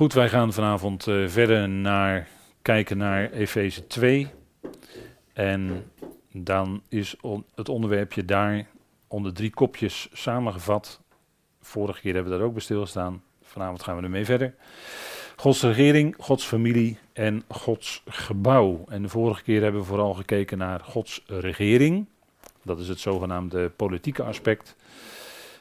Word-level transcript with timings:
Goed, 0.00 0.12
wij 0.12 0.28
gaan 0.28 0.52
vanavond 0.52 1.06
uh, 1.06 1.28
verder 1.28 1.68
naar, 1.68 2.28
kijken 2.62 2.96
naar 2.96 3.30
Efeze 3.30 3.86
2. 3.86 4.28
En 5.32 5.90
dan 6.32 6.82
is 6.88 7.16
het 7.54 7.68
onderwerpje 7.68 8.24
daar 8.24 8.66
onder 9.08 9.32
drie 9.32 9.50
kopjes 9.50 10.08
samengevat. 10.12 11.00
Vorige 11.60 12.00
keer 12.00 12.14
hebben 12.14 12.32
we 12.32 12.38
daar 12.38 12.46
ook 12.46 12.52
bij 12.52 12.62
stilgestaan. 12.62 13.22
Vanavond 13.42 13.82
gaan 13.82 13.96
we 13.96 14.02
ermee 14.02 14.24
verder. 14.24 14.54
Gods 15.36 15.62
regering, 15.62 16.14
Gods 16.18 16.44
familie 16.44 16.98
en 17.12 17.42
Gods 17.48 18.02
gebouw. 18.06 18.84
En 18.88 19.02
de 19.02 19.08
vorige 19.08 19.42
keer 19.42 19.62
hebben 19.62 19.80
we 19.80 19.86
vooral 19.86 20.14
gekeken 20.14 20.58
naar 20.58 20.80
Gods 20.80 21.24
regering. 21.26 22.06
Dat 22.62 22.78
is 22.78 22.88
het 22.88 23.00
zogenaamde 23.00 23.68
politieke 23.68 24.22
aspect. 24.22 24.76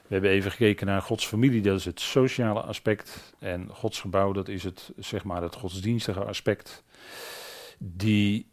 We 0.09 0.15
hebben 0.15 0.31
even 0.31 0.51
gekeken 0.51 0.85
naar 0.85 1.01
Gods 1.01 1.27
familie, 1.27 1.61
dat 1.61 1.77
is 1.77 1.85
het 1.85 1.99
sociale 1.99 2.61
aspect. 2.61 3.33
En 3.39 3.67
Gods 3.71 3.99
gebouw, 3.99 4.31
dat 4.31 4.47
is 4.47 4.63
het, 4.63 4.91
zeg 4.97 5.23
maar, 5.23 5.41
het 5.41 5.55
godsdienstige 5.55 6.23
aspect. 6.23 6.83
Die 7.77 8.45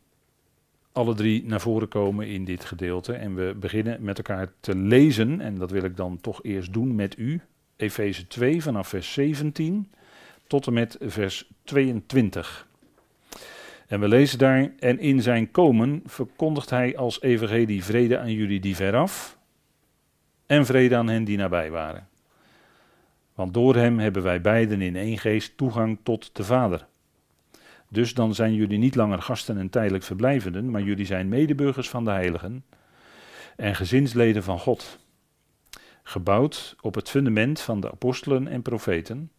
alle 0.92 1.14
drie 1.14 1.44
naar 1.44 1.60
voren 1.60 1.88
komen 1.88 2.26
in 2.26 2.44
dit 2.44 2.64
gedeelte. 2.64 3.12
En 3.12 3.34
we 3.34 3.54
beginnen 3.60 4.02
met 4.02 4.16
elkaar 4.18 4.52
te 4.60 4.76
lezen. 4.76 5.40
En 5.40 5.54
dat 5.54 5.70
wil 5.70 5.82
ik 5.82 5.96
dan 5.96 6.20
toch 6.20 6.42
eerst 6.42 6.72
doen 6.72 6.94
met 6.94 7.18
u. 7.18 7.40
Efeze 7.76 8.26
2 8.26 8.62
vanaf 8.62 8.88
vers 8.88 9.12
17 9.12 9.90
tot 10.46 10.66
en 10.66 10.72
met 10.72 10.96
vers 11.00 11.50
22. 11.64 12.68
En 13.86 14.00
we 14.00 14.08
lezen 14.08 14.38
daar, 14.38 14.72
en 14.78 14.98
in 14.98 15.22
zijn 15.22 15.50
komen 15.50 16.02
verkondigt 16.04 16.70
hij 16.70 16.96
als 16.96 17.22
evangelie 17.22 17.84
vrede 17.84 18.18
aan 18.18 18.32
jullie 18.32 18.60
die 18.60 18.76
veraf 18.76 19.35
en 20.46 20.66
vrede 20.66 20.96
aan 20.96 21.08
hen 21.08 21.24
die 21.24 21.36
nabij 21.36 21.70
waren. 21.70 22.08
Want 23.34 23.54
door 23.54 23.74
hem 23.74 23.98
hebben 23.98 24.22
wij 24.22 24.40
beiden 24.40 24.80
in 24.80 24.96
één 24.96 25.18
geest 25.18 25.56
toegang 25.56 25.98
tot 26.02 26.36
de 26.36 26.44
Vader. 26.44 26.86
Dus 27.88 28.14
dan 28.14 28.34
zijn 28.34 28.54
jullie 28.54 28.78
niet 28.78 28.94
langer 28.94 29.22
gasten 29.22 29.58
en 29.58 29.70
tijdelijk 29.70 30.04
verblijvenden, 30.04 30.70
maar 30.70 30.82
jullie 30.82 31.06
zijn 31.06 31.28
medeburgers 31.28 31.88
van 31.88 32.04
de 32.04 32.10
heiligen 32.10 32.64
en 33.56 33.74
gezinsleden 33.74 34.42
van 34.42 34.58
God. 34.58 34.98
Gebouwd 36.02 36.76
op 36.80 36.94
het 36.94 37.10
fundament 37.10 37.60
van 37.60 37.80
de 37.80 37.90
apostelen 37.90 38.48
en 38.48 38.62
profeten, 38.62 39.30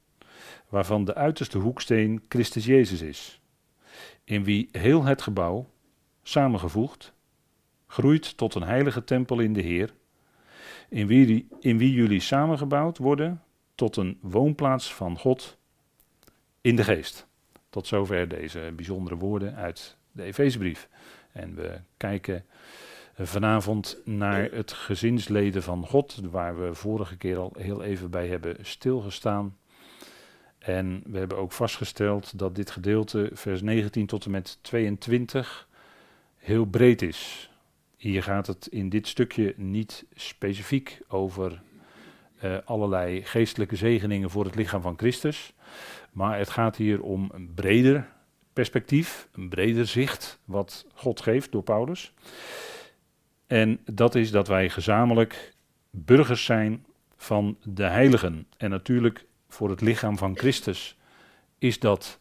waarvan 0.70 1.06
de 1.06 1.16
uiterste 1.16 1.58
hoeksteen 1.58 2.24
Christus 2.30 2.66
Jezus 2.66 3.02
is, 3.02 3.42
in 4.24 4.44
wie 4.44 4.70
heel 4.72 5.04
het 5.04 5.22
gebouw, 5.22 5.70
samengevoegd, 6.24 7.14
groeit 7.88 8.38
tot 8.38 8.56
een 8.56 8.64
heilige 8.64 9.04
tempel 9.04 9.40
in 9.40 9.54
de 9.54 9.62
Heer, 9.62 9.94
in 10.90 11.08
wie, 11.08 11.92
jullie 11.94 12.20
samengebouwd 12.20 12.98
worden 12.98 13.44
tot 13.76 13.96
een 13.96 14.18
woonplaats 14.22 14.94
van 14.94 15.18
God 15.18 15.58
in 16.62 16.76
de 16.76 16.84
geest. 16.84 17.28
Tot 17.70 17.88
zover 17.88 18.28
deze 18.28 18.74
bijzondere 18.76 19.16
woorden 19.16 19.56
uit 19.56 19.98
de 20.12 20.24
Efezebrief. 20.24 20.90
En 21.32 21.56
we 21.56 21.80
kijken 21.98 22.46
vanavond 23.16 23.98
naar 24.06 24.52
het 24.52 24.74
gezinsleden 24.74 25.64
van 25.64 25.86
God, 25.86 26.22
waar 26.30 26.60
we 26.60 26.74
vorige 26.74 27.18
keer 27.18 27.38
al 27.38 27.54
heel 27.58 27.84
even 27.84 28.10
bij 28.10 28.28
hebben 28.28 28.56
stilgestaan. 28.62 29.58
En 30.60 31.04
we 31.06 31.18
hebben 31.18 31.38
ook 31.38 31.52
vastgesteld 31.52 32.40
dat 32.40 32.56
dit 32.56 32.72
gedeelte, 32.72 33.30
vers 33.34 33.62
19 33.62 34.06
tot 34.06 34.26
en 34.26 34.32
met 34.32 34.58
22, 34.62 35.68
heel 36.38 36.66
breed 36.66 37.02
is. 37.02 37.52
Hier 37.98 38.24
gaat 38.24 38.48
het 38.48 38.68
in 38.68 38.90
dit 38.90 39.08
stukje 39.08 39.54
niet 39.58 40.06
specifiek 40.14 41.00
over 41.08 41.62
uh, 42.44 42.58
allerlei 42.66 43.24
geestelijke 43.24 43.76
zegeningen 43.76 44.30
voor 44.30 44.46
het 44.46 44.56
lichaam 44.56 44.82
van 44.82 44.98
Christus. 44.98 45.54
Maar 46.12 46.38
het 46.38 46.50
gaat 46.50 46.76
hier 46.76 47.02
om 47.02 47.30
een 47.34 47.54
breder 47.54 48.08
perspectief, 48.54 49.28
een 49.32 49.50
breder 49.50 49.88
zicht 49.88 50.40
wat 50.46 50.86
God 50.94 51.22
geeft 51.22 51.52
door 51.52 51.64
Paulus. 51.64 52.14
En 53.48 53.80
dat 53.86 54.16
is 54.16 54.32
dat 54.32 54.48
wij 54.48 54.70
gezamenlijk 54.70 55.54
burgers 55.90 56.46
zijn 56.46 56.86
van 57.16 57.58
de 57.64 57.84
heiligen. 57.84 58.48
En 58.58 58.70
natuurlijk 58.70 59.26
voor 59.48 59.70
het 59.70 59.82
lichaam 59.82 60.18
van 60.18 60.38
Christus 60.38 60.98
is 61.58 61.80
dat 61.80 62.20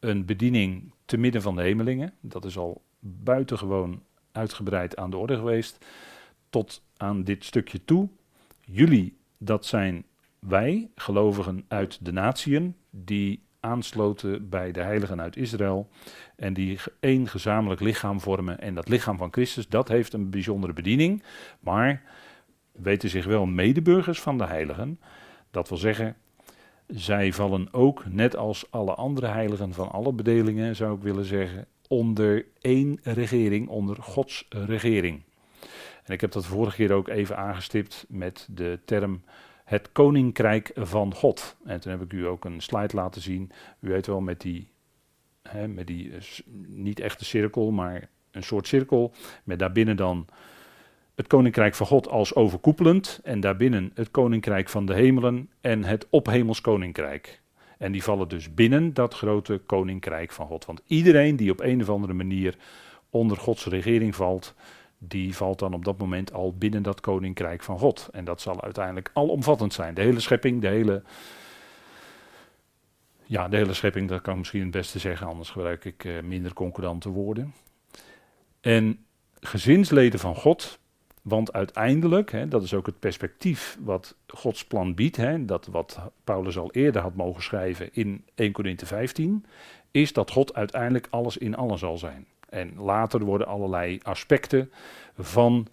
een 0.00 0.24
bediening 0.24 0.92
te 1.04 1.16
midden 1.16 1.42
van 1.42 1.56
de 1.56 1.62
hemelingen. 1.62 2.12
Dat 2.20 2.44
is 2.44 2.58
al 2.58 2.82
buitengewoon 3.00 4.02
uitgebreid 4.38 4.96
aan 4.96 5.10
de 5.10 5.16
orde 5.16 5.36
geweest. 5.36 5.84
Tot 6.50 6.82
aan 6.96 7.24
dit 7.24 7.44
stukje 7.44 7.84
toe. 7.84 8.08
Jullie, 8.60 9.16
dat 9.38 9.66
zijn 9.66 10.04
wij, 10.38 10.90
gelovigen 10.94 11.64
uit 11.68 12.04
de 12.04 12.12
natieën, 12.12 12.74
die 12.90 13.42
aansloten 13.60 14.48
bij 14.48 14.72
de 14.72 14.80
heiligen 14.80 15.20
uit 15.20 15.36
Israël. 15.36 15.88
En 16.36 16.52
die 16.52 16.78
één 17.00 17.28
gezamenlijk 17.28 17.80
lichaam 17.80 18.20
vormen. 18.20 18.60
En 18.60 18.74
dat 18.74 18.88
lichaam 18.88 19.16
van 19.16 19.32
Christus, 19.32 19.68
dat 19.68 19.88
heeft 19.88 20.12
een 20.12 20.30
bijzondere 20.30 20.72
bediening. 20.72 21.22
Maar 21.60 22.02
weten 22.72 23.08
zich 23.08 23.24
wel 23.24 23.46
medeburgers 23.46 24.20
van 24.20 24.38
de 24.38 24.46
heiligen. 24.46 25.00
Dat 25.50 25.68
wil 25.68 25.78
zeggen, 25.78 26.16
zij 26.86 27.32
vallen 27.32 27.72
ook, 27.72 28.04
net 28.06 28.36
als 28.36 28.70
alle 28.70 28.94
andere 28.94 29.26
heiligen 29.26 29.72
van 29.72 29.90
alle 29.90 30.12
bedelingen, 30.12 30.76
zou 30.76 30.96
ik 30.96 31.02
willen 31.02 31.24
zeggen, 31.24 31.66
onder 31.88 32.46
één 32.60 32.98
regering, 33.02 33.68
onder 33.68 33.96
Gods 34.02 34.46
regering. 34.48 35.22
En 36.04 36.14
ik 36.14 36.20
heb 36.20 36.32
dat 36.32 36.46
vorige 36.46 36.76
keer 36.76 36.92
ook 36.92 37.08
even 37.08 37.36
aangestipt 37.36 38.06
met 38.08 38.48
de 38.50 38.78
term 38.84 39.22
het 39.68 39.92
koninkrijk 39.92 40.70
van 40.74 41.14
God. 41.14 41.56
En 41.64 41.80
toen 41.80 41.92
heb 41.92 42.02
ik 42.02 42.12
u 42.12 42.26
ook 42.26 42.44
een 42.44 42.60
slide 42.60 42.96
laten 42.96 43.22
zien. 43.22 43.50
U 43.80 43.88
weet 43.88 44.06
wel, 44.06 44.20
met 44.20 44.40
die, 44.40 44.70
hè, 45.42 45.68
met 45.68 45.86
die 45.86 46.10
uh, 46.10 46.18
niet 46.66 47.00
echte 47.00 47.24
cirkel, 47.24 47.70
maar 47.70 48.08
een 48.30 48.42
soort 48.42 48.66
cirkel. 48.66 49.12
Met 49.44 49.58
daarbinnen 49.58 49.96
dan 49.96 50.26
het 51.14 51.26
koninkrijk 51.26 51.74
van 51.74 51.86
God 51.86 52.08
als 52.08 52.34
overkoepelend. 52.34 53.20
En 53.22 53.40
daarbinnen 53.40 53.90
het 53.94 54.10
koninkrijk 54.10 54.68
van 54.68 54.86
de 54.86 54.94
hemelen 54.94 55.50
en 55.60 55.84
het 55.84 56.06
ophemels 56.10 56.60
koninkrijk. 56.60 57.40
En 57.78 57.92
die 57.92 58.02
vallen 58.02 58.28
dus 58.28 58.54
binnen 58.54 58.94
dat 58.94 59.14
grote 59.14 59.60
koninkrijk 59.66 60.32
van 60.32 60.46
God. 60.46 60.64
Want 60.64 60.82
iedereen 60.86 61.36
die 61.36 61.50
op 61.50 61.60
een 61.60 61.80
of 61.80 61.88
andere 61.88 62.12
manier 62.12 62.56
onder 63.10 63.36
Gods 63.36 63.66
regering 63.66 64.14
valt, 64.14 64.54
die 64.98 65.36
valt 65.36 65.58
dan 65.58 65.74
op 65.74 65.84
dat 65.84 65.98
moment 65.98 66.32
al 66.32 66.54
binnen 66.54 66.82
dat 66.82 67.00
koninkrijk 67.00 67.62
van 67.62 67.78
God. 67.78 68.08
En 68.12 68.24
dat 68.24 68.40
zal 68.40 68.62
uiteindelijk 68.62 69.10
alomvattend 69.12 69.72
zijn. 69.72 69.94
De 69.94 70.00
hele 70.00 70.20
schepping, 70.20 70.60
de 70.60 70.68
hele. 70.68 71.02
Ja, 73.24 73.48
de 73.48 73.56
hele 73.56 73.74
schepping, 73.74 74.08
dat 74.08 74.20
kan 74.20 74.32
ik 74.32 74.38
misschien 74.38 74.62
het 74.62 74.70
beste 74.70 74.98
zeggen, 74.98 75.26
anders 75.26 75.50
gebruik 75.50 75.84
ik 75.84 76.04
uh, 76.04 76.22
minder 76.22 76.52
concordante 76.52 77.08
woorden. 77.08 77.54
En 78.60 79.04
gezinsleden 79.40 80.20
van 80.20 80.34
God 80.34 80.78
want 81.28 81.52
uiteindelijk, 81.52 82.32
hè, 82.32 82.48
dat 82.48 82.62
is 82.62 82.74
ook 82.74 82.86
het 82.86 82.98
perspectief 82.98 83.78
wat 83.80 84.16
Gods 84.26 84.64
plan 84.64 84.94
biedt, 84.94 85.16
hè, 85.16 85.44
dat 85.44 85.66
wat 85.66 85.98
Paulus 86.24 86.58
al 86.58 86.72
eerder 86.72 87.02
had 87.02 87.14
mogen 87.14 87.42
schrijven 87.42 87.88
in 87.92 88.24
1 88.34 88.52
Corinthe 88.52 88.86
15, 88.86 89.44
is 89.90 90.12
dat 90.12 90.30
God 90.30 90.54
uiteindelijk 90.54 91.06
alles 91.10 91.36
in 91.36 91.56
alles 91.56 91.80
zal 91.80 91.98
zijn. 91.98 92.26
En 92.48 92.72
later 92.76 93.24
worden 93.24 93.46
allerlei 93.46 93.98
aspecten 94.02 94.70
van 95.18 95.66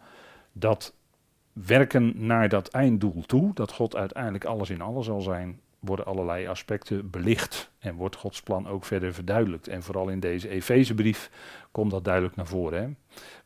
dat 0.51 0.93
werken 1.53 2.13
naar 2.25 2.49
dat 2.49 2.67
einddoel 2.67 3.23
toe, 3.25 3.53
dat 3.53 3.71
God 3.71 3.95
uiteindelijk 3.95 4.45
alles 4.45 4.69
in 4.69 4.81
alles 4.81 5.05
zal 5.05 5.21
zijn, 5.21 5.59
worden 5.85 6.05
allerlei 6.05 6.47
aspecten 6.47 7.09
belicht 7.09 7.71
en 7.79 7.95
wordt 7.95 8.15
Gods 8.15 8.41
plan 8.41 8.67
ook 8.67 8.85
verder 8.85 9.13
verduidelijkt. 9.13 9.67
En 9.67 9.83
vooral 9.83 10.09
in 10.09 10.19
deze 10.19 10.49
Efezebrief 10.49 11.29
komt 11.71 11.91
dat 11.91 12.03
duidelijk 12.03 12.35
naar 12.35 12.47
voren. 12.47 12.81
Hè? 12.81 12.89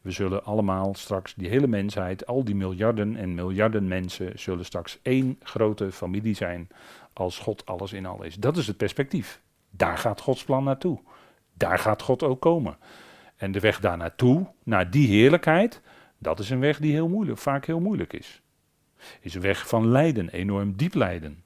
We 0.01 0.11
zullen 0.11 0.43
allemaal 0.43 0.95
straks, 0.95 1.33
die 1.35 1.49
hele 1.49 1.67
mensheid, 1.67 2.25
al 2.25 2.43
die 2.43 2.55
miljarden 2.55 3.15
en 3.15 3.33
miljarden 3.33 3.87
mensen, 3.87 4.39
zullen 4.39 4.65
straks 4.65 4.99
één 5.01 5.39
grote 5.43 5.91
familie 5.91 6.35
zijn 6.35 6.67
als 7.13 7.37
God 7.37 7.65
alles 7.65 7.93
in 7.93 8.05
al 8.05 8.23
is. 8.23 8.35
Dat 8.35 8.57
is 8.57 8.67
het 8.67 8.77
perspectief. 8.77 9.41
Daar 9.69 9.97
gaat 9.97 10.21
Gods 10.21 10.43
plan 10.43 10.63
naartoe. 10.63 10.99
Daar 11.53 11.79
gaat 11.79 12.01
God 12.01 12.23
ook 12.23 12.41
komen. 12.41 12.77
En 13.35 13.51
de 13.51 13.59
weg 13.59 13.79
daar 13.79 13.97
naartoe, 13.97 14.47
naar 14.63 14.91
die 14.91 15.07
heerlijkheid, 15.07 15.81
dat 16.17 16.39
is 16.39 16.49
een 16.49 16.59
weg 16.59 16.79
die 16.79 16.91
heel 16.91 17.07
moeilijk, 17.07 17.37
vaak 17.37 17.65
heel 17.65 17.79
moeilijk 17.79 18.13
is. 18.13 18.41
Is 19.21 19.33
een 19.33 19.41
weg 19.41 19.67
van 19.67 19.87
lijden, 19.87 20.29
enorm 20.29 20.75
diep 20.75 20.93
lijden. 20.93 21.43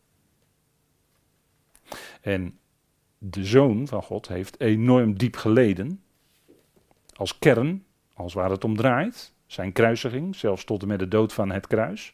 En 2.23 2.59
de 3.17 3.45
zoon 3.45 3.87
van 3.87 4.03
God 4.03 4.27
heeft 4.27 4.59
enorm 4.59 5.17
diep 5.17 5.35
geleden. 5.35 6.03
Als 7.13 7.39
kern, 7.39 7.85
als 8.13 8.33
waar 8.33 8.49
het 8.49 8.63
om 8.63 8.75
draait. 8.75 9.33
Zijn 9.45 9.71
kruisiging, 9.71 10.35
zelfs 10.35 10.63
tot 10.63 10.81
en 10.81 10.87
met 10.87 10.99
de 10.99 11.07
dood 11.07 11.33
van 11.33 11.51
het 11.51 11.67
kruis. 11.67 12.13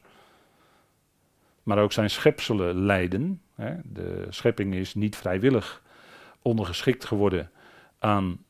Maar 1.63 1.77
ook 1.77 1.91
zijn 1.91 2.09
schepselen 2.09 2.75
lijden. 2.75 3.41
De 3.83 4.25
schepping 4.29 4.73
is 4.73 4.95
niet 4.95 5.15
vrijwillig 5.15 5.83
ondergeschikt 6.41 7.05
geworden 7.05 7.51
aan 7.99 8.43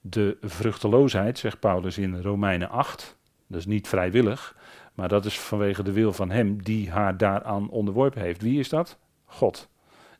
de 0.00 0.36
vruchteloosheid, 0.40 1.38
zegt 1.38 1.60
Paulus 1.60 1.98
in 1.98 2.20
Romeinen 2.20 2.68
8. 2.68 3.16
Dat 3.46 3.58
is 3.58 3.66
niet 3.66 3.88
vrijwillig, 3.88 4.56
maar 4.94 5.08
dat 5.08 5.24
is 5.24 5.40
vanwege 5.40 5.82
de 5.82 5.92
wil 5.92 6.12
van 6.12 6.30
hem 6.30 6.62
die 6.62 6.90
haar 6.90 7.16
daaraan 7.16 7.70
onderworpen 7.70 8.20
heeft. 8.22 8.42
Wie 8.42 8.58
is 8.58 8.68
dat? 8.68 8.98
God 9.24 9.68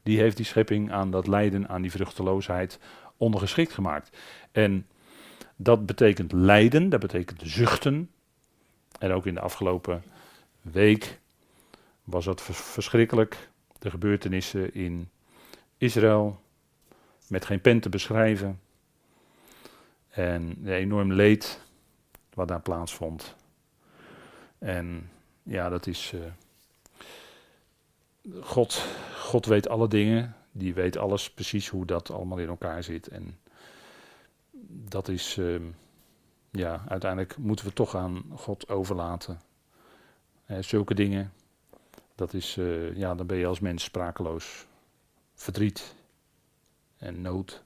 die 0.06 0.18
heeft 0.18 0.36
die 0.36 0.46
schepping 0.46 0.92
aan 0.92 1.10
dat 1.10 1.26
lijden, 1.26 1.68
aan 1.68 1.82
die 1.82 1.90
vruchteloosheid 1.90 2.78
ondergeschikt 3.16 3.72
gemaakt. 3.72 4.16
En 4.52 4.86
dat 5.56 5.86
betekent 5.86 6.32
lijden, 6.32 6.88
dat 6.88 7.00
betekent 7.00 7.40
zuchten. 7.44 8.10
En 8.98 9.12
ook 9.12 9.26
in 9.26 9.34
de 9.34 9.40
afgelopen 9.40 10.02
week 10.60 11.18
was 12.04 12.24
dat 12.24 12.42
verschrikkelijk. 12.52 13.48
De 13.78 13.90
gebeurtenissen 13.90 14.74
in 14.74 15.10
Israël, 15.78 16.40
met 17.28 17.44
geen 17.44 17.60
pen 17.60 17.80
te 17.80 17.88
beschrijven. 17.88 18.60
En 20.08 20.54
de 20.58 20.74
enorm 20.74 21.12
leed 21.12 21.60
wat 22.34 22.48
daar 22.48 22.60
plaatsvond. 22.60 23.34
En 24.58 25.10
ja, 25.42 25.68
dat 25.68 25.86
is. 25.86 26.12
Uh, 26.14 26.20
God, 28.40 28.86
God 29.26 29.46
weet 29.46 29.68
alle 29.68 29.88
dingen. 29.88 30.34
Die 30.52 30.74
weet 30.74 30.96
alles 30.96 31.30
precies 31.30 31.68
hoe 31.68 31.86
dat 31.86 32.10
allemaal 32.10 32.38
in 32.38 32.48
elkaar 32.48 32.82
zit. 32.82 33.08
En 33.08 33.38
dat 34.68 35.08
is. 35.08 35.36
Uh, 35.36 35.60
ja, 36.50 36.84
uiteindelijk 36.88 37.36
moeten 37.36 37.66
we 37.66 37.72
toch 37.72 37.94
aan 37.94 38.24
God 38.34 38.68
overlaten. 38.68 39.40
Uh, 40.50 40.58
zulke 40.60 40.94
dingen. 40.94 41.32
Dat 42.14 42.34
is. 42.34 42.56
Eh, 42.56 42.96
ja, 42.96 43.14
dan 43.14 43.26
ben 43.26 43.36
je 43.36 43.46
als 43.46 43.60
mens 43.60 43.82
sprakeloos. 43.84 44.66
Verdriet 45.34 45.94
en 46.96 47.20
nood 47.20 47.62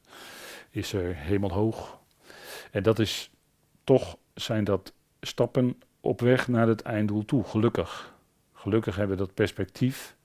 is 0.70 0.92
er 0.92 1.16
helemaal 1.16 1.52
hoog. 1.52 1.98
En 2.70 2.82
dat 2.82 2.98
is 2.98 3.30
toch 3.84 4.16
zijn 4.34 4.64
dat 4.64 4.92
stappen 5.20 5.82
op 6.00 6.20
weg 6.20 6.48
naar 6.48 6.68
het 6.68 6.82
einddoel 6.82 7.24
toe, 7.24 7.44
gelukkig. 7.44 8.14
Gelukkig 8.52 8.96
hebben 8.96 9.16
we 9.16 9.24
dat 9.24 9.34
perspectief 9.34 10.16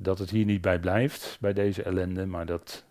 dat 0.00 0.18
het 0.18 0.30
hier 0.30 0.44
niet 0.44 0.60
bij 0.60 0.78
blijft, 0.78 1.36
bij 1.40 1.52
deze 1.52 1.82
ellende, 1.82 2.26
maar 2.26 2.46
dat 2.46 2.84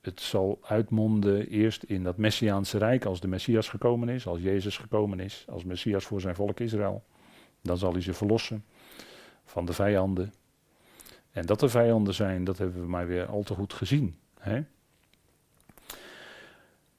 het 0.00 0.20
zal 0.20 0.58
uitmonden 0.62 1.48
eerst 1.48 1.82
in 1.82 2.02
dat 2.02 2.16
Messiaanse 2.16 2.78
Rijk, 2.78 3.04
als 3.04 3.20
de 3.20 3.28
Messias 3.28 3.68
gekomen 3.68 4.08
is, 4.08 4.26
als 4.26 4.40
Jezus 4.40 4.76
gekomen 4.76 5.20
is, 5.20 5.44
als 5.48 5.64
Messias 5.64 6.04
voor 6.04 6.20
zijn 6.20 6.34
volk 6.34 6.60
Israël. 6.60 7.04
Dan 7.62 7.78
zal 7.78 7.92
hij 7.92 8.00
ze 8.00 8.14
verlossen 8.14 8.64
van 9.44 9.64
de 9.64 9.72
vijanden. 9.72 10.32
En 11.32 11.46
dat 11.46 11.62
er 11.62 11.70
vijanden 11.70 12.14
zijn, 12.14 12.44
dat 12.44 12.58
hebben 12.58 12.80
we 12.80 12.88
maar 12.88 13.06
weer 13.06 13.26
al 13.26 13.42
te 13.42 13.54
goed 13.54 13.72
gezien. 13.72 14.16
Hè? 14.38 14.62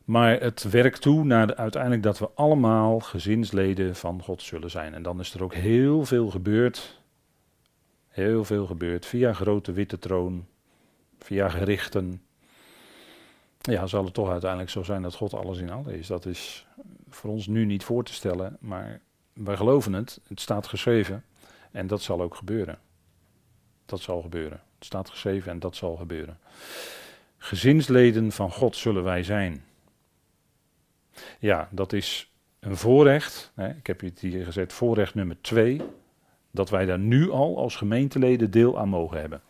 Maar 0.05 0.39
het 0.39 0.63
werkt 0.63 1.01
toe 1.01 1.23
naar 1.23 1.55
uiteindelijk 1.55 2.03
dat 2.03 2.19
we 2.19 2.29
allemaal 2.35 2.99
gezinsleden 2.99 3.95
van 3.95 4.21
God 4.21 4.41
zullen 4.41 4.69
zijn. 4.69 4.93
En 4.93 5.03
dan 5.03 5.19
is 5.19 5.33
er 5.33 5.43
ook 5.43 5.53
heel 5.53 6.05
veel 6.05 6.29
gebeurd. 6.29 7.01
Heel 8.15 8.45
veel 8.45 8.65
gebeurd 8.65 9.05
via 9.05 9.33
grote 9.33 9.71
witte 9.71 9.99
troon, 9.99 10.45
via 11.19 11.49
gerichten. 11.49 12.21
Ja, 13.61 13.87
zal 13.87 14.05
het 14.05 14.13
toch 14.13 14.29
uiteindelijk 14.29 14.71
zo 14.71 14.83
zijn 14.83 15.01
dat 15.01 15.15
God 15.15 15.33
alles 15.33 15.57
in 15.59 15.69
alles 15.69 15.93
is. 15.93 16.07
Dat 16.07 16.25
is 16.25 16.67
voor 17.09 17.29
ons 17.29 17.47
nu 17.47 17.65
niet 17.65 17.83
voor 17.83 18.03
te 18.03 18.13
stellen, 18.13 18.57
maar 18.59 19.01
wij 19.33 19.55
geloven 19.55 19.93
het. 19.93 20.19
Het 20.27 20.39
staat 20.39 20.67
geschreven 20.67 21.23
en 21.71 21.87
dat 21.87 22.01
zal 22.01 22.21
ook 22.21 22.35
gebeuren. 22.35 22.79
Dat 23.85 23.99
zal 23.99 24.21
gebeuren. 24.21 24.61
Het 24.75 24.85
staat 24.85 25.09
geschreven 25.09 25.51
en 25.51 25.59
dat 25.59 25.75
zal 25.75 25.95
gebeuren. 25.95 26.39
Gezinsleden 27.37 28.31
van 28.31 28.51
God 28.51 28.75
zullen 28.75 29.03
wij 29.03 29.23
zijn. 29.23 29.63
Ja, 31.39 31.69
dat 31.71 31.93
is 31.93 32.31
een 32.59 32.77
voorrecht. 32.77 33.51
Ik 33.77 33.87
heb 33.87 34.01
het 34.01 34.19
hier 34.19 34.45
gezet, 34.45 34.73
voorrecht 34.73 35.15
nummer 35.15 35.37
twee. 35.41 35.81
Dat 36.55 36.69
wij 36.69 36.85
daar 36.85 36.99
nu 36.99 37.31
al 37.31 37.57
als 37.57 37.75
gemeenteleden 37.75 38.51
deel 38.51 38.79
aan 38.79 38.89
mogen 38.89 39.19
hebben. 39.19 39.41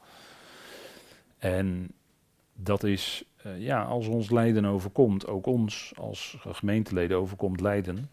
En 1.38 1.92
dat 2.54 2.84
is, 2.84 3.26
uh, 3.46 3.60
ja, 3.60 3.84
als 3.84 4.08
ons 4.08 4.30
lijden 4.30 4.66
overkomt, 4.66 5.28
ook 5.28 5.46
ons 5.46 5.94
als 5.98 6.38
gemeenteleden 6.40 7.18
overkomt 7.18 7.62
lijden. 7.62 8.10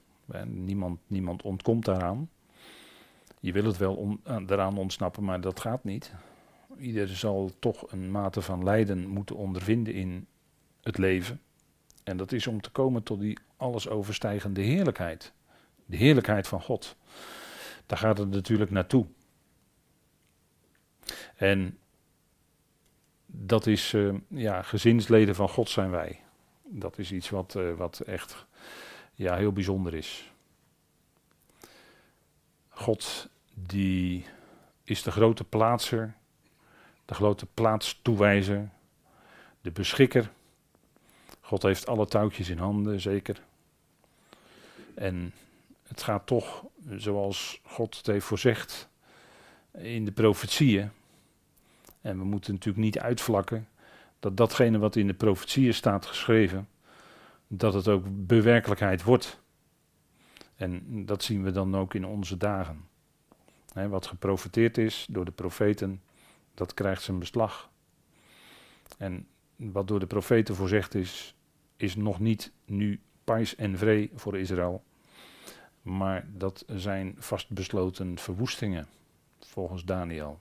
niemand, 0.47 0.99
niemand 1.06 1.43
ontkomt 1.43 1.85
daaraan. 1.85 2.29
Je 3.41 3.53
wil 3.53 3.65
het 3.65 3.77
wel 3.77 4.19
daaraan 4.25 4.79
ontsnappen, 4.79 5.25
maar 5.25 5.41
dat 5.41 5.61
gaat 5.61 5.85
niet. 5.85 6.12
Ieder 6.79 7.09
zal 7.09 7.50
toch 7.59 7.93
een 7.93 8.11
mate 8.11 8.43
van 8.43 8.65
lijden 8.65 9.09
moeten 9.09 9.37
ondervinden 9.37 9.94
in 9.94 10.27
het 10.83 10.99
leven. 10.99 11.41
En 12.05 12.17
dat 12.17 12.33
is 12.33 12.47
om 12.47 12.61
te 12.61 12.71
komen 12.71 13.03
tot 13.03 13.21
die 13.21 13.39
alles 13.56 13.89
overstijgende 13.89 14.61
heerlijkheid. 14.61 15.33
De 15.87 15.97
heerlijkheid 15.97 16.49
van 16.49 16.62
God. 16.62 16.97
Daar 17.93 18.00
gaat 18.00 18.19
het 18.19 18.31
natuurlijk 18.31 18.71
naartoe. 18.71 19.06
En 21.37 21.79
dat 23.27 23.67
is, 23.67 23.93
uh, 23.93 24.15
ja, 24.29 24.62
gezinsleden 24.62 25.35
van 25.35 25.49
God 25.49 25.69
zijn 25.71 25.91
wij. 25.91 26.21
Dat 26.62 26.99
is 26.99 27.12
iets 27.12 27.31
wat, 27.31 27.55
uh, 27.55 27.75
wat 27.75 28.00
echt 28.00 28.47
ja, 29.15 29.37
heel 29.37 29.53
bijzonder 29.53 29.94
is. 29.94 30.33
God 32.69 33.29
die 33.55 34.27
is 34.85 35.03
de 35.03 35.11
grote 35.11 35.44
plaatser, 35.44 36.15
de 37.05 37.15
grote 37.15 37.47
plaatstoewijzer, 37.47 38.69
de 39.61 39.71
beschikker 39.71 40.31
God 41.41 41.62
heeft 41.62 41.87
alle 41.87 42.06
touwtjes 42.06 42.49
in 42.49 42.59
handen, 42.59 43.00
zeker. 43.00 43.43
En 44.94 45.33
het 45.93 46.03
gaat 46.03 46.27
toch, 46.27 46.65
zoals 46.91 47.61
God 47.65 47.97
het 47.97 48.06
heeft 48.06 48.27
voorzegd, 48.27 48.89
in 49.73 50.05
de 50.05 50.12
profetieën. 50.12 50.91
En 52.00 52.19
we 52.19 52.25
moeten 52.25 52.53
natuurlijk 52.53 52.85
niet 52.85 52.99
uitvlakken 52.99 53.69
dat 54.21 54.37
datgene 54.37 54.79
wat 54.79 54.97
in 54.97 55.06
de 55.06 55.15
profetieën 55.15 55.75
staat 55.75 56.06
geschreven, 56.06 56.69
dat 57.47 57.75
het 57.75 57.89
ook 57.89 58.05
bewerkelijkheid 58.27 59.03
wordt. 59.03 59.41
En 60.56 61.06
dat 61.06 61.23
zien 61.23 61.43
we 61.43 61.50
dan 61.50 61.77
ook 61.77 61.94
in 61.94 62.06
onze 62.06 62.37
dagen. 62.37 62.89
wat 63.73 64.06
geprofeteerd 64.06 64.79
is 64.79 65.06
door 65.11 65.25
de 65.25 65.31
profeten, 65.31 66.03
dat 66.55 66.75
krijgt 66.75 67.03
zijn 67.03 67.19
beslag. 67.19 67.71
En 68.99 69.27
wat 69.56 69.89
door 69.89 70.00
de 70.00 70.06
profeten 70.06 70.55
voorzegd 70.55 70.94
is, 70.94 71.35
is 71.77 71.97
nog 71.97 72.21
niet 72.21 72.53
nu 72.65 73.00
pais 73.25 73.56
en 73.56 73.79
vree 73.79 74.11
voor 74.15 74.39
Israël. 74.39 74.83
Maar 75.82 76.26
dat 76.29 76.64
zijn 76.67 77.14
vastbesloten 77.19 78.19
verwoestingen, 78.19 78.88
volgens 79.40 79.84
Daniel. 79.84 80.38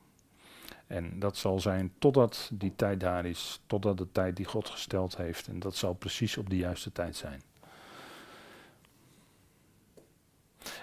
En 0.87 1.19
dat 1.19 1.37
zal 1.37 1.59
zijn 1.59 1.93
totdat 1.99 2.49
die 2.53 2.75
tijd 2.75 2.99
daar 2.99 3.25
is, 3.25 3.61
totdat 3.65 3.97
de 3.97 4.11
tijd 4.11 4.35
die 4.35 4.45
God 4.45 4.69
gesteld 4.69 5.17
heeft. 5.17 5.47
En 5.47 5.59
dat 5.59 5.75
zal 5.75 5.93
precies 5.93 6.37
op 6.37 6.49
de 6.49 6.57
juiste 6.57 6.91
tijd 6.91 7.15
zijn. 7.15 7.41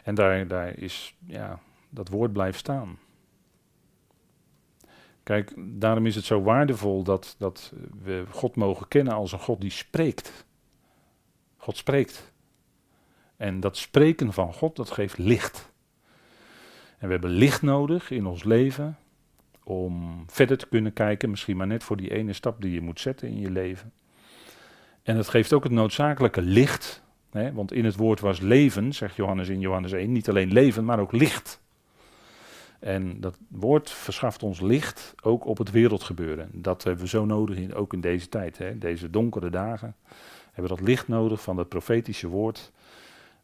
En 0.05 0.15
daar, 0.15 0.47
daar 0.49 0.79
is, 0.79 1.15
ja, 1.27 1.61
dat 1.89 2.09
woord 2.09 2.33
blijft 2.33 2.59
staan. 2.59 2.99
Kijk, 5.23 5.53
daarom 5.57 6.07
is 6.07 6.15
het 6.15 6.25
zo 6.25 6.43
waardevol 6.43 7.03
dat, 7.03 7.35
dat 7.39 7.73
we 8.03 8.25
God 8.31 8.57
mogen 8.57 8.89
kennen 8.89 9.13
als 9.13 9.33
een 9.33 9.39
God 9.39 9.61
die 9.61 9.71
spreekt. 9.71 10.45
God 11.57 11.77
spreekt. 11.77 12.33
En 13.39 13.61
dat 13.61 13.77
spreken 13.77 14.33
van 14.33 14.55
God, 14.55 14.77
dat 14.77 14.91
geeft 14.91 15.19
licht. 15.19 15.71
En 16.99 17.07
we 17.07 17.13
hebben 17.13 17.31
licht 17.31 17.63
nodig 17.63 18.11
in 18.11 18.27
ons 18.27 18.45
leven 18.45 18.99
om 19.65 20.25
verder 20.27 20.59
te 20.59 20.67
kunnen 20.67 20.93
kijken, 20.93 21.31
misschien 21.31 21.57
maar 21.57 21.67
net 21.67 21.85
voor 21.85 21.97
die 21.97 22.11
ene 22.11 22.33
stap 22.33 22.61
die 22.63 22.73
je 22.73 22.81
moet 22.81 23.01
zetten 23.01 23.29
in 23.29 23.41
je 23.41 23.51
leven. 23.51 23.93
En 25.03 25.17
het 25.17 25.29
geeft 25.29 25.53
ook 25.53 25.63
het 25.63 25.73
noodzakelijke 25.73 26.43
licht, 26.43 27.03
hè, 27.31 27.53
want 27.53 27.73
in 27.73 27.85
het 27.85 27.97
woord 27.97 28.21
was 28.21 28.41
leven, 28.41 28.93
zegt 28.93 29.17
Johannes 29.17 29.49
in 29.49 29.61
Johannes 29.61 29.93
1, 29.93 30.13
niet 30.13 30.29
alleen 30.29 30.53
leven, 30.53 30.85
maar 30.85 30.99
ook 30.99 31.13
licht. 31.13 31.61
En 32.79 33.21
dat 33.21 33.39
woord 33.49 33.91
verschaft 33.91 34.43
ons 34.43 34.61
licht 34.61 35.15
ook 35.23 35.47
op 35.47 35.59
het 35.59 35.71
wereldgebeuren. 35.71 36.51
Dat 36.53 36.85
hebben 36.85 37.03
we 37.03 37.09
zo 37.09 37.25
nodig, 37.25 37.73
ook 37.73 37.93
in 37.93 38.01
deze 38.01 38.29
tijd, 38.29 38.59
hè, 38.59 38.79
deze 38.79 39.11
donkere 39.11 39.51
dagen 39.51 39.97
hebben 40.53 40.77
dat 40.77 40.87
licht 40.87 41.09
nodig 41.09 41.43
van 41.43 41.57
het 41.57 41.69
profetische 41.69 42.29
woord, 42.29 42.73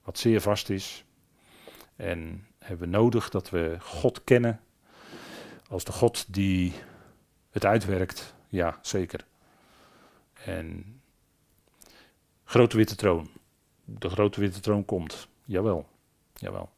wat 0.05 0.19
zeer 0.19 0.41
vast 0.41 0.71
is. 0.71 1.05
En 1.97 2.47
hebben 2.59 2.91
we 2.91 2.97
nodig 2.97 3.31
dat 3.31 3.51
we 3.51 3.77
God 3.81 4.25
kennen 4.25 4.61
als 5.69 5.85
de 5.85 5.93
God 5.93 6.35
die 6.35 6.73
het 7.51 7.65
uitwerkt. 7.65 8.35
Ja, 8.49 8.79
zeker. 8.83 9.25
En 10.33 11.01
grote 12.45 12.77
witte 12.77 12.97
troon. 12.97 13.31
De 13.85 14.09
grote 14.09 14.41
witte 14.41 14.61
troon 14.61 14.85
komt. 14.85 15.29
Jawel. 15.45 15.89
Jawel. 16.35 16.71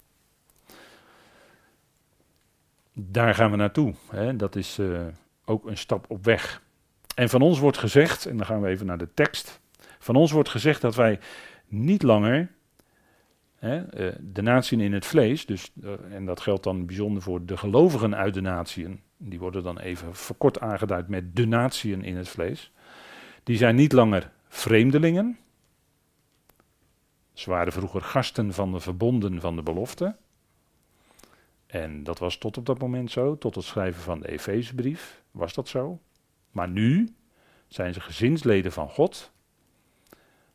Daar 2.92 3.34
gaan 3.34 3.50
we 3.50 3.56
naartoe. 3.56 3.94
Hè. 4.10 4.36
Dat 4.36 4.56
is 4.56 4.78
uh, 4.78 5.06
ook 5.44 5.66
een 5.66 5.78
stap 5.78 6.04
op 6.08 6.24
weg. 6.24 6.62
En 7.14 7.28
van 7.28 7.42
ons 7.42 7.58
wordt 7.58 7.78
gezegd, 7.78 8.26
en 8.26 8.36
dan 8.36 8.46
gaan 8.46 8.60
we 8.60 8.68
even 8.68 8.86
naar 8.86 8.98
de 8.98 9.14
tekst. 9.14 9.60
Van 9.98 10.16
ons 10.16 10.30
wordt 10.30 10.48
gezegd 10.48 10.80
dat 10.80 10.94
wij 10.94 11.18
niet 11.66 12.02
langer 12.02 12.50
eh, 13.72 14.12
de 14.20 14.42
natie 14.42 14.78
in 14.78 14.92
het 14.92 15.06
vlees, 15.06 15.46
dus, 15.46 15.72
eh, 15.82 15.92
en 16.10 16.24
dat 16.24 16.40
geldt 16.40 16.64
dan 16.64 16.86
bijzonder 16.86 17.22
voor 17.22 17.44
de 17.44 17.56
gelovigen 17.56 18.16
uit 18.16 18.34
de 18.34 18.40
natieën, 18.40 19.00
die 19.16 19.38
worden 19.38 19.62
dan 19.62 19.78
even 19.78 20.14
verkort 20.14 20.60
aangeduid 20.60 21.08
met 21.08 21.36
de 21.36 21.46
natieën 21.46 22.04
in 22.04 22.16
het 22.16 22.28
vlees, 22.28 22.72
die 23.42 23.56
zijn 23.56 23.74
niet 23.74 23.92
langer 23.92 24.32
vreemdelingen. 24.48 25.38
Ze 27.32 27.50
waren 27.50 27.72
vroeger 27.72 28.00
gasten 28.00 28.52
van 28.52 28.72
de 28.72 28.80
verbonden 28.80 29.40
van 29.40 29.56
de 29.56 29.62
belofte. 29.62 30.16
En 31.66 32.02
dat 32.02 32.18
was 32.18 32.38
tot 32.38 32.56
op 32.56 32.66
dat 32.66 32.78
moment 32.78 33.10
zo, 33.10 33.38
tot 33.38 33.54
het 33.54 33.64
schrijven 33.64 34.02
van 34.02 34.20
de 34.20 34.28
Efezebrief 34.28 35.22
was 35.30 35.54
dat 35.54 35.68
zo. 35.68 36.00
Maar 36.50 36.68
nu 36.68 37.14
zijn 37.68 37.94
ze 37.94 38.00
gezinsleden 38.00 38.72
van 38.72 38.88
God 38.88 39.32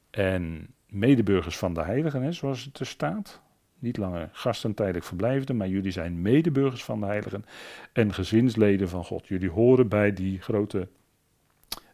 en 0.10 0.74
medeburgers 0.91 1.57
van 1.57 1.74
de 1.74 1.83
heiligen, 1.83 2.33
zoals 2.33 2.65
het 2.65 2.79
er 2.79 2.86
staat. 2.86 3.41
Niet 3.79 3.98
langer 3.98 4.29
gasten 4.31 4.74
tijdelijk 4.74 5.05
verblijvenden, 5.05 5.57
maar 5.57 5.67
jullie 5.67 5.91
zijn 5.91 6.21
medeburgers 6.21 6.83
van 6.83 7.00
de 7.00 7.05
heiligen 7.05 7.45
en 7.93 8.13
gezinsleden 8.13 8.89
van 8.89 9.03
God. 9.03 9.27
Jullie 9.27 9.50
horen 9.50 9.88
bij 9.88 10.13
die 10.13 10.41
grote 10.41 10.88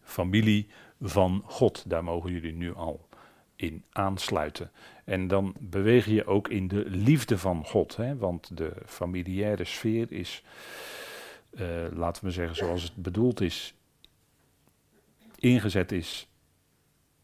familie 0.02 0.68
van 1.02 1.42
God. 1.46 1.90
Daar 1.90 2.04
mogen 2.04 2.32
jullie 2.32 2.54
nu 2.54 2.74
al 2.74 3.08
in 3.56 3.84
aansluiten. 3.92 4.72
En 5.06 5.28
dan 5.28 5.56
beweeg 5.60 6.06
je 6.06 6.26
ook 6.26 6.48
in 6.48 6.68
de 6.68 6.84
liefde 6.88 7.38
van 7.38 7.66
God. 7.66 7.96
Hè? 7.96 8.18
Want 8.18 8.58
de 8.58 8.74
familiaire 8.86 9.64
sfeer 9.64 10.12
is, 10.12 10.44
uh, 11.52 11.66
laten 11.94 12.26
we 12.26 12.32
zeggen 12.32 12.56
zoals 12.56 12.84
het 12.84 12.96
bedoeld 12.96 13.42
is, 13.42 13.74
ingezet 15.36 15.92
is 15.92 16.28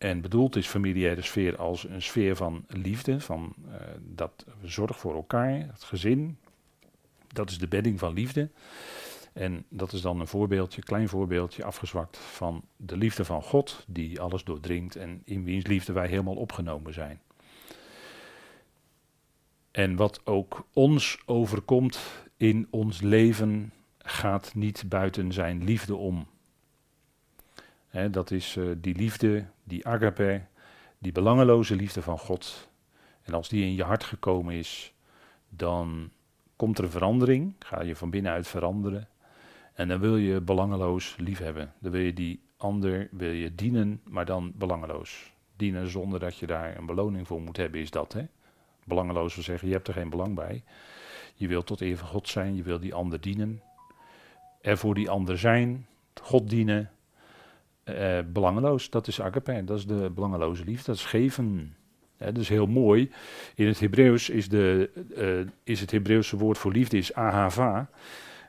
en 0.03 0.21
bedoeld 0.21 0.55
is 0.55 0.67
familiaire 0.67 1.21
sfeer 1.21 1.57
als 1.57 1.83
een 1.83 2.01
sfeer 2.01 2.35
van 2.35 2.65
liefde, 2.67 3.19
van 3.19 3.53
uh, 3.67 3.73
dat 3.99 4.45
zorg 4.63 4.99
voor 4.99 5.15
elkaar, 5.15 5.49
het 5.49 5.83
gezin. 5.83 6.37
Dat 7.27 7.49
is 7.49 7.57
de 7.57 7.67
bedding 7.67 7.99
van 7.99 8.13
liefde. 8.13 8.49
En 9.33 9.65
dat 9.69 9.93
is 9.93 10.01
dan 10.01 10.19
een 10.19 10.27
voorbeeldje, 10.27 10.81
klein 10.81 11.09
voorbeeldje, 11.09 11.63
afgezwakt 11.63 12.17
van 12.17 12.63
de 12.77 12.97
liefde 12.97 13.25
van 13.25 13.41
God, 13.41 13.85
die 13.87 14.21
alles 14.21 14.43
doordringt 14.43 14.95
en 14.95 15.21
in 15.25 15.43
wiens 15.43 15.65
liefde 15.65 15.93
wij 15.93 16.07
helemaal 16.07 16.35
opgenomen 16.35 16.93
zijn. 16.93 17.21
En 19.71 19.95
wat 19.95 20.25
ook 20.25 20.67
ons 20.73 21.21
overkomt 21.25 21.99
in 22.37 22.67
ons 22.69 23.01
leven, 23.01 23.71
gaat 23.97 24.55
niet 24.55 24.83
buiten 24.87 25.31
zijn 25.31 25.63
liefde 25.63 25.95
om. 25.95 26.27
Dat 28.11 28.31
is 28.31 28.55
uh, 28.55 28.71
die 28.77 28.95
liefde, 28.95 29.45
die 29.63 29.87
agape, 29.87 30.41
die 30.97 31.11
belangeloze 31.11 31.75
liefde 31.75 32.01
van 32.01 32.19
God. 32.19 32.69
En 33.23 33.33
als 33.33 33.49
die 33.49 33.63
in 33.63 33.75
je 33.75 33.83
hart 33.83 34.03
gekomen 34.03 34.53
is, 34.53 34.93
dan 35.49 36.11
komt 36.55 36.77
er 36.77 36.89
verandering, 36.89 37.55
ga 37.59 37.81
je 37.81 37.95
van 37.95 38.09
binnenuit 38.09 38.47
veranderen. 38.47 39.07
En 39.73 39.87
dan 39.87 39.99
wil 39.99 40.17
je 40.17 40.41
belangeloos 40.41 41.15
liefhebben. 41.17 41.73
Dan 41.79 41.91
wil 41.91 42.01
je 42.01 42.13
die 42.13 42.41
ander 42.57 43.07
wil 43.11 43.31
je 43.31 43.55
dienen, 43.55 44.01
maar 44.03 44.25
dan 44.25 44.53
belangeloos. 44.55 45.31
Dienen 45.55 45.89
zonder 45.89 46.19
dat 46.19 46.37
je 46.37 46.47
daar 46.47 46.77
een 46.77 46.85
beloning 46.85 47.27
voor 47.27 47.41
moet 47.41 47.57
hebben, 47.57 47.81
is 47.81 47.91
dat. 47.91 48.13
Hè? 48.13 48.25
Belangeloos 48.83 49.35
wil 49.35 49.43
zeggen, 49.43 49.67
je 49.67 49.73
hebt 49.73 49.87
er 49.87 49.93
geen 49.93 50.09
belang 50.09 50.35
bij. 50.35 50.63
Je 51.35 51.47
wilt 51.47 51.65
tot 51.65 51.81
eer 51.81 51.97
van 51.97 52.07
God 52.07 52.27
zijn, 52.27 52.55
je 52.55 52.63
wil 52.63 52.79
die 52.79 52.93
ander 52.93 53.21
dienen. 53.21 53.61
Er 54.61 54.77
voor 54.77 54.95
die 54.95 55.09
ander 55.09 55.37
zijn, 55.37 55.87
God 56.21 56.49
dienen. 56.49 56.91
Eh, 57.83 58.19
belangeloos, 58.25 58.89
dat 58.89 59.07
is 59.07 59.21
agape, 59.21 59.63
dat 59.63 59.77
is 59.77 59.85
de 59.85 60.11
belangeloze 60.15 60.63
liefde, 60.63 60.85
dat 60.85 60.95
is 60.95 61.05
geven. 61.05 61.75
dat 62.17 62.37
is 62.37 62.49
heel 62.49 62.65
mooi. 62.65 63.11
In 63.55 63.67
het 63.67 63.79
Hebreeuws 63.79 64.29
is, 64.29 64.49
de, 64.49 64.89
uh, 65.17 65.51
is 65.63 65.79
het 65.79 65.91
Hebreeuwse 65.91 66.37
woord 66.37 66.57
voor 66.57 66.71
liefde 66.71 66.97
is 66.97 67.13
ahava. 67.13 67.89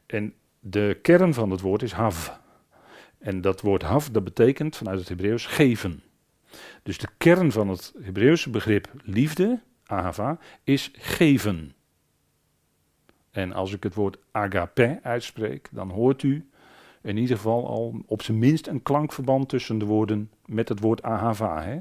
En 0.07 0.35
de 0.61 0.99
kern 1.03 1.35
van 1.35 1.51
het 1.51 1.61
woord 1.61 1.83
is 1.83 1.93
hav. 1.93 2.29
En 3.19 3.41
dat 3.41 3.61
woord 3.61 3.83
hav, 3.83 4.07
dat 4.07 4.25
betekent 4.25 4.77
vanuit 4.77 4.99
het 4.99 5.09
Hebreeuws 5.09 5.47
geven. 5.47 6.03
Dus 6.83 6.99
de 6.99 7.09
kern 7.19 7.53
van 7.53 7.69
het 7.69 7.95
Hebreeuwse 8.03 8.51
begrip 8.51 8.93
liefde, 9.03 9.61
ahava, 9.87 10.39
is 10.65 10.91
geven. 10.93 11.75
En 13.31 13.53
als 13.53 13.73
ik 13.73 13.83
het 13.83 13.95
woord 13.95 14.19
agape 14.31 14.99
uitspreek, 15.03 15.69
dan 15.73 15.91
hoort 15.91 16.23
u 16.23 16.49
in 17.05 17.17
ieder 17.17 17.37
geval 17.37 17.67
al 17.67 18.03
op 18.07 18.23
zijn 18.23 18.39
minst 18.39 18.67
een 18.67 18.83
klankverband 18.83 19.49
tussen 19.49 19.79
de 19.79 19.85
woorden 19.85 20.31
met 20.47 20.69
het 20.69 20.81
woord 20.81 21.03
ahava. 21.03 21.63
Hè? 21.63 21.79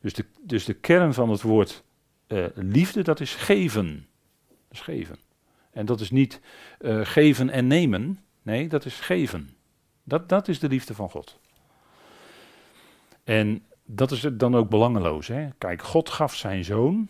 Dus, 0.00 0.12
de, 0.12 0.24
dus 0.40 0.64
de 0.64 0.74
kern 0.74 1.14
van 1.14 1.30
het 1.30 1.42
woord 1.42 1.84
uh, 2.28 2.46
liefde, 2.54 3.02
dat 3.02 3.20
is 3.20 3.34
geven. 3.34 4.06
Dat 4.48 4.56
is 4.70 4.80
geven. 4.80 5.18
En 5.70 5.86
dat 5.86 6.00
is 6.00 6.10
niet 6.10 6.40
uh, 6.80 7.00
geven 7.04 7.50
en 7.50 7.66
nemen. 7.66 8.18
Nee, 8.42 8.68
dat 8.68 8.84
is 8.84 9.00
geven. 9.00 9.56
Dat, 10.02 10.28
dat 10.28 10.48
is 10.48 10.58
de 10.58 10.68
liefde 10.68 10.94
van 10.94 11.10
God. 11.10 11.38
En 13.24 13.64
dat 13.84 14.10
is 14.10 14.20
dan 14.32 14.56
ook 14.56 14.68
belangeloos. 14.68 15.26
Hè? 15.26 15.48
Kijk, 15.58 15.82
God 15.82 16.10
gaf 16.10 16.34
zijn 16.34 16.64
zoon. 16.64 17.08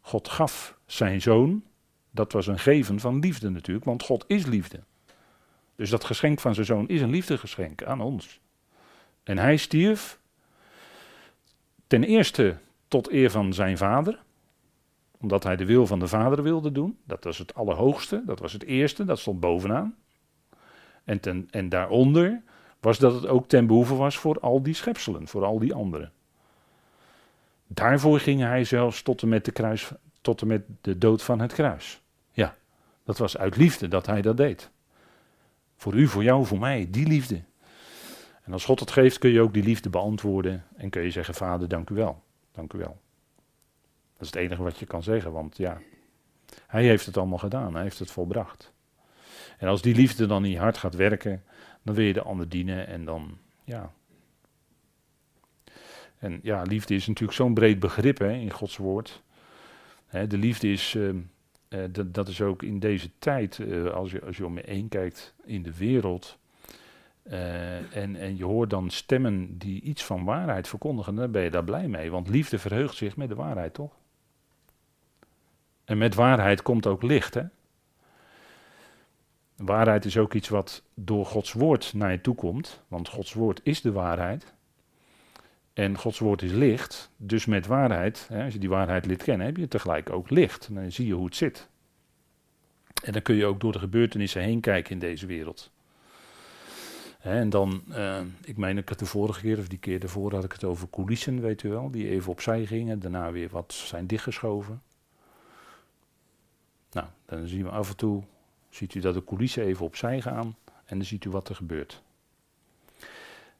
God 0.00 0.28
gaf 0.28 0.78
zijn 0.86 1.20
zoon. 1.20 1.64
Dat 2.10 2.32
was 2.32 2.46
een 2.46 2.58
geven 2.58 3.00
van 3.00 3.18
liefde 3.18 3.50
natuurlijk, 3.50 3.84
want 3.84 4.02
God 4.02 4.24
is 4.26 4.46
liefde. 4.46 4.84
Dus 5.76 5.90
dat 5.90 6.04
geschenk 6.04 6.40
van 6.40 6.54
zijn 6.54 6.66
zoon 6.66 6.88
is 6.88 7.00
een 7.00 7.10
liefdegeschenk 7.10 7.82
aan 7.82 8.00
ons. 8.00 8.40
En 9.22 9.38
hij 9.38 9.56
stierf 9.56 10.18
ten 11.86 12.04
eerste 12.04 12.56
tot 12.88 13.10
eer 13.10 13.30
van 13.30 13.52
zijn 13.52 13.78
vader 13.78 14.24
omdat 15.24 15.42
hij 15.42 15.56
de 15.56 15.64
wil 15.64 15.86
van 15.86 15.98
de 15.98 16.06
Vader 16.06 16.42
wilde 16.42 16.72
doen. 16.72 16.98
Dat 17.04 17.24
was 17.24 17.38
het 17.38 17.54
allerhoogste, 17.54 18.22
dat 18.26 18.38
was 18.38 18.52
het 18.52 18.64
eerste, 18.64 19.04
dat 19.04 19.18
stond 19.18 19.40
bovenaan. 19.40 19.94
En, 21.04 21.20
ten, 21.20 21.48
en 21.50 21.68
daaronder 21.68 22.42
was 22.80 22.98
dat 22.98 23.14
het 23.14 23.26
ook 23.26 23.48
ten 23.48 23.66
behoeve 23.66 23.94
was 23.94 24.16
voor 24.16 24.40
al 24.40 24.62
die 24.62 24.74
schepselen, 24.74 25.28
voor 25.28 25.44
al 25.44 25.58
die 25.58 25.74
anderen. 25.74 26.12
Daarvoor 27.66 28.20
ging 28.20 28.40
hij 28.40 28.64
zelfs 28.64 29.02
tot 29.02 29.22
en 29.22 29.28
met 29.28 29.44
de, 29.44 29.52
kruis, 29.52 29.92
tot 30.20 30.40
en 30.40 30.46
met 30.46 30.62
de 30.80 30.98
dood 30.98 31.22
van 31.22 31.40
het 31.40 31.52
kruis. 31.52 32.00
Ja, 32.32 32.54
dat 33.04 33.18
was 33.18 33.36
uit 33.36 33.56
liefde 33.56 33.88
dat 33.88 34.06
hij 34.06 34.22
dat 34.22 34.36
deed. 34.36 34.70
Voor 35.76 35.94
u, 35.94 36.06
voor 36.06 36.22
jou, 36.22 36.46
voor 36.46 36.58
mij, 36.58 36.86
die 36.90 37.06
liefde. 37.06 37.42
En 38.42 38.52
als 38.52 38.64
God 38.64 38.80
het 38.80 38.90
geeft, 38.90 39.18
kun 39.18 39.30
je 39.30 39.40
ook 39.40 39.54
die 39.54 39.62
liefde 39.62 39.90
beantwoorden 39.90 40.64
en 40.76 40.90
kun 40.90 41.02
je 41.02 41.10
zeggen: 41.10 41.34
Vader, 41.34 41.68
dank 41.68 41.90
u 41.90 41.94
wel. 41.94 42.22
Dank 42.52 42.72
u 42.72 42.78
wel. 42.78 43.00
Dat 44.12 44.22
is 44.22 44.26
het 44.26 44.36
enige 44.36 44.62
wat 44.62 44.78
je 44.78 44.86
kan 44.86 45.02
zeggen, 45.02 45.32
want 45.32 45.56
ja, 45.56 45.80
hij 46.66 46.84
heeft 46.84 47.06
het 47.06 47.16
allemaal 47.16 47.38
gedaan, 47.38 47.74
hij 47.74 47.82
heeft 47.82 47.98
het 47.98 48.10
volbracht. 48.10 48.72
En 49.58 49.68
als 49.68 49.82
die 49.82 49.94
liefde 49.94 50.26
dan 50.26 50.44
in 50.44 50.50
je 50.50 50.58
hart 50.58 50.78
gaat 50.78 50.94
werken, 50.94 51.44
dan 51.82 51.94
wil 51.94 52.04
je 52.04 52.12
de 52.12 52.22
ander 52.22 52.48
dienen 52.48 52.86
en 52.86 53.04
dan, 53.04 53.38
ja. 53.64 53.92
En 56.18 56.40
ja, 56.42 56.62
liefde 56.62 56.94
is 56.94 57.06
natuurlijk 57.06 57.38
zo'n 57.38 57.54
breed 57.54 57.78
begrip 57.78 58.18
hè, 58.18 58.32
in 58.32 58.50
Gods 58.50 58.76
woord. 58.76 59.22
Hè, 60.06 60.26
de 60.26 60.38
liefde 60.38 60.68
is, 60.68 60.96
uh, 61.74 62.04
dat 62.06 62.28
is 62.28 62.40
ook 62.40 62.62
in 62.62 62.78
deze 62.78 63.10
tijd, 63.18 63.58
uh, 63.58 63.90
als, 63.90 64.10
je, 64.10 64.24
als 64.24 64.36
je 64.36 64.46
om 64.46 64.56
je 64.56 64.62
heen 64.66 64.88
kijkt 64.88 65.34
in 65.44 65.62
de 65.62 65.76
wereld, 65.76 66.38
uh, 67.30 67.96
en, 67.96 68.16
en 68.16 68.36
je 68.36 68.44
hoort 68.44 68.70
dan 68.70 68.90
stemmen 68.90 69.58
die 69.58 69.80
iets 69.80 70.04
van 70.04 70.24
waarheid 70.24 70.68
verkondigen, 70.68 71.14
dan 71.14 71.30
ben 71.30 71.42
je 71.42 71.50
daar 71.50 71.64
blij 71.64 71.88
mee. 71.88 72.10
Want 72.10 72.28
liefde 72.28 72.58
verheugt 72.58 72.96
zich 72.96 73.16
met 73.16 73.28
de 73.28 73.34
waarheid, 73.34 73.74
toch? 73.74 73.92
En 75.84 75.98
met 75.98 76.14
waarheid 76.14 76.62
komt 76.62 76.86
ook 76.86 77.02
licht. 77.02 77.34
Hè? 77.34 77.42
Waarheid 79.56 80.04
is 80.04 80.18
ook 80.18 80.34
iets 80.34 80.48
wat 80.48 80.82
door 80.94 81.26
Gods 81.26 81.52
woord 81.52 81.94
naar 81.94 82.10
je 82.10 82.20
toe 82.20 82.34
komt. 82.34 82.82
Want 82.88 83.08
Gods 83.08 83.32
woord 83.32 83.60
is 83.62 83.80
de 83.80 83.92
waarheid. 83.92 84.53
En 85.74 85.98
Gods 85.98 86.18
woord 86.18 86.42
is 86.42 86.52
licht. 86.52 87.10
Dus 87.16 87.46
met 87.46 87.66
waarheid, 87.66 88.26
hè, 88.28 88.44
als 88.44 88.52
je 88.52 88.58
die 88.58 88.68
waarheid 88.68 89.06
lid 89.06 89.22
kennen, 89.22 89.46
heb 89.46 89.56
je 89.56 89.68
tegelijk 89.68 90.10
ook 90.10 90.30
licht. 90.30 90.66
En 90.66 90.74
dan 90.74 90.92
zie 90.92 91.06
je 91.06 91.14
hoe 91.14 91.24
het 91.24 91.36
zit. 91.36 91.68
En 93.04 93.12
dan 93.12 93.22
kun 93.22 93.34
je 93.34 93.46
ook 93.46 93.60
door 93.60 93.72
de 93.72 93.78
gebeurtenissen 93.78 94.42
heen 94.42 94.60
kijken 94.60 94.92
in 94.92 94.98
deze 94.98 95.26
wereld. 95.26 95.72
En 97.20 97.50
dan, 97.50 97.82
uh, 97.88 98.20
ik 98.44 98.56
meen 98.56 98.78
ik 98.78 98.88
het 98.88 98.98
de 98.98 99.06
vorige 99.06 99.40
keer, 99.40 99.58
of 99.58 99.68
die 99.68 99.78
keer 99.78 100.00
daarvoor 100.00 100.34
had 100.34 100.44
ik 100.44 100.52
het 100.52 100.64
over 100.64 100.90
coulissen, 100.90 101.40
weet 101.40 101.62
u 101.62 101.68
wel. 101.68 101.90
Die 101.90 102.08
even 102.08 102.30
opzij 102.30 102.66
gingen, 102.66 103.00
daarna 103.00 103.32
weer 103.32 103.48
wat 103.48 103.72
zijn 103.72 104.06
dichtgeschoven. 104.06 104.82
Nou, 106.92 107.06
dan 107.26 107.46
zien 107.46 107.62
we 107.62 107.70
af 107.70 107.90
en 107.90 107.96
toe, 107.96 108.22
ziet 108.70 108.94
u 108.94 109.00
dat 109.00 109.14
de 109.14 109.24
coulissen 109.24 109.64
even 109.64 109.84
opzij 109.84 110.20
gaan 110.20 110.56
en 110.84 110.96
dan 110.96 111.04
ziet 111.04 111.24
u 111.24 111.30
wat 111.30 111.48
er 111.48 111.54
gebeurt. 111.54 112.02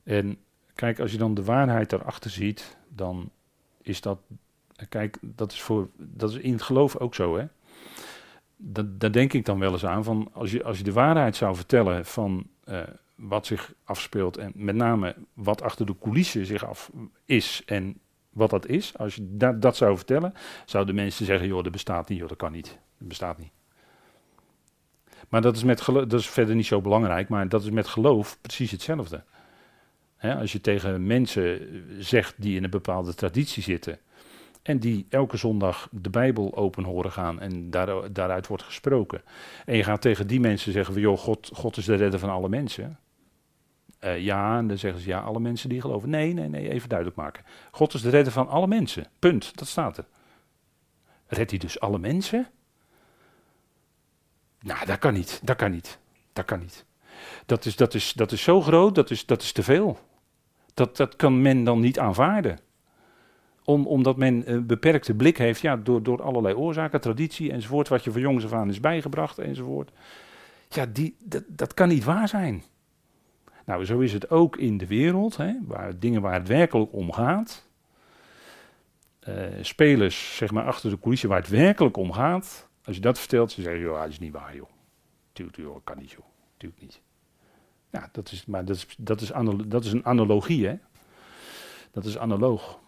En 0.03 0.39
kijk, 0.75 1.01
als 1.01 1.13
je 1.13 1.19
dan 1.19 1.35
de 1.35 1.45
waarheid 1.45 1.91
daarachter 1.91 2.31
ziet, 2.31 2.77
dan 2.89 3.31
is 3.83 4.01
dat, 4.01 4.19
kijk, 4.89 5.19
dat 5.21 5.53
is, 5.53 5.63
voor, 5.63 5.89
dat 5.97 6.31
is 6.31 6.37
in 6.37 6.53
het 6.53 6.63
geloof 6.63 6.97
ook 6.97 7.15
zo, 7.15 7.37
hè. 7.37 7.45
Dat, 8.57 9.01
daar 9.01 9.13
denk 9.13 9.33
ik 9.33 9.45
dan 9.45 9.59
wel 9.59 9.73
eens 9.73 9.87
aan, 9.87 10.05
van 10.05 10.31
als 10.33 10.51
je, 10.51 10.65
als 10.65 10.79
je 10.79 10.85
de 10.85 10.93
waarheid 10.93 11.37
zou 11.37 11.57
vertellen 11.57 12.05
van 12.07 12.47
uh, 12.65 12.83
wat 13.15 13.47
zich 13.47 13.75
afspeelt 13.85 14.37
en 14.37 14.53
met 14.55 14.75
name 14.75 15.17
wat 15.33 15.63
achter 15.63 15.87
de 15.87 15.99
coulissen 16.01 16.47
zich 16.47 16.67
af 16.67 16.91
is 17.25 17.63
en 17.67 17.99
wat 18.31 18.51
dat 18.51 18.67
is, 18.67 18.99
als 18.99 19.15
je 19.15 19.37
dat, 19.37 19.63
dat 19.63 19.77
zou 19.77 19.97
vertellen, 19.97 20.35
zouden 20.65 20.95
mensen 20.95 21.27
zeggen, 21.27 21.49
joh, 21.49 21.63
dat 21.63 21.73
bestaat 21.73 22.09
niet, 22.09 22.19
joh, 22.19 22.29
dat 22.29 22.37
kan 22.37 22.53
niet 22.53 22.79
bestaat 22.99 23.39
niet. 23.39 23.51
Maar 25.29 25.41
dat 25.41 25.57
is, 25.57 25.65
met 25.65 25.85
dat 25.85 26.13
is 26.13 26.29
verder 26.29 26.55
niet 26.55 26.67
zo 26.67 26.81
belangrijk, 26.81 27.29
maar 27.29 27.49
dat 27.49 27.63
is 27.63 27.71
met 27.71 27.87
geloof 27.87 28.39
precies 28.41 28.71
hetzelfde. 28.71 29.25
Als 30.21 30.53
je 30.53 30.61
tegen 30.61 31.07
mensen 31.07 31.61
zegt 31.99 32.35
die 32.37 32.57
in 32.57 32.65
een 32.65 32.71
bepaalde 32.71 33.15
traditie 33.15 33.63
zitten 33.63 33.99
en 34.65 34.79
die 34.79 35.07
elke 35.09 35.37
zondag 35.37 35.89
de 35.91 36.11
Bijbel 36.11 36.57
open 36.57 36.85
horen 36.85 37.13
gaan 37.13 37.41
en 37.41 37.71
daar, 37.71 38.13
daaruit 38.13 38.47
wordt 38.47 38.63
gesproken. 38.63 39.23
En 39.65 39.77
je 39.77 39.85
gaat 39.85 40.01
tegen 40.01 40.27
die 40.27 40.41
mensen 40.41 40.73
zeggen, 40.73 41.01
joh, 41.01 41.19
God, 41.19 41.51
God 41.55 41.77
is 41.77 41.85
de 41.85 41.95
redder 41.95 42.21
van 42.21 42.31
alle 42.31 42.49
mensen. 42.49 42.99
Uh, 44.01 44.19
ja, 44.21 44.59
en 44.59 44.67
dan 44.67 44.79
zeggen 44.79 45.01
ze, 45.01 45.09
ja, 45.09 45.21
alle 45.21 45.41
mensen 45.41 45.69
die 45.69 45.81
geloven. 45.81 46.11
Nee, 46.11 46.33
nee, 46.33 46.49
nee, 46.49 46.71
even 46.71 46.89
duidelijk 46.89 47.19
maken. 47.19 47.45
God 47.71 47.95
is 47.95 48.03
de 48.03 48.11
redder 48.11 48.33
van 48.33 48.49
alle 48.49 48.67
mensen. 48.67 49.07
Punt, 49.19 49.59
dat 49.59 49.69
staat 49.69 49.97
er. 49.97 50.07
Redt 51.27 51.51
hij 51.51 51.59
dus 51.59 51.81
alle 51.81 51.99
mensen? 51.99 52.47
Nou, 54.61 54.87
dat 54.87 54.99
kan 54.99 55.15
niet, 55.15 55.41
dat 55.43 55.57
kan 55.57 55.71
niet, 55.71 55.99
dat 56.33 56.45
kan 56.45 56.59
niet. 56.59 56.85
Dat 57.47 57.65
is, 57.65 57.77
dat 57.77 57.95
is, 57.95 58.13
dat 58.13 58.33
is 58.33 58.43
zo 58.43 58.61
groot, 58.61 58.95
dat 58.95 59.11
is, 59.11 59.27
dat 59.27 59.43
is 59.43 59.53
te 59.53 59.63
veel. 59.63 59.99
Dat, 60.75 60.97
dat 60.97 61.17
kan 61.17 61.43
men 61.43 61.65
dan 61.65 61.81
niet 61.81 61.99
aanvaarden. 61.99 62.59
Om, 63.65 63.87
omdat 63.87 64.17
men 64.17 64.53
een 64.53 64.67
beperkte 64.67 65.15
blik 65.15 65.39
heeft 65.39 65.61
ja, 65.61 65.77
door, 65.77 66.03
door 66.03 66.23
allerlei 66.23 66.55
oorzaken, 66.55 67.01
traditie 67.01 67.53
enzovoort, 67.53 67.89
wat 67.89 68.05
je 68.05 68.13
van 68.13 68.21
jongs 68.21 68.45
af 68.45 68.53
aan 68.53 68.69
is 68.69 68.81
bijgebracht 68.81 69.39
enzovoort. 69.39 69.91
Ja, 70.69 70.87
die, 70.87 71.17
dat, 71.19 71.43
dat 71.49 71.75
kan 71.75 71.89
niet 71.89 72.05
waar 72.05 72.29
zijn. 72.29 72.63
Nou, 73.65 73.85
zo 73.85 73.99
is 73.99 74.13
het 74.13 74.31
ook 74.31 74.57
in 74.57 74.79
de 74.79 74.87
wereld, 74.87 75.37
hè, 75.37 75.55
waar 75.63 75.99
dingen 75.99 76.23
waar 76.23 76.35
het 76.35 76.49
werkelijk 76.49 76.93
om 76.93 77.13
gaat. 77.13 77.67
Uh, 79.29 79.35
spelers, 79.61 80.37
zeg 80.37 80.51
maar, 80.51 80.65
achter 80.65 80.91
de 80.91 80.99
coulissen 80.99 81.29
waar 81.29 81.41
het 81.41 81.49
werkelijk 81.49 81.97
om 81.97 82.13
gaat. 82.13 82.69
Als 82.85 82.97
je 82.97 83.03
dat 83.03 83.19
vertelt, 83.19 83.53
ze 83.53 83.63
zeggen, 83.63 83.81
joh, 83.81 84.01
dat 84.01 84.09
is 84.09 84.19
niet 84.19 84.33
waar, 84.33 84.57
joh. 84.57 84.69
Tuurlijk, 85.33 85.57
joh, 85.57 85.77
kan 85.85 85.99
niet, 85.99 86.11
joh. 86.11 86.25
Tuurlijk 86.57 86.83
niet. 86.83 87.01
Ja, 87.95 88.09
dat 88.13 88.31
is, 88.33 88.47
maar 88.47 88.65
dat 88.65 88.77
is, 88.77 88.87
dat 88.99 89.21
is, 89.21 89.31
dat 89.67 89.85
is 89.85 89.93
een 89.93 90.05
analogie, 90.05 90.67
hè. 90.67 90.75
Dat 91.91 92.05
is 92.05 92.19
analoog. 92.19 92.79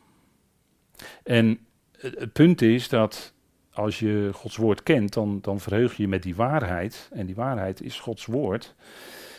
En 1.22 1.58
het 1.98 2.32
punt 2.32 2.62
is 2.62 2.88
dat 2.88 3.32
als 3.72 3.98
je 3.98 4.30
Gods 4.32 4.56
woord 4.56 4.82
kent, 4.82 5.12
dan, 5.12 5.38
dan 5.42 5.60
verheug 5.60 5.96
je 5.96 6.02
je 6.02 6.08
met 6.08 6.22
die 6.22 6.34
waarheid. 6.34 7.08
En 7.12 7.26
die 7.26 7.34
waarheid 7.34 7.82
is 7.82 8.00
Gods 8.00 8.26
woord. 8.26 8.74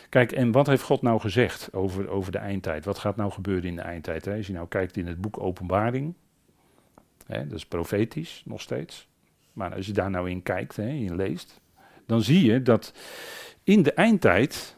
Kijk, 0.08 0.32
en 0.32 0.52
wat 0.52 0.66
heeft 0.66 0.82
God 0.82 1.02
nou 1.02 1.20
gezegd 1.20 1.72
over, 1.72 2.08
over 2.08 2.32
de 2.32 2.38
eindtijd? 2.38 2.84
Wat 2.84 2.98
gaat 2.98 3.16
nou 3.16 3.30
gebeuren 3.30 3.68
in 3.68 3.76
de 3.76 3.82
eindtijd? 3.82 4.24
Hè? 4.24 4.36
Als 4.36 4.46
je 4.46 4.52
nou 4.52 4.68
kijkt 4.68 4.96
in 4.96 5.06
het 5.06 5.20
boek 5.20 5.40
Openbaring, 5.40 6.14
hè, 7.26 7.46
dat 7.46 7.56
is 7.56 7.66
profetisch 7.66 8.42
nog 8.44 8.60
steeds. 8.60 9.08
Maar 9.52 9.74
als 9.74 9.86
je 9.86 9.92
daar 9.92 10.10
nou 10.10 10.30
in 10.30 10.42
kijkt, 10.42 10.76
hè, 10.76 10.88
in 10.88 11.16
leest, 11.16 11.60
dan 12.06 12.22
zie 12.22 12.44
je 12.44 12.62
dat 12.62 12.92
in 13.64 13.82
de 13.82 13.92
eindtijd 13.92 14.76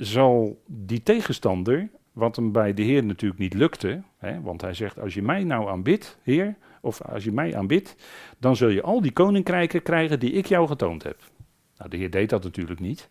zal 0.00 0.62
die 0.66 1.02
tegenstander, 1.02 1.88
wat 2.12 2.36
hem 2.36 2.52
bij 2.52 2.74
de 2.74 2.82
Heer 2.82 3.04
natuurlijk 3.04 3.40
niet 3.40 3.54
lukte, 3.54 4.02
hè, 4.18 4.40
want 4.40 4.60
hij 4.60 4.74
zegt, 4.74 4.98
als 4.98 5.14
je 5.14 5.22
mij 5.22 5.44
nou 5.44 5.68
aanbidt, 5.68 6.18
Heer, 6.22 6.56
of 6.80 7.02
als 7.02 7.24
je 7.24 7.32
mij 7.32 7.56
aanbidt, 7.56 7.96
dan 8.38 8.56
zul 8.56 8.68
je 8.68 8.82
al 8.82 9.00
die 9.00 9.12
koninkrijken 9.12 9.82
krijgen 9.82 10.20
die 10.20 10.32
ik 10.32 10.46
jou 10.46 10.66
getoond 10.66 11.02
heb. 11.02 11.18
Nou, 11.76 11.90
de 11.90 11.96
Heer 11.96 12.10
deed 12.10 12.30
dat 12.30 12.42
natuurlijk 12.42 12.80
niet. 12.80 13.10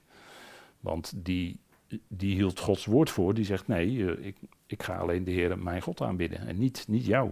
Want 0.79 1.13
die, 1.15 1.59
die 2.07 2.35
hield 2.35 2.59
Gods 2.59 2.85
woord 2.85 3.09
voor. 3.09 3.33
Die 3.33 3.45
zegt: 3.45 3.67
Nee, 3.67 4.05
eh, 4.05 4.25
ik, 4.25 4.37
ik 4.65 4.83
ga 4.83 4.95
alleen 4.95 5.23
de 5.23 5.31
Heer, 5.31 5.59
mijn 5.59 5.81
God 5.81 6.01
aanbidden. 6.01 6.47
En 6.47 6.57
niet, 6.57 6.85
niet 6.87 7.05
jou. 7.05 7.31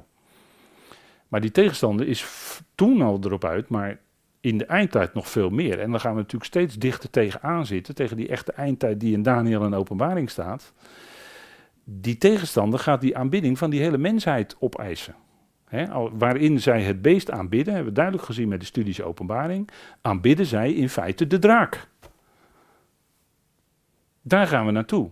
Maar 1.27 1.41
die 1.41 1.51
tegenstander 1.51 2.07
is 2.07 2.25
toen 2.75 3.01
al 3.01 3.19
erop 3.23 3.45
uit, 3.45 3.69
maar 3.69 3.99
in 4.47 4.57
de 4.57 4.65
eindtijd 4.65 5.13
nog 5.13 5.29
veel 5.29 5.49
meer. 5.49 5.79
En 5.79 5.91
dan 5.91 5.99
gaan 5.99 6.11
we 6.11 6.17
natuurlijk 6.17 6.45
steeds 6.45 6.75
dichter 6.75 7.09
tegenaan 7.09 7.65
zitten. 7.65 7.95
Tegen 7.95 8.17
die 8.17 8.27
echte 8.27 8.51
eindtijd 8.51 8.99
die 8.99 9.13
in 9.13 9.23
Daniel 9.23 9.63
en 9.63 9.73
Openbaring 9.73 10.29
staat. 10.29 10.73
Die 11.83 12.17
tegenstander 12.17 12.79
gaat 12.79 13.01
die 13.01 13.17
aanbidding 13.17 13.57
van 13.57 13.69
die 13.69 13.81
hele 13.81 13.97
mensheid 13.97 14.55
opeisen. 14.59 15.15
He, 15.65 16.09
waarin 16.17 16.61
zij 16.61 16.81
het 16.81 17.01
beest 17.01 17.31
aanbidden, 17.31 17.73
hebben 17.73 17.91
we 17.91 17.95
duidelijk 17.95 18.25
gezien 18.25 18.47
met 18.47 18.59
de 18.59 18.65
studies 18.65 19.01
Openbaring, 19.01 19.69
aanbidden 20.01 20.45
zij 20.45 20.73
in 20.73 20.89
feite 20.89 21.27
de 21.27 21.39
draak. 21.39 21.87
Daar 24.21 24.47
gaan 24.47 24.65
we 24.65 24.71
naartoe. 24.71 25.09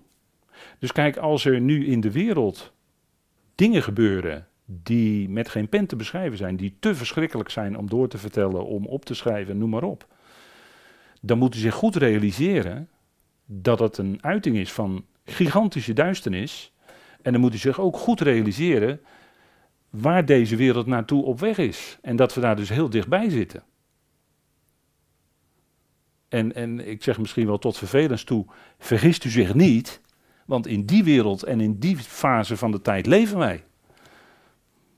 Dus 0.80 0.92
kijk, 0.92 1.18
als 1.18 1.46
er 1.46 1.62
nu 1.62 1.86
in 1.86 2.02
de 2.02 2.12
wereld 2.12 2.74
dingen 3.56 3.84
gebeuren 3.84 4.48
die 4.66 5.30
met 5.30 5.50
geen 5.50 5.70
pen 5.70 5.86
te 5.86 5.96
beschrijven 5.96 6.38
zijn, 6.38 6.56
die 6.56 6.76
te 6.80 6.96
verschrikkelijk 6.96 7.50
zijn 7.50 7.78
om 7.78 7.90
door 7.90 8.08
te 8.08 8.18
vertellen, 8.18 8.66
om 8.66 8.86
op 8.86 9.06
te 9.06 9.14
schrijven, 9.14 9.58
noem 9.58 9.70
maar 9.70 9.84
op. 9.84 10.08
Dan 11.22 11.38
moet 11.38 11.56
u 11.56 11.58
zich 11.58 11.74
goed 11.74 11.96
realiseren 11.96 12.90
dat 13.46 13.80
het 13.80 13.98
een 13.98 14.18
uiting 14.22 14.58
is 14.58 14.72
van 14.72 15.06
gigantische 15.26 15.94
duisternis. 15.94 16.74
En 17.22 17.32
dan 17.32 17.42
moet 17.42 17.54
u 17.54 17.58
zich 17.58 17.80
ook 17.80 17.98
goed 17.98 18.22
realiseren 18.22 19.02
waar 19.90 20.26
deze 20.26 20.56
wereld 20.56 20.86
naartoe 20.86 21.24
op 21.24 21.40
weg 21.40 21.58
is. 21.58 21.98
En 22.02 22.16
dat 22.16 22.34
we 22.34 22.42
daar 22.42 22.56
dus 22.56 22.70
heel 22.70 22.90
dichtbij 22.90 23.30
zitten. 23.30 23.64
En, 26.28 26.56
en 26.56 26.88
ik 26.88 27.04
zeg 27.04 27.20
misschien 27.20 27.46
wel 27.46 27.58
tot 27.58 27.78
vervelens 27.78 28.24
toe, 28.24 28.46
vergist 28.78 29.24
u 29.24 29.30
zich 29.30 29.54
niet, 29.54 30.02
want 30.46 30.68
in 30.68 30.86
die 30.86 31.04
wereld 31.04 31.44
en 31.44 31.62
in 31.62 31.80
die 31.80 31.98
fase 31.98 32.58
van 32.58 32.72
de 32.72 32.82
tijd 32.82 33.06
leven 33.06 33.38
wij. 33.38 33.64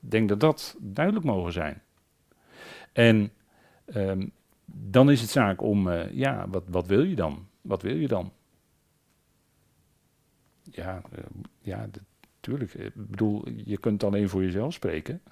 Ik 0.00 0.10
denk 0.10 0.28
dat 0.28 0.40
dat 0.40 0.76
duidelijk 0.78 1.24
mogen 1.24 1.52
zijn. 1.52 1.82
En 2.92 3.32
ehm, 3.84 4.26
dan 4.64 5.10
is 5.10 5.20
het 5.20 5.30
zaak 5.30 5.62
om, 5.62 5.88
uh, 5.88 6.12
ja, 6.12 6.48
wat, 6.48 6.64
wat 6.68 6.86
wil 6.86 7.02
je 7.02 7.14
dan? 7.14 7.46
Wat 7.60 7.82
wil 7.82 7.96
je 7.96 8.08
dan? 8.08 8.32
Ja, 10.62 11.02
uh, 11.12 11.24
ja, 11.60 11.88
natuurlijk. 12.34 12.74
Ik 12.74 13.08
bedoel, 13.10 13.48
je 13.64 13.78
kunt 13.78 14.04
alleen 14.04 14.28
voor 14.28 14.42
jezelf 14.42 14.72
spreken. 14.72 15.22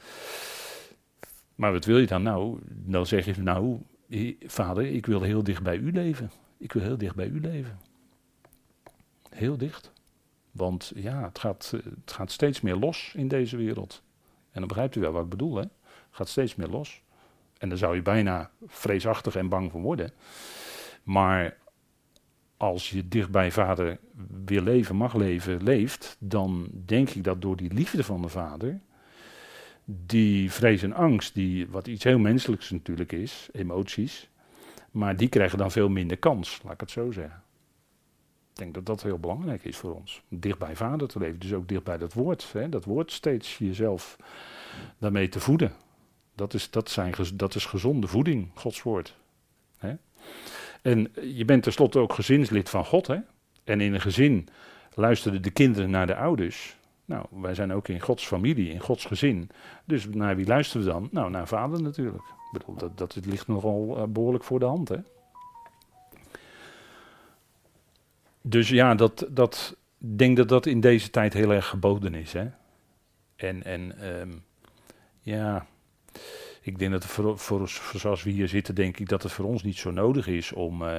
Maar 1.55 1.73
wat 1.73 1.85
wil 1.85 1.99
je 1.99 2.07
dan 2.07 2.23
nou? 2.23 2.59
Dan 2.69 3.07
zeg 3.07 3.25
je, 3.25 3.43
nou, 3.43 3.81
vader, 4.47 4.87
ik 4.87 5.07
wil 5.07 5.23
heel 5.23 5.43
dicht 5.43 5.63
bij 5.63 5.77
u 5.77 5.93
leven. 5.93 6.31
Ik 6.57 6.73
wil 6.73 6.83
heel 6.83 6.99
dicht 6.99 7.15
bij 7.15 7.29
u 7.29 7.41
leven. 7.41 7.79
Heel 9.31 9.57
dicht. 9.57 9.93
Want 10.51 10.93
ja, 10.95 11.23
het 11.25 11.39
gaat, 11.39 11.71
het 12.01 12.13
gaat 12.13 12.31
steeds 12.31 12.61
meer 12.61 12.77
los 12.77 13.13
in 13.17 13.29
deze 13.29 13.57
wereld. 13.57 14.03
En 14.57 14.63
dan 14.63 14.69
begrijpt 14.69 14.97
u 14.97 15.01
wel 15.01 15.13
wat 15.13 15.23
ik 15.23 15.29
bedoel, 15.29 15.57
hè? 15.57 15.65
Gaat 16.11 16.29
steeds 16.29 16.55
meer 16.55 16.69
los. 16.69 17.03
En 17.59 17.69
daar 17.69 17.79
zou 17.79 17.95
je 17.95 18.03
bijna 18.03 18.51
vreesachtig 18.67 19.37
en 19.37 19.49
bang 19.49 19.71
voor 19.71 19.81
worden. 19.81 20.13
Maar 21.03 21.57
als 22.57 22.91
je 22.91 23.09
dicht 23.09 23.31
bij 23.31 23.53
vader 23.53 23.99
wil 24.45 24.63
leven, 24.63 24.97
mag 24.97 25.15
leven, 25.15 25.63
leeft, 25.63 26.17
dan 26.19 26.69
denk 26.85 27.11
ik 27.11 27.25
dat 27.25 27.43
door 27.43 27.57
die 27.57 27.73
liefde 27.73 28.05
van 28.05 28.23
de 28.23 28.29
vader, 28.29 28.81
die 29.85 30.53
vrees 30.53 30.83
en 30.83 30.93
angst, 30.93 31.35
die, 31.35 31.69
wat 31.69 31.87
iets 31.87 32.05
heel 32.05 32.19
menselijks 32.19 32.71
natuurlijk 32.71 33.13
is, 33.13 33.49
emoties, 33.53 34.29
maar 34.91 35.17
die 35.17 35.29
krijgen 35.29 35.59
dan 35.59 35.71
veel 35.71 35.89
minder 35.89 36.17
kans, 36.17 36.61
laat 36.65 36.73
ik 36.73 36.81
het 36.81 36.91
zo 36.91 37.11
zeggen. 37.11 37.43
Ik 38.57 38.63
denk 38.63 38.75
dat 38.75 38.87
dat 38.87 39.03
heel 39.03 39.19
belangrijk 39.19 39.65
is 39.65 39.77
voor 39.77 39.95
ons. 39.95 40.23
Dicht 40.29 40.59
bij 40.59 40.77
vader 40.77 41.09
te 41.09 41.19
leven, 41.19 41.39
dus 41.39 41.53
ook 41.53 41.69
dicht 41.69 41.85
bij 41.85 41.99
dat 41.99 42.13
woord. 42.13 42.53
Hè, 42.53 42.69
dat 42.69 42.85
woord 42.85 43.13
steeds 43.13 43.59
jezelf 43.59 44.17
daarmee 44.99 45.29
te 45.29 45.41
voeden. 45.41 45.73
Dat 46.35 46.55
is, 46.55 46.71
dat 46.71 46.91
zijn, 46.91 47.15
dat 47.35 47.55
is 47.55 47.65
gezonde 47.65 48.07
voeding, 48.07 48.49
Gods 48.55 48.83
woord. 48.83 49.17
Hè. 49.79 49.95
En 50.83 51.13
je 51.37 51.45
bent 51.45 51.63
tenslotte 51.63 51.99
ook 51.99 52.13
gezinslid 52.13 52.69
van 52.69 52.85
God. 52.85 53.07
Hè? 53.07 53.19
En 53.65 53.81
in 53.81 53.95
een 53.95 54.01
gezin 54.01 54.49
luisteren 54.95 55.43
de 55.43 55.51
kinderen 55.51 55.91
naar 55.91 56.07
de 56.07 56.17
ouders. 56.17 56.77
Nou, 57.05 57.27
wij 57.31 57.55
zijn 57.55 57.73
ook 57.73 57.89
in 57.89 58.01
Gods 58.01 58.27
familie, 58.27 58.71
in 58.71 58.81
Gods 58.81 59.05
gezin. 59.05 59.51
Dus 59.85 60.09
naar 60.09 60.37
wie 60.37 60.47
luisteren 60.47 60.87
we 60.87 60.93
dan? 60.93 61.09
Nou, 61.11 61.31
naar 61.31 61.49
vader 61.49 61.83
natuurlijk. 61.83 62.25
Ik 62.53 62.59
bedoel, 62.59 62.77
dat, 62.77 62.99
dat 62.99 63.19
ligt 63.27 63.47
nogal 63.47 63.99
uh, 63.99 64.05
behoorlijk 64.05 64.45
voor 64.45 64.59
de 64.59 64.65
hand, 64.65 64.89
hè. 64.89 64.99
Dus 68.49 68.69
ja, 68.69 68.95
dat, 68.95 69.27
dat, 69.31 69.77
denk 69.99 70.37
dat 70.37 70.49
dat 70.49 70.67
in 70.67 70.81
deze 70.81 71.11
tijd 71.11 71.33
heel 71.33 71.53
erg 71.53 71.67
geboden 71.67 72.15
is, 72.15 72.33
hè. 72.33 72.47
En, 73.37 73.65
en 73.65 74.07
um, 74.21 74.45
ja, 75.21 75.67
ik 76.63 76.79
denk 76.79 76.93
dat 76.93 77.07
voor, 77.07 77.39
voor, 77.39 77.69
zoals 77.95 78.23
we 78.23 78.31
hier 78.31 78.49
zitten, 78.49 78.75
denk 78.75 78.99
ik 78.99 79.09
dat 79.09 79.23
het 79.23 79.33
voor 79.33 79.45
ons 79.45 79.63
niet 79.63 79.77
zo 79.77 79.91
nodig 79.91 80.27
is 80.27 80.53
om... 80.53 80.83
Uh, 80.83 80.97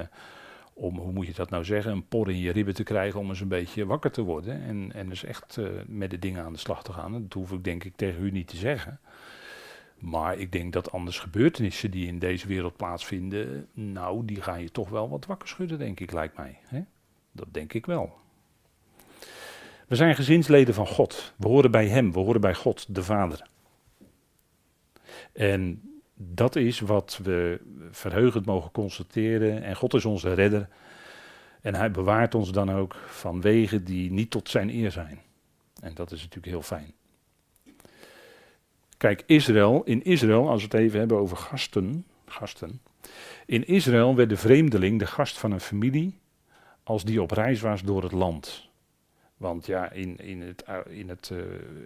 om, 0.80 0.98
hoe 0.98 1.12
moet 1.12 1.26
je 1.26 1.32
dat 1.32 1.50
nou 1.50 1.64
zeggen, 1.64 1.92
een 1.92 2.08
por 2.08 2.30
in 2.30 2.38
je 2.38 2.52
ribben 2.52 2.74
te 2.74 2.82
krijgen 2.82 3.20
om 3.20 3.28
eens 3.28 3.40
een 3.40 3.48
beetje 3.48 3.86
wakker 3.86 4.10
te 4.10 4.22
worden. 4.22 4.62
En, 4.62 4.92
en 4.94 5.08
dus 5.08 5.24
echt 5.24 5.56
uh, 5.56 5.68
met 5.86 6.10
de 6.10 6.18
dingen 6.18 6.44
aan 6.44 6.52
de 6.52 6.58
slag 6.58 6.82
te 6.82 6.92
gaan. 6.92 7.12
Dat 7.12 7.32
hoef 7.32 7.52
ik 7.52 7.64
denk 7.64 7.84
ik 7.84 7.96
tegen 7.96 8.22
u 8.22 8.30
niet 8.30 8.48
te 8.48 8.56
zeggen. 8.56 9.00
Maar 9.98 10.38
ik 10.38 10.52
denk 10.52 10.72
dat 10.72 10.92
anders 10.92 11.18
gebeurtenissen 11.18 11.90
die 11.90 12.06
in 12.06 12.18
deze 12.18 12.46
wereld 12.46 12.76
plaatsvinden, 12.76 13.68
nou, 13.72 14.24
die 14.24 14.42
gaan 14.42 14.62
je 14.62 14.70
toch 14.70 14.88
wel 14.88 15.08
wat 15.08 15.26
wakker 15.26 15.48
schudden, 15.48 15.78
denk 15.78 16.00
ik, 16.00 16.12
lijkt 16.12 16.36
mij. 16.36 16.58
Hè? 16.62 16.82
Dat 17.32 17.46
denk 17.50 17.72
ik 17.72 17.86
wel. 17.86 18.16
We 19.86 19.96
zijn 19.96 20.14
gezinsleden 20.14 20.74
van 20.74 20.86
God. 20.86 21.32
We 21.36 21.48
horen 21.48 21.70
bij 21.70 21.88
Hem, 21.88 22.12
we 22.12 22.18
horen 22.18 22.40
bij 22.40 22.54
God, 22.54 22.94
de 22.94 23.02
Vader. 23.02 23.46
En 25.32 25.82
dat 26.14 26.56
is 26.56 26.80
wat 26.80 27.20
we 27.22 27.60
verheugend 27.90 28.46
mogen 28.46 28.70
constateren. 28.70 29.62
En 29.62 29.76
God 29.76 29.94
is 29.94 30.04
onze 30.04 30.34
redder. 30.34 30.68
En 31.60 31.74
hij 31.74 31.90
bewaart 31.90 32.34
ons 32.34 32.52
dan 32.52 32.70
ook 32.72 32.94
van 33.06 33.40
wegen 33.40 33.84
die 33.84 34.10
niet 34.10 34.30
tot 34.30 34.48
zijn 34.48 34.70
eer 34.70 34.90
zijn. 34.90 35.20
En 35.80 35.94
dat 35.94 36.12
is 36.12 36.20
natuurlijk 36.20 36.52
heel 36.52 36.62
fijn. 36.62 36.92
Kijk, 38.96 39.22
Israël, 39.26 39.82
in 39.84 40.04
Israël, 40.04 40.48
als 40.48 40.62
we 40.62 40.68
het 40.70 40.80
even 40.80 40.98
hebben 40.98 41.18
over 41.18 41.36
gasten, 41.36 42.04
gasten. 42.26 42.80
In 43.46 43.66
Israël 43.66 44.16
werd 44.16 44.28
de 44.28 44.36
vreemdeling 44.36 44.98
de 44.98 45.06
gast 45.06 45.38
van 45.38 45.52
een 45.52 45.60
familie 45.60 46.18
als 46.88 47.04
die 47.04 47.22
op 47.22 47.30
reis 47.30 47.60
was 47.60 47.82
door 47.82 48.02
het 48.02 48.12
land. 48.12 48.68
Want 49.36 49.66
ja, 49.66 49.90
in, 49.90 50.16
in 50.16 50.40
het, 50.40 50.64
in 50.88 51.08
het 51.08 51.30
uh, 51.32 51.38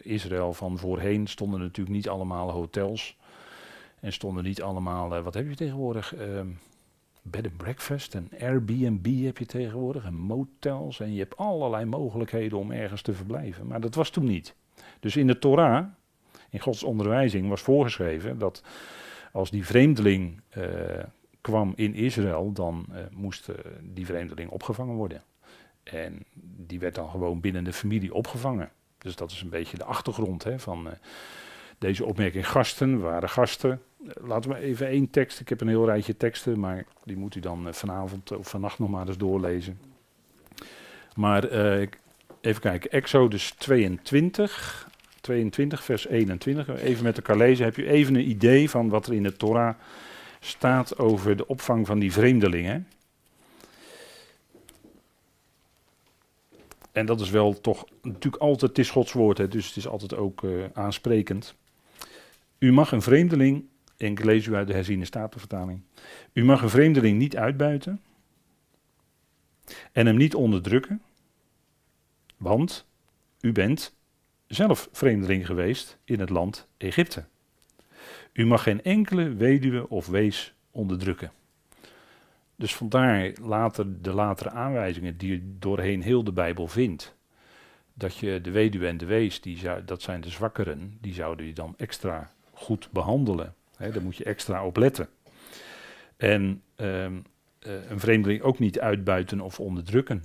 Israël 0.02 0.52
van 0.52 0.78
voorheen 0.78 1.26
stonden 1.26 1.60
natuurlijk 1.60 1.96
niet 1.96 2.08
allemaal 2.08 2.50
hotels. 2.50 3.16
En 4.00 4.12
stonden 4.12 4.44
niet 4.44 4.62
allemaal, 4.62 5.16
uh, 5.16 5.22
wat 5.22 5.34
heb 5.34 5.48
je 5.48 5.54
tegenwoordig? 5.54 6.14
Uh, 6.16 6.40
bed 7.22 7.44
and 7.44 7.56
breakfast 7.56 8.14
en 8.14 8.28
Airbnb 8.40 9.24
heb 9.24 9.38
je 9.38 9.46
tegenwoordig 9.46 10.04
en 10.04 10.14
motels. 10.14 11.00
En 11.00 11.12
je 11.12 11.18
hebt 11.18 11.36
allerlei 11.36 11.84
mogelijkheden 11.84 12.58
om 12.58 12.70
ergens 12.70 13.02
te 13.02 13.12
verblijven. 13.12 13.66
Maar 13.66 13.80
dat 13.80 13.94
was 13.94 14.10
toen 14.10 14.24
niet. 14.24 14.54
Dus 15.00 15.16
in 15.16 15.26
de 15.26 15.38
Torah, 15.38 15.86
in 16.50 16.60
Gods 16.60 16.82
onderwijzing, 16.82 17.48
was 17.48 17.60
voorgeschreven 17.60 18.38
dat 18.38 18.62
als 19.32 19.50
die 19.50 19.66
vreemdeling 19.66 20.40
kwam 21.42 21.72
in 21.76 21.94
Israël, 21.94 22.52
dan 22.52 22.86
uh, 22.90 22.96
moest 23.10 23.48
uh, 23.48 23.56
die 23.82 24.06
vreemdeling 24.06 24.50
opgevangen 24.50 24.94
worden. 24.94 25.22
En 25.82 26.24
die 26.56 26.78
werd 26.78 26.94
dan 26.94 27.08
gewoon 27.08 27.40
binnen 27.40 27.64
de 27.64 27.72
familie 27.72 28.14
opgevangen. 28.14 28.70
Dus 28.98 29.16
dat 29.16 29.30
is 29.30 29.40
een 29.40 29.48
beetje 29.48 29.76
de 29.76 29.84
achtergrond 29.84 30.44
hè, 30.44 30.58
van 30.58 30.88
deze 31.78 32.04
opmerking. 32.04 32.48
Gasten 32.48 33.00
waren 33.00 33.28
gasten. 33.28 33.82
Laten 34.20 34.50
we 34.50 34.56
even 34.56 34.86
één 34.86 35.10
tekst. 35.10 35.40
Ik 35.40 35.48
heb 35.48 35.60
een 35.60 35.68
heel 35.68 35.86
rijtje 35.86 36.16
teksten, 36.16 36.60
maar 36.60 36.84
die 37.04 37.16
moet 37.16 37.34
u 37.34 37.40
dan 37.40 37.74
vanavond 37.74 38.32
of 38.32 38.48
vannacht 38.48 38.78
nog 38.78 38.90
maar 38.90 39.08
eens 39.08 39.16
doorlezen. 39.16 39.80
Maar 41.14 41.44
even 42.40 42.60
kijken. 42.60 42.90
Exodus 42.90 43.50
22, 43.50 44.88
22, 45.20 45.84
vers 45.84 46.06
21. 46.06 46.68
Even 46.68 47.04
met 47.04 47.16
elkaar 47.16 47.36
lezen. 47.36 47.64
Heb 47.64 47.76
je 47.76 47.90
even 47.90 48.14
een 48.14 48.28
idee 48.28 48.70
van 48.70 48.88
wat 48.88 49.06
er 49.06 49.14
in 49.14 49.22
de 49.22 49.36
Torah 49.36 49.74
staat 50.44 50.98
over 50.98 51.36
de 51.36 51.46
opvang 51.46 51.86
van 51.86 51.98
die 51.98 52.12
vreemdelingen? 52.12 52.88
En 56.92 57.06
dat 57.06 57.20
is 57.20 57.30
wel 57.30 57.60
toch 57.60 57.84
natuurlijk 58.02 58.42
altijd, 58.42 58.70
het 58.70 58.78
is 58.78 58.90
Gods 58.90 59.12
woord, 59.12 59.38
hè, 59.38 59.48
dus 59.48 59.66
het 59.66 59.76
is 59.76 59.86
altijd 59.86 60.14
ook 60.14 60.42
uh, 60.42 60.64
aansprekend. 60.72 61.54
U 62.58 62.72
mag 62.72 62.92
een 62.92 63.02
vreemdeling, 63.02 63.64
en 63.96 64.10
ik 64.10 64.24
lees 64.24 64.46
u 64.46 64.54
uit 64.54 64.66
de 64.66 64.72
herziene 64.72 65.04
statenvertaling. 65.04 65.80
U 66.32 66.44
mag 66.44 66.62
een 66.62 66.70
vreemdeling 66.70 67.18
niet 67.18 67.36
uitbuiten 67.36 68.00
en 69.92 70.06
hem 70.06 70.16
niet 70.16 70.34
onderdrukken, 70.34 71.02
want 72.36 72.86
u 73.40 73.52
bent 73.52 73.94
zelf 74.46 74.88
vreemdeling 74.92 75.46
geweest 75.46 75.98
in 76.04 76.20
het 76.20 76.30
land 76.30 76.68
Egypte. 76.76 77.24
U 78.32 78.46
mag 78.46 78.62
geen 78.62 78.82
enkele 78.82 79.34
weduwe 79.34 79.88
of 79.88 80.06
wees 80.06 80.54
onderdrukken. 80.70 81.32
Dus 82.56 82.74
vandaar 82.74 83.32
later 83.40 84.02
de 84.02 84.12
latere 84.12 84.50
aanwijzingen 84.50 85.16
die 85.16 85.30
je 85.30 85.56
doorheen 85.58 86.02
heel 86.02 86.24
de 86.24 86.32
Bijbel 86.32 86.68
vindt. 86.68 87.16
Dat 87.94 88.16
je 88.16 88.40
de 88.40 88.50
weduwe 88.50 88.86
en 88.86 88.96
de 88.96 89.06
wees, 89.06 89.40
die 89.40 89.58
zou, 89.58 89.84
dat 89.84 90.02
zijn 90.02 90.20
de 90.20 90.30
zwakkeren, 90.30 90.98
die 91.00 91.14
zouden 91.14 91.46
je 91.46 91.52
dan 91.52 91.74
extra 91.76 92.30
goed 92.52 92.88
behandelen. 92.92 93.54
He, 93.76 93.90
daar 93.90 94.02
moet 94.02 94.16
je 94.16 94.24
extra 94.24 94.64
op 94.66 94.76
letten. 94.76 95.08
En 96.16 96.62
um, 96.76 97.24
uh, 97.66 97.90
een 97.90 98.00
vreemdeling 98.00 98.42
ook 98.42 98.58
niet 98.58 98.80
uitbuiten 98.80 99.40
of 99.40 99.60
onderdrukken. 99.60 100.22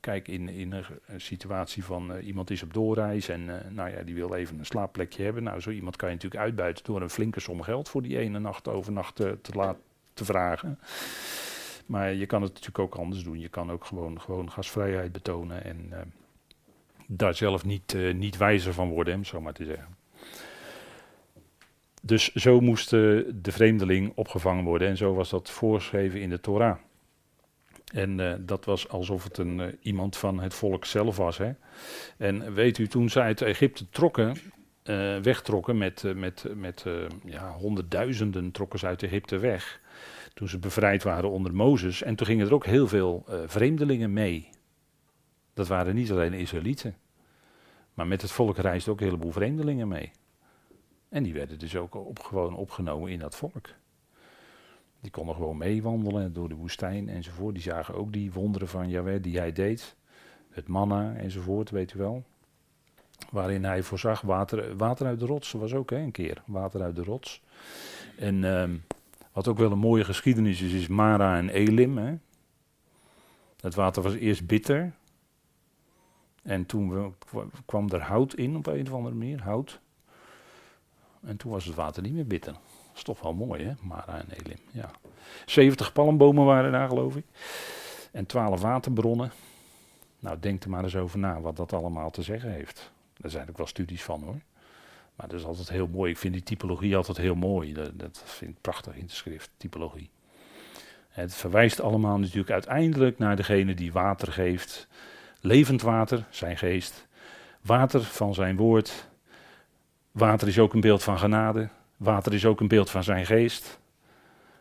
Kijk, 0.00 0.28
in, 0.28 0.48
in 0.48 0.72
een, 0.72 1.20
situatie 1.20 1.84
van 1.84 2.16
uh, 2.16 2.26
iemand 2.26 2.50
is 2.50 2.62
op 2.62 2.74
doorreis 2.74 3.28
en 3.28 3.40
uh, 3.40 3.54
nou 3.70 3.90
ja, 3.90 4.02
die 4.02 4.14
wil 4.14 4.34
even 4.34 4.58
een 4.58 4.66
slaapplekje 4.66 5.22
hebben. 5.22 5.42
Nou, 5.42 5.60
zo 5.60 5.70
iemand 5.70 5.96
kan 5.96 6.08
je 6.08 6.14
natuurlijk 6.14 6.42
uitbuiten 6.42 6.84
door 6.84 7.02
een 7.02 7.10
flinke 7.10 7.40
som 7.40 7.62
geld 7.62 7.88
voor 7.88 8.02
die 8.02 8.18
ene 8.18 8.38
nacht 8.38 8.68
overnacht 8.68 9.14
te, 9.14 9.38
te 9.42 9.52
laten 9.52 9.82
te 10.14 10.24
vragen. 10.24 10.78
Maar 11.86 12.14
je 12.14 12.26
kan 12.26 12.42
het 12.42 12.52
natuurlijk 12.52 12.78
ook 12.78 12.94
anders 12.94 13.24
doen. 13.24 13.40
Je 13.40 13.48
kan 13.48 13.70
ook 13.70 13.84
gewoon, 13.84 14.20
gewoon 14.20 14.50
gasvrijheid 14.50 15.12
betonen 15.12 15.64
en 15.64 15.92
daar 17.06 17.34
zelf 17.34 17.64
niet, 17.64 17.96
niet 18.14 18.36
wijzer 18.36 18.72
van 18.72 18.88
worden, 18.88 19.14
om 19.14 19.24
zo 19.24 19.40
maar 19.40 19.52
te 19.52 19.64
zeggen. 19.64 19.96
Dus 22.02 22.32
zo 22.32 22.60
moest 22.60 22.90
de 22.90 23.34
vreemdeling 23.42 24.12
opgevangen 24.14 24.64
worden 24.64 24.88
en 24.88 24.96
zo 24.96 25.14
was 25.14 25.30
dat 25.30 25.50
voorgeschreven 25.50 26.20
in 26.20 26.30
de 26.30 26.40
Torah. 26.40 26.76
En 27.92 28.18
uh, 28.18 28.34
dat 28.40 28.64
was 28.64 28.88
alsof 28.88 29.24
het 29.24 29.38
een, 29.38 29.58
uh, 29.58 29.66
iemand 29.80 30.16
van 30.16 30.40
het 30.40 30.54
volk 30.54 30.84
zelf 30.84 31.16
was. 31.16 31.38
Hè. 31.38 31.52
En 32.16 32.54
weet 32.54 32.78
u, 32.78 32.86
toen 32.86 33.08
zij 33.08 33.22
uit 33.22 33.42
Egypte 33.42 33.88
trokken, 33.88 34.36
uh, 34.84 35.18
wegtrokken 35.18 35.78
met, 35.78 36.04
met, 36.16 36.46
met 36.54 36.84
ja, 37.24 37.52
honderdduizenden 37.52 38.50
trokken 38.50 38.78
ze 38.78 38.86
uit 38.86 39.02
Egypte 39.02 39.38
weg. 39.38 39.80
Toen 40.34 40.48
ze 40.48 40.58
bevrijd 40.58 41.02
waren 41.02 41.30
onder 41.30 41.54
Mozes. 41.54 42.02
En 42.02 42.14
toen 42.14 42.26
gingen 42.26 42.46
er 42.46 42.54
ook 42.54 42.66
heel 42.66 42.88
veel 42.88 43.26
vreemdelingen 43.46 44.12
mee. 44.12 44.48
Dat 45.54 45.68
waren 45.68 45.94
niet 45.94 46.10
alleen 46.10 46.32
Israëlieten. 46.32 46.96
Maar 47.94 48.06
met 48.06 48.22
het 48.22 48.30
volk 48.30 48.56
reisden 48.56 48.92
ook 48.92 49.00
een 49.00 49.06
heleboel 49.06 49.32
vreemdelingen 49.32 49.88
mee. 49.88 50.10
En 51.08 51.22
die 51.22 51.32
werden 51.32 51.58
dus 51.58 51.76
ook 51.76 52.18
gewoon 52.22 52.56
opgenomen 52.56 53.10
in 53.10 53.18
dat 53.18 53.36
volk. 53.36 53.68
Die 55.02 55.10
konden 55.10 55.34
gewoon 55.34 55.56
meewandelen 55.56 56.32
door 56.32 56.48
de 56.48 56.54
woestijn 56.54 57.08
enzovoort. 57.08 57.54
Die 57.54 57.62
zagen 57.62 57.94
ook 57.94 58.12
die 58.12 58.32
wonderen 58.32 58.68
van 58.68 58.88
die 59.20 59.38
hij 59.38 59.52
deed. 59.52 59.96
Het 60.50 60.68
manna 60.68 61.14
enzovoort, 61.14 61.70
weet 61.70 61.94
u 61.94 61.98
wel. 61.98 62.24
Waarin 63.30 63.64
hij 63.64 63.82
voorzag 63.82 64.20
water, 64.20 64.76
water 64.76 65.06
uit 65.06 65.20
de 65.20 65.26
rots. 65.26 65.52
Was 65.52 65.74
ook 65.74 65.90
hè, 65.90 65.96
een 65.96 66.10
keer, 66.10 66.42
water 66.46 66.82
uit 66.82 66.96
de 66.96 67.04
rots. 67.04 67.42
En 68.16 68.44
um, 68.44 68.84
wat 69.32 69.48
ook 69.48 69.58
wel 69.58 69.72
een 69.72 69.78
mooie 69.78 70.04
geschiedenis 70.04 70.60
is, 70.60 70.72
is 70.72 70.88
Mara 70.88 71.36
en 71.36 71.48
Elim. 71.48 71.98
Hè. 71.98 72.14
Het 73.60 73.74
water 73.74 74.02
was 74.02 74.14
eerst 74.14 74.46
bitter. 74.46 74.92
En 76.42 76.66
toen 76.66 77.14
kwam 77.64 77.88
er 77.90 78.02
hout 78.02 78.34
in 78.34 78.56
op 78.56 78.66
een 78.66 78.86
of 78.86 78.92
andere 78.92 79.14
manier, 79.14 79.42
hout. 79.42 79.80
En 81.20 81.36
toen 81.36 81.50
was 81.50 81.64
het 81.64 81.74
water 81.74 82.02
niet 82.02 82.12
meer 82.12 82.26
bitter. 82.26 82.54
Dat 82.92 83.00
is 83.00 83.02
toch 83.02 83.20
wel 83.20 83.34
mooi, 83.34 83.64
hè? 83.64 83.72
Mara 83.80 84.18
en 84.18 84.26
Elim. 84.30 84.58
Ja. 84.70 84.90
70 85.46 85.92
palmbomen 85.92 86.44
waren 86.44 86.72
daar, 86.72 86.88
geloof 86.88 87.16
ik. 87.16 87.24
En 88.12 88.26
12 88.26 88.60
waterbronnen. 88.60 89.32
Nou, 90.18 90.36
denk 90.40 90.64
er 90.64 90.70
maar 90.70 90.84
eens 90.84 90.96
over 90.96 91.18
na 91.18 91.40
wat 91.40 91.56
dat 91.56 91.72
allemaal 91.72 92.10
te 92.10 92.22
zeggen 92.22 92.50
heeft. 92.50 92.90
Daar 93.16 93.30
zijn 93.30 93.48
ook 93.48 93.56
wel 93.56 93.66
studies 93.66 94.02
van 94.02 94.22
hoor. 94.22 94.40
Maar 95.14 95.28
dat 95.28 95.38
is 95.40 95.46
altijd 95.46 95.68
heel 95.68 95.86
mooi. 95.86 96.10
Ik 96.10 96.18
vind 96.18 96.32
die 96.32 96.42
typologie 96.42 96.96
altijd 96.96 97.16
heel 97.16 97.34
mooi. 97.34 97.72
Dat, 97.72 97.98
dat 97.98 98.22
vind 98.24 98.50
ik 98.50 98.60
prachtig 98.60 98.94
in 98.94 99.06
de 99.06 99.12
schrift, 99.12 99.50
typologie. 99.56 100.10
Het 101.08 101.34
verwijst 101.34 101.80
allemaal 101.80 102.18
natuurlijk 102.18 102.50
uiteindelijk 102.50 103.18
naar 103.18 103.36
degene 103.36 103.74
die 103.74 103.92
water 103.92 104.32
geeft. 104.32 104.88
Levend 105.40 105.82
water, 105.82 106.26
zijn 106.30 106.56
geest. 106.58 107.06
Water 107.60 108.02
van 108.02 108.34
zijn 108.34 108.56
woord. 108.56 109.08
Water 110.10 110.48
is 110.48 110.58
ook 110.58 110.74
een 110.74 110.80
beeld 110.80 111.02
van 111.02 111.18
genade. 111.18 111.68
Water 112.02 112.34
is 112.34 112.44
ook 112.44 112.60
een 112.60 112.68
beeld 112.68 112.90
van 112.90 113.04
zijn 113.04 113.26
geest. 113.26 113.80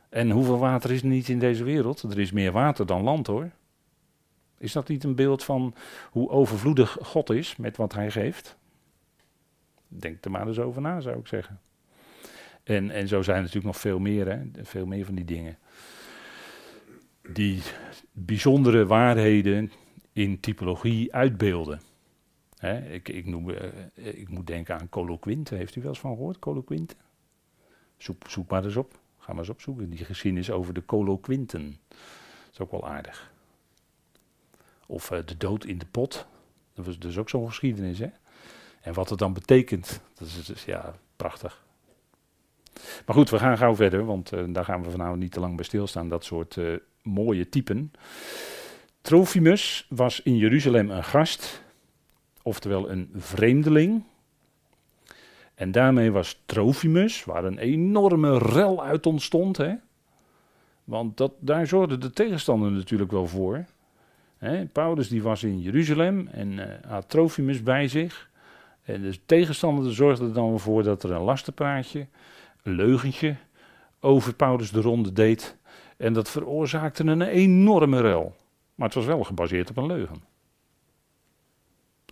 En 0.09 0.29
hoeveel 0.29 0.57
water 0.57 0.91
is 0.91 1.01
er 1.01 1.07
niet 1.07 1.29
in 1.29 1.39
deze 1.39 1.63
wereld? 1.63 2.01
Er 2.01 2.19
is 2.19 2.31
meer 2.31 2.51
water 2.51 2.85
dan 2.85 3.03
land 3.03 3.27
hoor. 3.27 3.49
Is 4.57 4.71
dat 4.71 4.87
niet 4.87 5.03
een 5.03 5.15
beeld 5.15 5.43
van 5.43 5.73
hoe 6.11 6.29
overvloedig 6.29 6.97
God 7.01 7.29
is 7.29 7.55
met 7.55 7.77
wat 7.77 7.93
hij 7.93 8.11
geeft? 8.11 8.57
Denk 9.87 10.25
er 10.25 10.31
maar 10.31 10.47
eens 10.47 10.59
over 10.59 10.81
na, 10.81 11.01
zou 11.01 11.19
ik 11.19 11.27
zeggen. 11.27 11.59
En, 12.63 12.89
en 12.89 13.07
zo 13.07 13.21
zijn 13.21 13.35
er 13.35 13.41
natuurlijk 13.41 13.73
nog 13.73 13.81
veel 13.81 13.99
meer, 13.99 14.27
hè? 14.27 14.41
veel 14.63 14.85
meer 14.85 15.05
van 15.05 15.15
die 15.15 15.25
dingen. 15.25 15.57
Die 17.27 17.61
bijzondere 18.11 18.85
waarheden 18.85 19.71
in 20.13 20.39
typologie 20.39 21.13
uitbeelden. 21.13 21.81
Hè? 22.57 22.91
Ik, 22.91 23.09
ik, 23.09 23.25
noem, 23.25 23.49
uh, 23.49 23.57
ik 23.95 24.29
moet 24.29 24.47
denken 24.47 24.79
aan 24.79 24.89
Coloquinte. 24.89 25.55
Heeft 25.55 25.75
u 25.75 25.81
wel 25.81 25.89
eens 25.89 25.99
van 25.99 26.15
gehoord, 26.15 26.39
Coloquinte? 26.39 26.95
Zoek, 28.03 28.49
maar 28.49 28.63
eens 28.63 28.75
op. 28.75 28.99
Ga 29.17 29.31
maar 29.31 29.39
eens 29.39 29.49
opzoeken. 29.49 29.89
Die 29.89 30.05
geschiedenis 30.05 30.51
over 30.51 30.73
de 30.73 30.85
Coloquinten. 30.85 31.79
Dat 31.87 32.51
is 32.51 32.59
ook 32.59 32.71
wel 32.71 32.87
aardig. 32.87 33.31
Of 34.85 35.11
uh, 35.11 35.19
de 35.25 35.37
dood 35.37 35.65
in 35.65 35.77
de 35.77 35.85
pot. 35.85 36.27
Dat 36.73 36.85
was 36.85 36.99
dus 36.99 37.17
ook 37.17 37.29
zo'n 37.29 37.47
geschiedenis, 37.47 37.99
hè? 37.99 38.09
En 38.81 38.93
wat 38.93 39.09
het 39.09 39.19
dan 39.19 39.33
betekent, 39.33 40.01
dat 40.13 40.27
is 40.27 40.45
dus, 40.45 40.65
ja, 40.65 40.95
prachtig. 41.15 41.63
Maar 43.05 43.15
goed, 43.15 43.29
we 43.29 43.39
gaan 43.39 43.57
gauw 43.57 43.75
verder, 43.75 44.05
want 44.05 44.33
uh, 44.33 44.43
daar 44.47 44.65
gaan 44.65 44.83
we 44.83 44.89
vanavond 44.89 45.19
niet 45.19 45.31
te 45.31 45.39
lang 45.39 45.55
bij 45.55 45.65
stilstaan. 45.65 46.09
Dat 46.09 46.23
soort 46.23 46.55
uh, 46.55 46.77
mooie 47.01 47.49
typen. 47.49 47.91
Trofimus 49.01 49.85
was 49.89 50.21
in 50.21 50.37
Jeruzalem 50.37 50.89
een 50.89 51.03
gast, 51.03 51.63
oftewel 52.41 52.89
een 52.89 53.09
vreemdeling. 53.15 54.03
En 55.61 55.71
daarmee 55.71 56.11
was 56.11 56.41
Trofimus, 56.45 57.25
waar 57.25 57.43
een 57.43 57.57
enorme 57.57 58.37
rel 58.37 58.83
uit 58.83 59.05
ontstond. 59.05 59.57
Hè? 59.57 59.73
Want 60.83 61.17
dat, 61.17 61.31
daar 61.39 61.67
zorgde 61.67 61.97
de 61.97 62.09
tegenstander 62.09 62.71
natuurlijk 62.71 63.11
wel 63.11 63.27
voor. 63.27 63.65
Hè? 64.37 64.65
Paulus 64.65 65.07
die 65.07 65.23
was 65.23 65.43
in 65.43 65.59
Jeruzalem 65.59 66.27
en 66.27 66.51
uh, 66.51 66.65
had 66.87 67.09
Trofimus 67.09 67.63
bij 67.63 67.87
zich. 67.87 68.29
En 68.81 69.01
de 69.01 69.19
tegenstander 69.25 69.93
zorgde 69.93 70.25
er 70.25 70.33
dan 70.33 70.59
voor 70.59 70.83
dat 70.83 71.03
er 71.03 71.11
een 71.11 71.21
lastenpraatje, 71.21 72.07
een 72.63 72.75
leugentje, 72.75 73.35
over 73.99 74.33
Paulus 74.33 74.71
de 74.71 74.81
ronde 74.81 75.13
deed. 75.13 75.57
En 75.97 76.13
dat 76.13 76.29
veroorzaakte 76.29 77.03
een 77.03 77.21
enorme 77.21 78.01
rel. 78.01 78.35
Maar 78.75 78.87
het 78.87 78.95
was 78.95 79.05
wel 79.05 79.23
gebaseerd 79.23 79.69
op 79.69 79.77
een 79.77 79.85
leugen. 79.85 80.30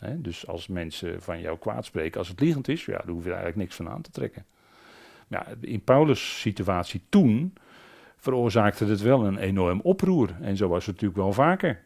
Dus 0.07 0.47
als 0.47 0.67
mensen 0.67 1.21
van 1.21 1.41
jou 1.41 1.57
kwaad 1.57 1.85
spreken, 1.85 2.19
als 2.19 2.27
het 2.27 2.39
liegend 2.39 2.67
is, 2.67 2.85
ja, 2.85 2.97
daar 2.97 3.07
hoef 3.07 3.23
je 3.23 3.29
eigenlijk 3.29 3.59
niks 3.59 3.75
van 3.75 3.89
aan 3.89 4.01
te 4.01 4.11
trekken. 4.11 4.45
Ja, 5.27 5.47
in 5.61 5.83
Paulus' 5.83 6.39
situatie 6.39 7.01
toen 7.09 7.53
veroorzaakte 8.17 8.85
het 8.85 9.01
wel 9.01 9.25
een 9.25 9.37
enorm 9.37 9.79
oproer. 9.81 10.35
En 10.41 10.57
zo 10.57 10.67
was 10.67 10.85
het 10.85 10.95
natuurlijk 10.95 11.21
wel 11.21 11.33
vaker. 11.33 11.83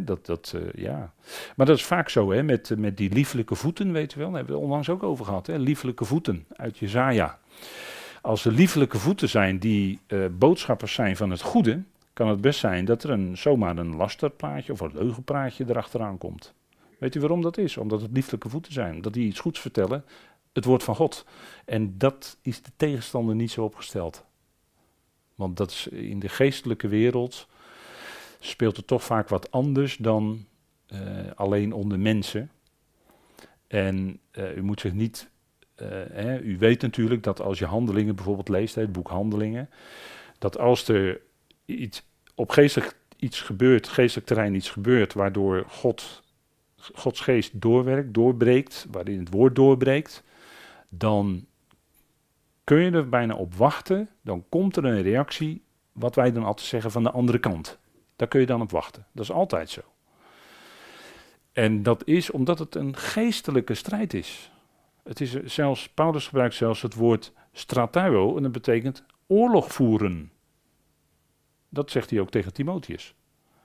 dat, 0.00 0.26
dat, 0.26 0.52
uh, 0.56 0.72
ja. 0.72 1.12
Maar 1.56 1.66
dat 1.66 1.76
is 1.76 1.84
vaak 1.84 2.08
zo, 2.08 2.30
hè, 2.32 2.42
met, 2.42 2.74
met 2.76 2.96
die 2.96 3.12
lieflijke 3.12 3.54
voeten, 3.54 3.92
weet 3.92 4.12
je 4.12 4.18
wel. 4.18 4.28
Daar 4.28 4.36
hebben 4.36 4.54
we 4.54 4.60
het 4.60 4.68
onlangs 4.68 4.88
ook 4.88 5.02
over 5.02 5.24
gehad, 5.24 5.46
hè, 5.46 5.56
lieflijke 5.56 6.04
voeten 6.04 6.46
uit 6.56 6.78
Jezaja. 6.78 7.38
Als 8.20 8.44
er 8.44 8.52
lieflijke 8.52 8.98
voeten 8.98 9.28
zijn 9.28 9.58
die 9.58 10.00
uh, 10.08 10.26
boodschappers 10.32 10.92
zijn 10.92 11.16
van 11.16 11.30
het 11.30 11.40
goede, 11.40 11.82
kan 12.18 12.28
het 12.28 12.40
best 12.40 12.60
zijn 12.60 12.84
dat 12.84 13.02
er 13.02 13.10
een, 13.10 13.36
zomaar 13.36 13.76
een 13.76 13.96
lasterplaatje 13.96 14.72
of 14.72 14.80
een 14.80 14.92
leugenpraatje 14.94 15.64
erachteraan 15.68 16.18
komt. 16.18 16.54
Weet 16.98 17.14
u 17.14 17.20
waarom 17.20 17.42
dat 17.42 17.58
is? 17.58 17.76
Omdat 17.76 18.00
het 18.00 18.10
lieflijke 18.12 18.48
voeten 18.48 18.72
zijn, 18.72 18.94
omdat 18.94 19.12
die 19.12 19.26
iets 19.26 19.40
goeds 19.40 19.60
vertellen, 19.60 20.04
het 20.52 20.64
woord 20.64 20.82
van 20.82 20.94
God. 20.94 21.24
En 21.64 21.98
dat 21.98 22.38
is 22.42 22.62
de 22.62 22.70
tegenstander 22.76 23.34
niet 23.34 23.50
zo 23.50 23.64
opgesteld. 23.64 24.24
Want 25.34 25.56
dat 25.56 25.70
is 25.70 25.88
in 25.88 26.18
de 26.18 26.28
geestelijke 26.28 26.88
wereld 26.88 27.48
speelt 28.40 28.76
het 28.76 28.86
toch 28.86 29.04
vaak 29.04 29.28
wat 29.28 29.50
anders 29.50 29.96
dan 29.96 30.46
uh, 30.88 30.98
alleen 31.34 31.72
onder 31.72 31.98
mensen. 31.98 32.50
En 33.66 34.20
uh, 34.32 34.56
u 34.56 34.62
moet 34.62 34.80
zich 34.80 34.92
niet. 34.92 35.30
Uh, 35.76 35.88
hè, 36.12 36.40
u 36.40 36.58
weet 36.58 36.82
natuurlijk 36.82 37.22
dat 37.22 37.40
als 37.40 37.58
je 37.58 37.66
handelingen 37.66 38.14
bijvoorbeeld 38.14 38.48
leest, 38.48 38.74
het 38.74 38.92
boek 38.92 39.08
Handelingen, 39.08 39.70
dat 40.38 40.58
als 40.58 40.88
er 40.88 41.20
iets 41.64 42.06
op 42.38 42.50
geestelijk 42.50 42.96
iets 43.16 43.40
gebeurt, 43.40 43.88
geestelijk 43.88 44.26
terrein 44.26 44.54
iets 44.54 44.70
gebeurt, 44.70 45.14
waardoor 45.14 45.64
God, 45.68 46.22
Gods 46.76 47.20
geest 47.20 47.60
doorwerkt, 47.60 48.14
doorbreekt, 48.14 48.86
waarin 48.90 49.18
het 49.18 49.30
woord 49.30 49.56
doorbreekt, 49.56 50.22
dan 50.88 51.46
kun 52.64 52.78
je 52.78 52.90
er 52.90 53.08
bijna 53.08 53.34
op 53.34 53.54
wachten, 53.54 54.08
dan 54.22 54.44
komt 54.48 54.76
er 54.76 54.84
een 54.84 55.02
reactie, 55.02 55.62
wat 55.92 56.14
wij 56.14 56.32
dan 56.32 56.44
altijd 56.44 56.66
zeggen 56.66 56.90
van 56.90 57.02
de 57.02 57.10
andere 57.10 57.38
kant. 57.38 57.78
Daar 58.16 58.28
kun 58.28 58.40
je 58.40 58.46
dan 58.46 58.60
op 58.60 58.70
wachten. 58.70 59.06
Dat 59.12 59.24
is 59.24 59.32
altijd 59.32 59.70
zo. 59.70 59.80
En 61.52 61.82
dat 61.82 62.06
is 62.06 62.30
omdat 62.30 62.58
het 62.58 62.74
een 62.74 62.96
geestelijke 62.96 63.74
strijd 63.74 64.14
is. 64.14 64.50
Het 65.02 65.20
is 65.20 65.42
zelfs, 65.44 65.88
Paulus 65.88 66.26
gebruikt 66.26 66.54
zelfs 66.54 66.82
het 66.82 66.94
woord 66.94 67.32
stratuo 67.52 68.36
en 68.36 68.42
dat 68.42 68.52
betekent 68.52 69.04
oorlog 69.26 69.72
voeren. 69.72 70.32
Dat 71.68 71.90
zegt 71.90 72.10
hij 72.10 72.20
ook 72.20 72.30
tegen 72.30 72.52
Timotheus. 72.52 73.14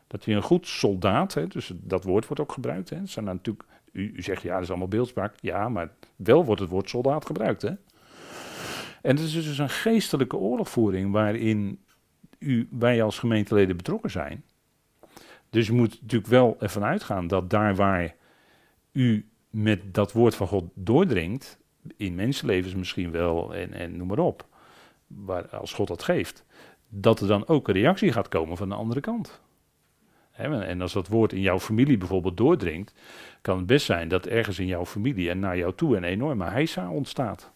Dat 0.08 0.26
hij 0.26 0.36
een 0.36 0.42
goed 0.42 0.68
soldaat, 0.68 1.34
hè, 1.34 1.48
dus 1.48 1.72
dat 1.76 2.04
woord 2.04 2.28
wordt 2.28 2.42
ook 2.42 2.52
gebruikt. 2.52 2.90
Hè. 2.90 3.06
Zijn 3.06 3.26
natuurlijk, 3.26 3.66
u, 3.92 4.22
zegt 4.22 4.42
ja, 4.42 4.54
dat 4.54 4.64
is 4.64 4.70
allemaal 4.70 4.88
beeldspraak. 4.88 5.36
Ja, 5.40 5.70
maar 5.70 5.92
wel 6.16 6.46
wordt 6.46 6.62
het 6.62 6.70
woord 6.70 6.90
soldaat 6.90 7.26
gebruikt. 7.26 7.62
Hè. 7.62 7.72
En 9.02 9.16
het 9.16 9.20
is 9.20 9.34
dus 9.34 9.58
een 9.58 9.70
geestelijke 9.70 10.38
oorlogvoering 10.38 11.12
waarin 11.12 11.80
u, 12.40 12.68
wij 12.72 13.04
als 13.04 13.20
gemeenteleden 13.20 13.78
betrokken 13.78 14.12
zijn. 14.12 14.44
Dus 15.50 15.68
je 15.68 15.74
moet 15.74 16.02
natuurlijk 16.02 16.32
wel 16.32 16.56
ervan 16.60 16.84
uitgaan 16.84 17.28
dat 17.28 17.50
daar 17.50 17.76
waar 17.76 18.16
u 18.92 19.28
met 19.50 19.94
dat 19.94 20.12
woord 20.12 20.36
van 20.36 20.48
God 20.48 20.64
doordringt, 20.74 21.58
in 21.98 22.16
mensenlevens 22.16 22.76
misschien 22.76 23.12
wel 23.12 23.56
en, 23.56 23.74
en 23.74 23.98
noem 23.98 24.08
maar 24.08 24.20
op, 24.20 24.48
waar, 25.08 25.48
als 25.48 25.74
God 25.74 25.88
dat 25.88 26.04
geeft, 26.04 26.46
dat 26.96 27.20
er 27.20 27.28
dan 27.28 27.48
ook 27.48 27.68
een 27.68 27.74
reactie 27.74 28.12
gaat 28.12 28.28
komen 28.28 28.58
van 28.58 28.70
de 28.70 28.76
andere 28.76 29.02
kant. 29.02 29.42
en 30.32 30.82
als 30.82 30.94
dat 30.94 31.08
woord 31.08 31.34
in 31.34 31.42
jouw 31.42 31.60
familie 31.60 31.98
bijvoorbeeld 31.98 32.38
doordringt, 32.38 32.94
kan 33.42 33.58
het 33.58 33.66
best 33.66 33.86
zijn 33.86 34.08
dat 34.08 34.26
ergens 34.26 34.60
in 34.60 34.66
jouw 34.66 34.86
familie 34.86 35.30
en 35.30 35.40
naar 35.40 35.58
jou 35.58 35.74
toe 35.76 35.98
een 35.98 36.04
enorme 36.04 36.50
heisa 36.50 36.90
ontstaat. 36.90 37.52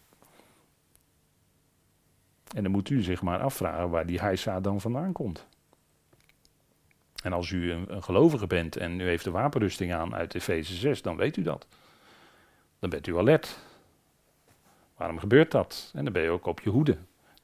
En 2.55 2.63
dan 2.63 2.71
moet 2.71 2.89
u 2.89 3.01
zich 3.01 3.21
maar 3.21 3.39
afvragen 3.39 3.89
waar 3.89 4.05
die 4.05 4.19
heisa 4.19 4.59
dan 4.59 4.81
vandaan 4.81 5.11
komt. 5.11 5.47
En 7.23 7.33
als 7.33 7.49
u 7.49 7.71
een, 7.71 8.03
gelovige 8.03 8.47
bent 8.47 8.75
en 8.75 8.99
u 8.99 9.03
heeft 9.03 9.23
de 9.23 9.31
wapenrusting 9.31 9.93
aan 9.93 10.15
uit 10.15 10.35
Efeze 10.35 10.75
6, 10.75 11.01
dan 11.01 11.15
weet 11.15 11.37
u 11.37 11.41
dat. 11.41 11.67
Dan 12.79 12.89
bent 12.89 13.07
u 13.07 13.17
alert. 13.17 13.59
Waarom 14.95 15.19
gebeurt 15.19 15.51
dat? 15.51 15.91
En 15.93 16.03
dan 16.03 16.13
ben 16.13 16.21
je 16.21 16.29
ook 16.29 16.45
op 16.45 16.59
je 16.59 16.69
hoede. 16.69 16.97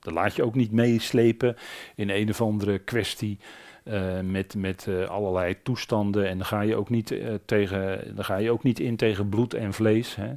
Dan 0.03 0.13
laat 0.13 0.35
je 0.35 0.43
ook 0.43 0.55
niet 0.55 0.71
meeslepen 0.71 1.55
in 1.95 2.09
een 2.09 2.29
of 2.29 2.41
andere 2.41 2.79
kwestie 2.79 3.39
uh, 3.83 4.19
met, 4.19 4.55
met 4.55 4.85
uh, 4.89 5.05
allerlei 5.05 5.61
toestanden. 5.63 6.27
En 6.27 6.37
dan 6.37 6.45
ga, 6.45 6.61
je 6.61 6.75
ook 6.75 6.89
niet, 6.89 7.11
uh, 7.11 7.33
tegen, 7.45 8.15
dan 8.15 8.25
ga 8.25 8.35
je 8.35 8.51
ook 8.51 8.63
niet 8.63 8.79
in 8.79 8.95
tegen 8.95 9.29
bloed 9.29 9.53
en 9.53 9.73
vlees. 9.73 10.15
Hè? 10.15 10.33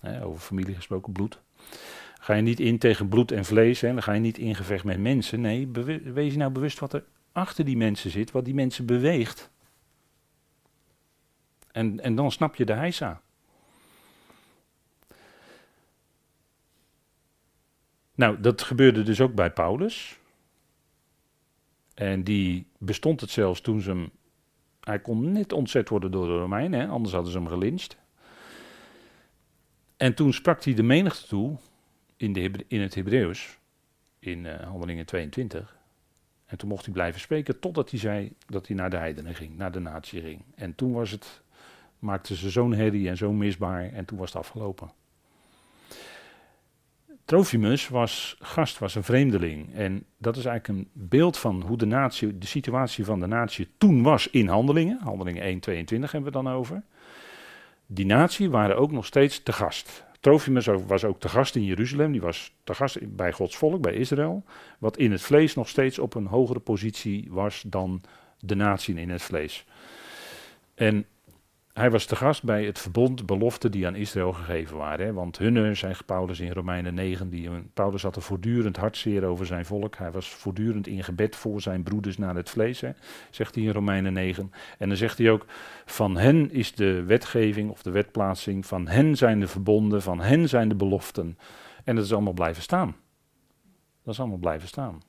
Hè, 0.00 0.24
over 0.24 0.40
familie 0.40 0.74
gesproken, 0.74 1.12
bloed. 1.12 1.40
Ga 2.20 2.34
je 2.34 2.42
niet 2.42 2.60
in 2.60 2.78
tegen 2.78 3.08
bloed 3.08 3.32
en 3.32 3.44
vlees. 3.44 3.80
Hè? 3.80 3.92
Dan 3.92 4.02
ga 4.02 4.12
je 4.12 4.20
niet 4.20 4.38
in 4.38 4.54
gevecht 4.54 4.84
met 4.84 4.98
mensen. 4.98 5.40
Nee, 5.40 5.68
wees 6.02 6.32
je 6.32 6.38
nou 6.38 6.52
bewust 6.52 6.78
wat 6.78 6.92
er 6.92 7.04
achter 7.32 7.64
die 7.64 7.76
mensen 7.76 8.10
zit, 8.10 8.30
wat 8.30 8.44
die 8.44 8.54
mensen 8.54 8.86
beweegt. 8.86 9.50
En, 11.72 12.00
en 12.00 12.14
dan 12.14 12.32
snap 12.32 12.54
je 12.54 12.64
de 12.64 12.72
heisa. 12.72 13.20
Nou, 18.14 18.40
dat 18.40 18.62
gebeurde 18.62 19.02
dus 19.02 19.20
ook 19.20 19.34
bij 19.34 19.50
Paulus. 19.50 20.18
En 21.94 22.24
die 22.24 22.66
bestond 22.78 23.20
het 23.20 23.30
zelfs 23.30 23.60
toen 23.60 23.80
ze 23.80 23.90
hem. 23.90 24.10
Hij 24.80 25.00
kon 25.00 25.32
net 25.32 25.52
ontzet 25.52 25.88
worden 25.88 26.10
door 26.10 26.26
de 26.26 26.38
Romeinen, 26.38 26.88
anders 26.88 27.14
hadden 27.14 27.32
ze 27.32 27.38
hem 27.38 27.48
gelincht. 27.48 27.96
En 29.96 30.14
toen 30.14 30.32
sprak 30.32 30.64
hij 30.64 30.74
de 30.74 30.82
menigte 30.82 31.26
toe 31.26 31.56
in, 32.16 32.32
de, 32.32 32.64
in 32.68 32.80
het 32.80 32.94
Hebreeuws, 32.94 33.58
in 34.18 34.44
uh, 34.44 34.60
Handelingen 34.60 35.06
22. 35.06 35.76
En 36.46 36.58
toen 36.58 36.68
mocht 36.68 36.84
hij 36.84 36.94
blijven 36.94 37.20
spreken 37.20 37.60
totdat 37.60 37.90
hij 37.90 37.98
zei 37.98 38.32
dat 38.46 38.66
hij 38.66 38.76
naar 38.76 38.90
de 38.90 38.96
heidenen 38.96 39.34
ging, 39.34 39.56
naar 39.56 39.72
de 39.72 39.80
natie 39.80 40.20
ging. 40.20 40.44
En 40.54 40.74
toen 40.74 40.92
was 40.92 41.10
het, 41.10 41.42
maakten 41.98 42.36
ze 42.36 42.50
zo'n 42.50 42.74
herrie 42.74 43.08
en 43.08 43.16
zo 43.16 43.32
misbaar 43.32 43.92
en 43.92 44.04
toen 44.04 44.18
was 44.18 44.32
het 44.32 44.38
afgelopen. 44.38 44.90
Trofimus 47.24 47.88
was 47.88 48.36
gast, 48.38 48.78
was 48.78 48.94
een 48.94 49.04
vreemdeling. 49.04 49.74
En 49.74 50.04
dat 50.18 50.36
is 50.36 50.44
eigenlijk 50.44 50.80
een 50.80 50.90
beeld 50.92 51.38
van 51.38 51.62
hoe 51.66 51.76
de, 51.76 51.86
natie, 51.86 52.38
de 52.38 52.46
situatie 52.46 53.04
van 53.04 53.20
de 53.20 53.26
natie 53.26 53.68
toen 53.78 54.02
was 54.02 54.30
in 54.30 54.48
handelingen. 54.48 54.98
Handelingen 55.02 55.42
1, 55.42 55.60
22 55.60 56.12
hebben 56.12 56.32
we 56.32 56.42
dan 56.42 56.52
over. 56.52 56.82
Die 57.86 58.06
natie 58.06 58.50
waren 58.50 58.76
ook 58.76 58.92
nog 58.92 59.06
steeds 59.06 59.42
te 59.42 59.52
gast. 59.52 60.04
Trofimus 60.20 60.66
was 60.86 61.04
ook 61.04 61.20
te 61.20 61.28
gast 61.28 61.56
in 61.56 61.64
Jeruzalem. 61.64 62.12
Die 62.12 62.20
was 62.20 62.54
te 62.64 62.74
gast 62.74 63.16
bij 63.16 63.32
Gods 63.32 63.56
volk, 63.56 63.80
bij 63.80 63.92
Israël. 63.92 64.44
Wat 64.78 64.96
in 64.96 65.12
het 65.12 65.22
vlees 65.22 65.54
nog 65.54 65.68
steeds 65.68 65.98
op 65.98 66.14
een 66.14 66.26
hogere 66.26 66.60
positie 66.60 67.26
was 67.30 67.64
dan 67.66 68.02
de 68.38 68.54
natie 68.54 68.94
in 68.94 69.10
het 69.10 69.22
vlees. 69.22 69.66
En 70.74 71.06
hij 71.74 71.90
was 71.90 72.04
te 72.04 72.16
gast 72.16 72.44
bij 72.44 72.64
het 72.64 72.78
verbond, 72.78 73.26
beloften 73.26 73.70
die 73.70 73.86
aan 73.86 73.94
Israël 73.94 74.32
gegeven 74.32 74.76
waren. 74.76 75.06
Hè? 75.06 75.12
Want 75.12 75.38
hunne, 75.38 75.74
zijn 75.74 75.96
Paulus 76.06 76.40
in 76.40 76.52
Romeinen 76.52 76.94
9, 76.94 77.30
die, 77.30 77.50
Paulus 77.74 78.02
had 78.02 78.16
er 78.16 78.22
voortdurend 78.22 78.76
hartzeer 78.76 79.24
over 79.24 79.46
zijn 79.46 79.64
volk. 79.64 79.96
Hij 79.96 80.10
was 80.10 80.28
voortdurend 80.28 80.86
in 80.86 81.04
gebed 81.04 81.36
voor 81.36 81.60
zijn 81.60 81.82
broeders 81.82 82.18
naar 82.18 82.34
het 82.34 82.50
vlees, 82.50 82.82
zegt 83.30 83.54
hij 83.54 83.64
in 83.64 83.70
Romeinen 83.70 84.12
9. 84.12 84.52
En 84.78 84.88
dan 84.88 84.96
zegt 84.96 85.18
hij 85.18 85.30
ook, 85.30 85.46
van 85.84 86.16
hen 86.16 86.50
is 86.50 86.74
de 86.74 87.02
wetgeving 87.02 87.70
of 87.70 87.82
de 87.82 87.90
wetplaatsing, 87.90 88.66
van 88.66 88.88
hen 88.88 89.16
zijn 89.16 89.40
de 89.40 89.48
verbonden, 89.48 90.02
van 90.02 90.20
hen 90.20 90.48
zijn 90.48 90.68
de 90.68 90.74
beloften. 90.74 91.38
En 91.84 91.94
dat 91.94 92.04
is 92.04 92.12
allemaal 92.12 92.32
blijven 92.32 92.62
staan. 92.62 92.96
Dat 94.02 94.14
is 94.14 94.20
allemaal 94.20 94.38
blijven 94.38 94.68
staan. 94.68 95.02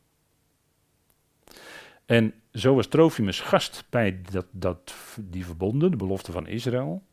En 2.06 2.34
zo 2.54 2.76
was 2.76 2.88
Trofimus 2.88 3.40
gast 3.40 3.84
bij 3.90 4.22
dat, 4.32 4.46
dat, 4.52 4.96
die 5.20 5.46
verbonden, 5.46 5.92
de 5.92 5.98
belofte 5.98 6.32
van 6.32 6.48
Israël. 6.48 7.04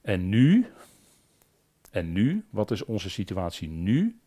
En 0.00 0.28
nu, 0.28 0.66
en 1.90 2.12
nu, 2.12 2.44
wat 2.50 2.70
is 2.70 2.84
onze 2.84 3.10
situatie 3.10 3.68
nu? 3.68 4.18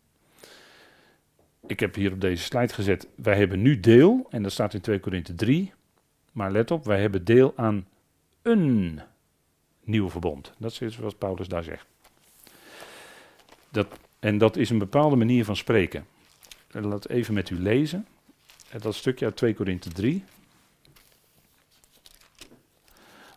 Ik 1.66 1.80
heb 1.80 1.94
hier 1.94 2.12
op 2.12 2.20
deze 2.20 2.42
slide 2.42 2.74
gezet, 2.74 3.08
wij 3.14 3.36
hebben 3.36 3.62
nu 3.62 3.80
deel, 3.80 4.26
en 4.30 4.42
dat 4.42 4.52
staat 4.52 4.74
in 4.74 4.80
2 4.80 5.00
Korinthe 5.00 5.34
3. 5.34 5.72
Maar 6.32 6.52
let 6.52 6.70
op, 6.70 6.84
wij 6.84 7.00
hebben 7.00 7.24
deel 7.24 7.52
aan 7.56 7.86
een 8.42 9.00
nieuwe 9.84 10.10
verbond. 10.10 10.52
Dat 10.58 10.80
is 10.80 10.96
wat 10.96 11.18
Paulus 11.18 11.48
daar 11.48 11.62
zegt. 11.62 11.86
Dat, 13.70 13.98
en 14.18 14.38
dat 14.38 14.56
is 14.56 14.70
een 14.70 14.78
bepaalde 14.78 15.16
manier 15.16 15.44
van 15.44 15.56
spreken. 15.56 16.06
Laat 16.70 17.08
even 17.08 17.34
met 17.34 17.50
u 17.50 17.58
lezen. 17.58 18.06
Dat 18.78 18.94
stukje 18.94 19.24
uit 19.24 19.36
2 19.36 19.54
Korinthe 19.54 19.90
3. 19.90 20.24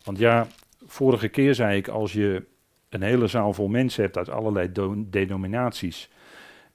Want 0.03 0.17
ja, 0.17 0.47
vorige 0.85 1.27
keer 1.27 1.55
zei 1.55 1.77
ik, 1.77 1.87
als 1.87 2.13
je 2.13 2.43
een 2.89 3.01
hele 3.01 3.27
zaal 3.27 3.53
vol 3.53 3.67
mensen 3.67 4.03
hebt 4.03 4.17
uit 4.17 4.29
allerlei 4.29 4.71
denominaties. 5.09 6.09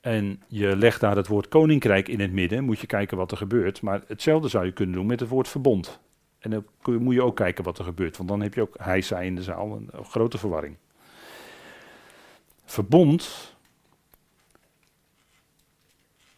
En 0.01 0.43
je 0.49 0.77
legt 0.77 1.01
daar 1.01 1.17
het 1.17 1.27
woord 1.27 1.49
koninkrijk 1.49 2.09
in 2.09 2.21
het 2.21 2.33
midden, 2.33 2.65
moet 2.65 2.81
je 2.81 2.87
kijken 2.87 3.17
wat 3.17 3.31
er 3.31 3.37
gebeurt. 3.37 3.83
Maar 3.83 4.03
hetzelfde 4.07 4.49
zou 4.49 4.65
je 4.65 4.73
kunnen 4.73 4.95
doen 4.95 5.07
met 5.07 5.21
het 5.21 5.29
woord 5.29 5.49
verbond. 5.49 6.01
En 6.39 6.51
dan 6.51 6.65
moet 7.03 7.15
je 7.15 7.23
ook 7.23 7.37
kijken 7.37 7.65
wat 7.65 7.79
er 7.79 7.85
gebeurt, 7.85 8.17
want 8.17 8.29
dan 8.29 8.41
heb 8.41 8.55
je 8.55 8.61
ook 8.61 8.75
hij, 8.81 9.01
zij 9.01 9.27
in 9.27 9.35
de 9.35 9.43
zaal, 9.43 9.73
een 9.73 10.05
grote 10.05 10.39
verwarring. 10.39 10.77
Verbond, 12.65 13.55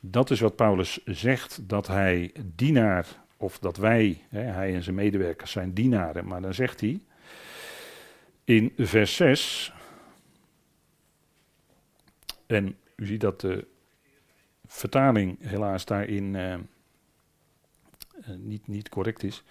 dat 0.01 0.31
is 0.31 0.41
wat 0.41 0.57
Paulus 0.57 1.01
zegt, 1.05 1.69
dat 1.69 1.87
hij 1.87 2.33
dienaar, 2.55 3.07
of 3.37 3.59
dat 3.59 3.77
wij, 3.77 4.25
hè, 4.29 4.41
hij 4.41 4.75
en 4.75 4.83
zijn 4.83 4.97
medewerkers 4.97 5.51
zijn 5.51 5.75
dienaren. 5.75 6.27
Maar 6.27 6.41
dan 6.43 6.55
zegt 6.55 6.81
hij 6.81 7.01
in 8.45 8.73
vers 8.77 9.17
6, 9.17 9.73
en 12.47 12.77
u 12.97 13.07
ziet 13.07 13.21
dat 13.21 13.41
de 13.41 13.67
vertaling 14.67 15.37
helaas 15.41 15.85
daarin 15.85 16.35
uh, 16.35 16.55
niet, 18.37 18.67
niet 18.67 18.89
correct 18.89 19.23
is. 19.23 19.43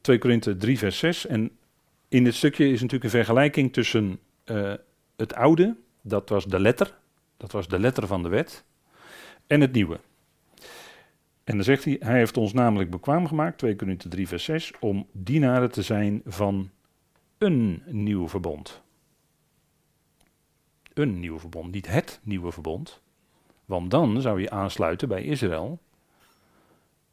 2 0.00 0.18
Korinthe 0.18 0.56
3 0.56 0.78
vers 0.78 0.98
6. 0.98 1.26
En 1.26 1.50
in 2.08 2.24
dit 2.24 2.34
stukje 2.34 2.64
is 2.64 2.80
natuurlijk 2.80 3.04
een 3.04 3.10
vergelijking 3.10 3.72
tussen 3.72 4.18
uh, 4.44 4.74
het 5.16 5.34
oude, 5.34 5.76
dat 6.00 6.28
was 6.28 6.44
de 6.46 6.60
letter, 6.60 6.94
dat 7.36 7.52
was 7.52 7.68
de 7.68 7.78
letter 7.78 8.06
van 8.06 8.22
de 8.22 8.28
wet, 8.28 8.64
en 9.46 9.60
het 9.60 9.72
nieuwe. 9.72 10.00
En 11.44 11.54
dan 11.54 11.64
zegt 11.64 11.84
hij, 11.84 11.96
hij 12.00 12.18
heeft 12.18 12.36
ons 12.36 12.52
namelijk 12.52 12.90
bekwaam 12.90 13.26
gemaakt, 13.26 13.58
2 13.58 13.76
Korinthe 13.76 14.08
3 14.08 14.28
vers 14.28 14.44
6, 14.44 14.72
om 14.80 15.06
dienaren 15.12 15.72
te 15.72 15.82
zijn 15.82 16.22
van 16.24 16.70
een 17.38 17.82
nieuw 17.86 18.28
verbond. 18.28 18.82
Een 20.94 21.20
nieuw 21.20 21.38
verbond, 21.38 21.72
niet 21.72 21.86
het 21.86 22.20
nieuwe 22.22 22.52
verbond. 22.52 23.00
Want 23.64 23.90
dan 23.90 24.20
zou 24.20 24.40
je 24.40 24.50
aansluiten 24.50 25.08
bij 25.08 25.22
Israël. 25.22 25.78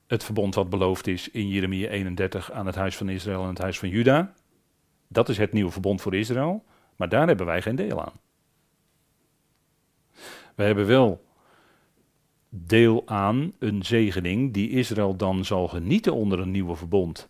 Het 0.08 0.24
verbond 0.24 0.56
wat 0.56 0.70
beloofd 0.70 1.08
is 1.08 1.30
in 1.30 1.48
Jeremia 1.48 1.90
31 1.90 2.52
aan 2.52 2.66
het 2.66 2.76
huis 2.76 2.98
van 2.98 3.10
Israël 3.10 3.42
en 3.42 3.50
het 3.50 3.58
huis 3.58 3.80
van 3.80 3.90
Juda. 3.90 4.34
Dat 5.08 5.30
is 5.30 5.38
het 5.38 5.54
nieuwe 5.54 5.72
verbond 5.72 6.02
voor 6.02 6.16
Israël. 6.16 6.64
Maar 6.96 7.10
daar 7.10 7.28
hebben 7.28 7.46
wij 7.46 7.62
geen 7.62 7.76
deel 7.76 8.06
aan. 8.06 8.20
We 10.56 10.64
hebben 10.64 10.86
wel 10.86 11.26
deel 12.54 13.08
aan 13.08 13.54
een 13.60 13.86
zegening 13.86 14.54
die 14.54 14.70
Israël 14.70 15.16
dan 15.16 15.46
zal 15.46 15.68
genieten 15.68 16.14
onder 16.14 16.40
een 16.40 16.52
nieuwe 16.52 16.76
verbond. 16.76 17.30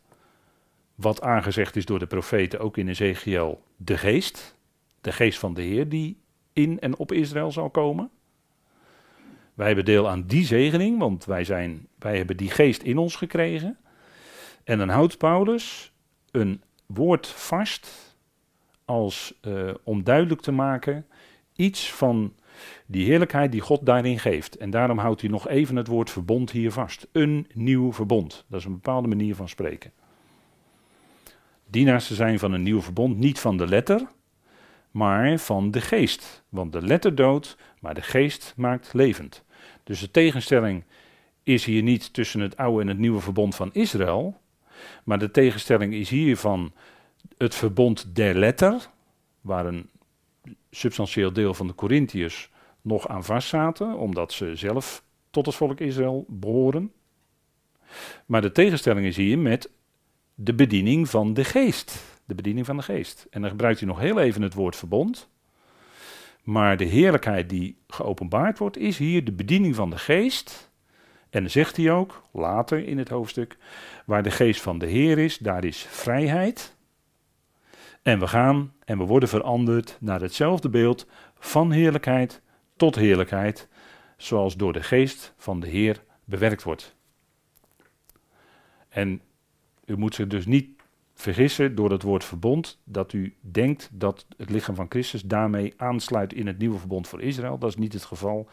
Wat 0.96 1.22
aangezegd 1.22 1.76
is 1.76 1.86
door 1.86 2.00
de 2.00 2.08
profeten 2.08 2.60
ook 2.60 2.78
in 2.78 2.88
Ezekiel, 2.88 3.64
de 3.78 3.98
geest. 3.98 4.56
De 5.02 5.12
geest 5.12 5.40
van 5.40 5.54
de 5.54 5.62
Heer 5.62 5.90
die 5.90 6.18
in 6.54 6.80
en 6.80 6.98
op 6.98 7.12
Israël 7.12 7.52
zal 7.52 7.70
komen. 7.70 8.10
Wij 9.54 9.68
hebben 9.68 9.86
deel 9.86 10.10
aan 10.10 10.28
die 10.28 10.46
zegening, 10.46 11.00
want 11.00 11.26
wij, 11.26 11.44
zijn, 11.44 11.88
wij 12.00 12.18
hebben 12.18 12.38
die 12.38 12.50
geest 12.50 12.82
in 12.82 12.98
ons 12.98 13.16
gekregen. 13.16 13.78
En 14.64 14.78
dan 14.78 14.90
houdt 14.90 15.18
Paulus 15.18 15.92
een 16.32 16.62
woord 16.86 17.28
vast 17.28 18.16
als 18.86 19.34
uh, 19.42 19.74
om 19.84 20.04
duidelijk 20.04 20.42
te 20.42 20.52
maken 20.52 21.06
iets 21.56 21.92
van 21.92 22.34
die 22.86 23.06
heerlijkheid 23.06 23.52
die 23.52 23.62
God 23.62 23.86
daarin 23.86 24.20
geeft. 24.20 24.58
En 24.58 24.70
daarom 24.70 24.98
houdt 24.98 25.22
hij 25.22 25.30
nog 25.30 25.48
even 25.48 25.76
het 25.76 25.88
woord 25.88 26.10
verbond 26.10 26.52
hier 26.52 26.72
vast. 26.72 27.08
Een 27.12 27.48
nieuw 27.54 27.94
verbond. 27.94 28.46
Dat 28.48 28.60
is 28.60 28.66
een 28.66 28.72
bepaalde 28.72 29.08
manier 29.08 29.36
van 29.36 29.50
spreken. 29.50 29.92
Dienaars 31.70 32.12
zijn 32.12 32.40
van 32.40 32.52
een 32.52 32.64
nieuw 32.64 32.82
verbond, 32.82 33.18
niet 33.18 33.40
van 33.40 33.58
de 33.58 33.68
letter, 33.68 34.08
maar 34.92 35.38
van 35.38 35.72
de 35.72 35.82
geest. 35.82 36.44
Want 36.50 36.72
de 36.72 36.82
letter 36.82 37.16
doodt, 37.16 37.58
maar 37.80 37.94
de 37.94 38.02
geest 38.02 38.54
maakt 38.58 38.94
levend. 38.94 39.44
Dus 39.84 40.00
de 40.00 40.12
tegenstelling 40.12 40.84
is 41.44 41.66
hier 41.66 41.84
niet 41.84 42.14
tussen 42.14 42.40
het 42.40 42.58
oude 42.58 42.82
en 42.82 42.88
het 42.88 42.98
nieuwe 42.98 43.20
verbond 43.20 43.56
van 43.56 43.70
Israël, 43.74 44.40
maar 45.04 45.20
de 45.20 45.32
tegenstelling 45.32 45.94
is 45.94 46.10
hier 46.10 46.38
van 46.38 46.74
het 47.38 47.56
verbond 47.56 48.16
der 48.16 48.36
letter, 48.36 48.90
waar 49.42 49.66
een 49.66 49.90
substantieel 50.72 51.34
deel 51.34 51.54
van 51.54 51.68
de 51.68 51.76
Corinthiërs 51.76 52.50
nog 52.82 53.08
aan 53.08 53.24
vastzaten, 53.24 53.98
omdat 53.98 54.32
ze 54.32 54.56
zelf 54.56 55.04
tot 55.30 55.46
het 55.46 55.56
volk 55.56 55.80
Israël 55.80 56.26
behoren. 56.28 56.92
Maar 58.26 58.42
de 58.42 58.52
tegenstelling 58.52 59.06
is 59.06 59.16
hier 59.16 59.38
met 59.40 59.70
de 60.36 60.54
bediening 60.54 61.10
van 61.10 61.34
de 61.34 61.44
geest. 61.44 62.04
De 62.26 62.36
bediening 62.36 62.66
van 62.66 62.78
de 62.78 62.84
geest. 62.84 63.28
En 63.30 63.42
dan 63.42 63.50
gebruikt 63.50 63.80
hij 63.80 63.88
nog 63.88 64.00
heel 64.00 64.20
even 64.20 64.42
het 64.42 64.54
woord 64.54 64.76
verbond. 64.76 65.30
Maar 66.44 66.78
de 66.78 66.86
heerlijkheid 66.86 67.50
die 67.50 67.78
geopenbaard 67.88 68.58
wordt, 68.58 68.78
is 68.78 68.98
hier 68.98 69.24
de 69.24 69.32
bediening 69.32 69.76
van 69.76 69.90
de 69.90 69.98
geest. 69.98 70.72
En 71.30 71.42
dan 71.42 71.50
zegt 71.50 71.78
hij 71.78 71.92
ook, 71.92 72.24
later 72.32 72.88
in 72.88 72.98
het 72.98 73.10
hoofdstuk, 73.10 73.58
waar 74.06 74.24
de 74.24 74.32
geest 74.32 74.62
van 74.62 74.78
de 74.78 74.86
Heer 74.86 75.18
is, 75.18 75.38
daar 75.38 75.64
is 75.64 75.82
vrijheid. 75.90 76.76
En 78.02 78.20
we 78.20 78.28
gaan 78.28 78.74
en 78.86 78.98
we 78.98 79.04
worden 79.04 79.30
veranderd 79.30 79.98
naar 80.00 80.22
hetzelfde 80.22 80.70
beeld 80.70 81.08
van 81.40 81.72
heerlijkheid 81.72 82.42
tot 82.76 82.96
heerlijkheid, 82.96 83.68
zoals 84.18 84.56
door 84.56 84.74
de 84.74 84.84
geest 84.84 85.34
van 85.38 85.60
de 85.60 85.68
Heer 85.68 86.04
bewerkt 86.26 86.64
wordt. 86.64 86.96
En 88.90 89.22
u 89.86 89.98
moet 89.98 90.16
zich 90.16 90.28
dus 90.28 90.46
niet 90.46 90.70
vergissen 91.14 91.76
door 91.76 91.92
het 91.92 92.02
woord 92.02 92.24
verbond 92.24 92.82
dat 92.84 93.14
u 93.14 93.36
denkt 93.42 93.90
dat 93.94 94.26
het 94.38 94.50
lichaam 94.50 94.76
van 94.76 94.86
Christus 94.90 95.22
daarmee 95.22 95.74
aansluit 95.78 96.34
in 96.34 96.48
het 96.48 96.58
nieuwe 96.58 96.78
verbond 96.78 97.08
voor 97.08 97.22
Israël. 97.22 97.58
Dat 97.58 97.70
is 97.70 97.76
niet 97.76 97.94
het 97.94 98.06
geval. 98.06 98.50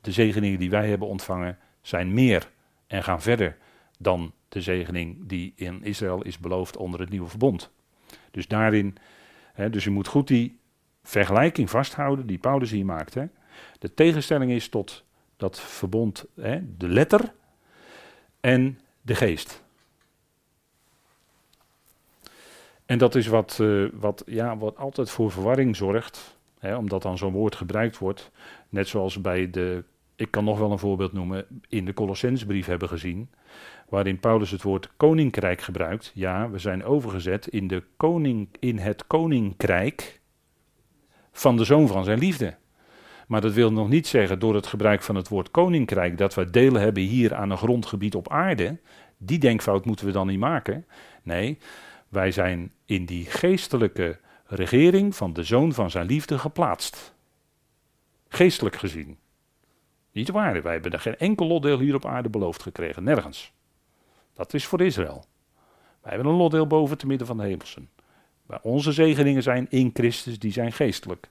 De 0.00 0.12
zegeningen 0.12 0.58
die 0.58 0.70
wij 0.70 0.88
hebben 0.88 1.08
ontvangen 1.08 1.58
zijn 1.80 2.14
meer 2.14 2.50
en 2.86 3.02
gaan 3.02 3.22
verder 3.22 3.56
dan 3.98 4.32
de 4.48 4.60
zegening 4.60 5.18
die 5.26 5.52
in 5.56 5.82
Israël 5.82 6.22
is 6.22 6.38
beloofd 6.38 6.76
onder 6.76 7.00
het 7.00 7.10
nieuwe 7.10 7.28
verbond. 7.28 7.70
Dus 8.30 8.48
daarin, 8.48 8.96
hè, 9.52 9.70
dus 9.70 9.84
u 9.84 9.90
moet 9.90 10.06
goed 10.06 10.28
die 10.28 10.58
vergelijking 11.02 11.70
vasthouden 11.70 12.26
die 12.26 12.38
Paulus 12.38 12.70
hier 12.70 12.84
maakt. 12.84 13.14
Hè. 13.14 13.24
De 13.78 13.94
tegenstelling 13.94 14.50
is 14.50 14.68
tot 14.68 15.04
dat 15.36 15.60
verbond, 15.60 16.24
hè, 16.40 16.76
de 16.76 16.88
letter 16.88 17.32
en 18.40 18.80
de 19.00 19.14
geest. 19.14 19.62
En 22.86 22.98
dat 22.98 23.14
is 23.14 23.26
wat, 23.26 23.58
uh, 23.60 23.90
wat, 23.92 24.22
ja, 24.26 24.56
wat 24.56 24.76
altijd 24.76 25.10
voor 25.10 25.30
verwarring 25.30 25.76
zorgt, 25.76 26.38
hè, 26.58 26.76
omdat 26.76 27.02
dan 27.02 27.18
zo'n 27.18 27.32
woord 27.32 27.54
gebruikt 27.54 27.98
wordt. 27.98 28.30
Net 28.68 28.88
zoals 28.88 29.20
bij 29.20 29.50
de, 29.50 29.84
ik 30.16 30.30
kan 30.30 30.44
nog 30.44 30.58
wel 30.58 30.72
een 30.72 30.78
voorbeeld 30.78 31.12
noemen, 31.12 31.46
in 31.68 31.84
de 31.84 31.94
Colossensbrief 31.94 32.66
hebben 32.66 32.88
gezien, 32.88 33.30
waarin 33.92 34.20
Paulus 34.20 34.50
het 34.50 34.62
woord 34.62 34.90
koninkrijk 34.96 35.60
gebruikt. 35.60 36.12
Ja, 36.14 36.50
we 36.50 36.58
zijn 36.58 36.84
overgezet 36.84 37.46
in, 37.46 37.66
de 37.68 37.82
koning, 37.96 38.48
in 38.58 38.78
het 38.78 39.06
koninkrijk 39.06 40.20
van 41.32 41.56
de 41.56 41.64
zoon 41.64 41.88
van 41.88 42.04
zijn 42.04 42.18
liefde. 42.18 42.56
Maar 43.26 43.40
dat 43.40 43.52
wil 43.52 43.72
nog 43.72 43.88
niet 43.88 44.06
zeggen 44.06 44.38
door 44.38 44.54
het 44.54 44.66
gebruik 44.66 45.02
van 45.02 45.14
het 45.14 45.28
woord 45.28 45.50
koninkrijk 45.50 46.18
dat 46.18 46.34
we 46.34 46.50
delen 46.50 46.80
hebben 46.80 47.02
hier 47.02 47.34
aan 47.34 47.50
een 47.50 47.56
grondgebied 47.56 48.14
op 48.14 48.28
aarde. 48.30 48.78
Die 49.16 49.38
denkfout 49.38 49.84
moeten 49.84 50.06
we 50.06 50.12
dan 50.12 50.26
niet 50.26 50.38
maken. 50.38 50.86
Nee, 51.22 51.58
wij 52.08 52.30
zijn 52.30 52.72
in 52.84 53.04
die 53.04 53.24
geestelijke 53.24 54.18
regering 54.44 55.16
van 55.16 55.32
de 55.32 55.42
zoon 55.42 55.72
van 55.72 55.90
zijn 55.90 56.06
liefde 56.06 56.38
geplaatst. 56.38 57.14
Geestelijk 58.28 58.76
gezien. 58.76 59.18
Niet 60.12 60.30
waar, 60.30 60.62
wij 60.62 60.72
hebben 60.72 60.92
er 60.92 61.00
geen 61.00 61.18
enkel 61.18 61.46
lotdeel 61.46 61.78
hier 61.78 61.94
op 61.94 62.06
aarde 62.06 62.28
beloofd 62.28 62.62
gekregen, 62.62 63.04
nergens. 63.04 63.52
Dat 64.34 64.54
is 64.54 64.66
voor 64.66 64.80
Israël. 64.80 65.24
Wij 66.00 66.12
hebben 66.12 66.32
een 66.32 66.38
lotdeel 66.38 66.66
boven 66.66 66.98
te 66.98 67.06
midden 67.06 67.26
van 67.26 67.36
de 67.36 67.42
hemelsen. 67.42 67.90
Maar 68.46 68.60
onze 68.62 68.92
zegeningen 68.92 69.42
zijn 69.42 69.66
in 69.70 69.90
Christus, 69.94 70.38
die 70.38 70.52
zijn 70.52 70.72
geestelijk. 70.72 71.28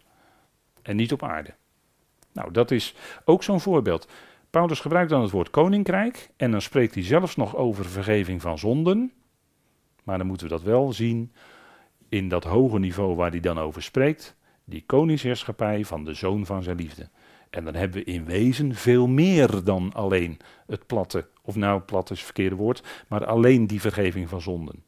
En 0.82 0.96
niet 0.96 1.12
op 1.12 1.24
aarde. 1.24 1.54
Nou, 2.32 2.52
dat 2.52 2.72
is 2.72 2.96
ook 3.26 3.44
zo'n 3.44 3.62
voorbeeld. 3.62 4.08
Paulus 4.50 4.80
gebruikt 4.80 5.10
dan 5.10 5.22
het 5.22 5.32
woord 5.32 5.50
koninkrijk 5.50 6.30
en 6.38 6.52
dan 6.52 6.62
spreekt 6.62 6.94
hij 6.94 7.04
zelfs 7.04 7.36
nog 7.36 7.56
over 7.56 7.86
vergeving 7.86 8.42
van 8.42 8.60
zonden. 8.60 9.12
Maar 10.04 10.18
dan 10.18 10.28
moeten 10.28 10.48
we 10.48 10.54
dat 10.54 10.64
wel 10.64 10.94
zien 10.94 11.32
in 12.10 12.30
dat 12.30 12.44
hoge 12.44 12.80
niveau 12.80 13.16
waar 13.16 13.32
hij 13.32 13.40
dan 13.40 13.60
over 13.60 13.84
spreekt. 13.84 14.36
Die 14.64 14.84
koningsheerschappij 14.86 15.86
van 15.86 16.06
de 16.06 16.14
zoon 16.14 16.46
van 16.46 16.64
zijn 16.64 16.78
liefde. 16.78 17.10
En 17.52 17.64
dan 17.64 17.76
hebben 17.76 18.04
we 18.04 18.12
in 18.12 18.26
wezen 18.26 18.76
veel 18.76 19.08
meer 19.08 19.64
dan 19.64 19.94
alleen 19.94 20.40
het 20.66 20.86
platte, 20.86 21.28
of 21.42 21.56
nou 21.56 21.82
plat 21.82 22.10
is 22.10 22.18
het 22.18 22.26
verkeerde 22.26 22.56
woord, 22.56 22.84
maar 23.08 23.26
alleen 23.26 23.68
die 23.68 23.82
vergeving 23.82 24.30
van 24.30 24.42
zonden. 24.42 24.84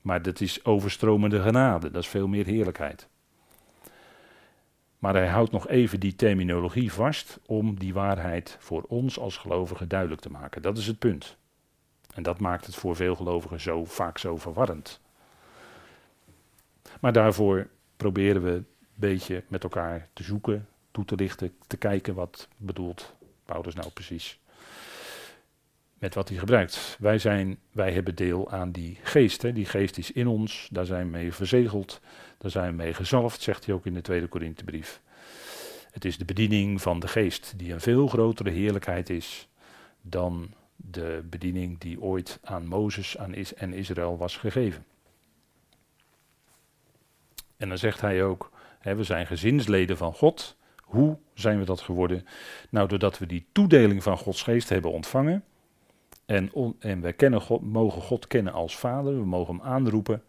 Maar 0.00 0.22
dat 0.22 0.40
is 0.40 0.64
overstromende 0.64 1.40
genade, 1.40 1.90
dat 1.90 2.02
is 2.02 2.08
veel 2.08 2.28
meer 2.28 2.46
heerlijkheid. 2.46 3.08
Maar 4.98 5.14
hij 5.14 5.28
houdt 5.28 5.52
nog 5.52 5.68
even 5.68 6.00
die 6.00 6.16
terminologie 6.16 6.92
vast 6.92 7.38
om 7.46 7.78
die 7.78 7.94
waarheid 7.94 8.56
voor 8.60 8.82
ons 8.88 9.18
als 9.18 9.36
gelovigen 9.36 9.88
duidelijk 9.88 10.20
te 10.20 10.30
maken. 10.30 10.62
Dat 10.62 10.78
is 10.78 10.86
het 10.86 10.98
punt. 10.98 11.36
En 12.14 12.22
dat 12.22 12.40
maakt 12.40 12.66
het 12.66 12.74
voor 12.74 12.96
veel 12.96 13.14
gelovigen 13.14 13.60
zo 13.60 13.84
vaak 13.84 14.18
zo 14.18 14.36
verwarrend. 14.36 15.00
Maar 17.00 17.12
daarvoor 17.12 17.68
proberen 17.96 18.42
we 18.42 18.50
een 18.50 18.66
beetje 18.94 19.44
met 19.48 19.62
elkaar 19.62 20.08
te 20.12 20.22
zoeken, 20.22 20.68
toe 20.94 21.04
te 21.04 21.14
lichten, 21.14 21.56
te 21.66 21.76
kijken 21.76 22.14
wat 22.14 22.48
bedoelt 22.56 23.14
Paulus 23.44 23.74
nou 23.74 23.90
precies. 23.90 24.38
Met 25.98 26.14
wat 26.14 26.28
hij 26.28 26.38
gebruikt. 26.38 26.96
Wij, 26.98 27.18
zijn, 27.18 27.58
wij 27.72 27.92
hebben 27.92 28.14
deel 28.14 28.50
aan 28.50 28.72
die 28.72 28.98
geest. 29.02 29.42
Hè. 29.42 29.52
Die 29.52 29.66
geest 29.66 29.98
is 29.98 30.12
in 30.12 30.26
ons, 30.26 30.68
daar 30.72 30.86
zijn 30.86 31.04
we 31.04 31.10
mee 31.10 31.32
verzegeld, 31.32 32.00
daar 32.38 32.50
zijn 32.50 32.70
we 32.70 32.82
mee 32.82 32.94
gezalfd, 32.94 33.42
zegt 33.42 33.66
hij 33.66 33.74
ook 33.74 33.86
in 33.86 33.94
de 33.94 34.00
tweede 34.00 34.26
Korinthebrief. 34.26 35.00
Het 35.90 36.04
is 36.04 36.18
de 36.18 36.24
bediening 36.24 36.82
van 36.82 37.00
de 37.00 37.08
geest 37.08 37.52
die 37.56 37.72
een 37.72 37.80
veel 37.80 38.06
grotere 38.06 38.50
heerlijkheid 38.50 39.10
is 39.10 39.48
dan 40.00 40.54
de 40.76 41.24
bediening 41.30 41.78
die 41.78 42.00
ooit 42.00 42.38
aan 42.42 42.66
Mozes 42.66 43.18
aan 43.18 43.34
Is 43.34 43.54
en 43.54 43.72
Israël 43.72 44.16
was 44.16 44.36
gegeven. 44.36 44.84
En 47.56 47.68
dan 47.68 47.78
zegt 47.78 48.00
hij 48.00 48.24
ook, 48.24 48.50
hè, 48.78 48.94
we 48.94 49.04
zijn 49.04 49.26
gezinsleden 49.26 49.96
van 49.96 50.12
God. 50.12 50.56
Hoe 50.94 51.16
zijn 51.34 51.58
we 51.58 51.64
dat 51.64 51.80
geworden? 51.80 52.26
Nou, 52.70 52.88
doordat 52.88 53.18
we 53.18 53.26
die 53.26 53.46
toedeling 53.52 54.02
van 54.02 54.18
Gods 54.18 54.42
geest 54.42 54.68
hebben 54.68 54.90
ontvangen. 54.90 55.44
En, 56.26 56.52
en 56.78 57.00
wij 57.00 57.12
kennen 57.12 57.40
God, 57.40 57.62
mogen 57.62 58.02
God 58.02 58.26
kennen 58.26 58.52
als 58.52 58.76
Vader, 58.76 59.18
we 59.18 59.24
mogen 59.24 59.54
hem 59.56 59.64
aanroepen, 59.64 60.22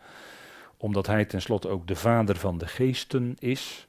omdat 0.78 1.08
hij 1.08 1.26
tenslotte 1.26 1.68
ook 1.68 1.88
de 1.88 1.96
Vader 1.96 2.36
van 2.36 2.58
de 2.58 2.68
geesten 2.68 3.36
is. 3.40 3.88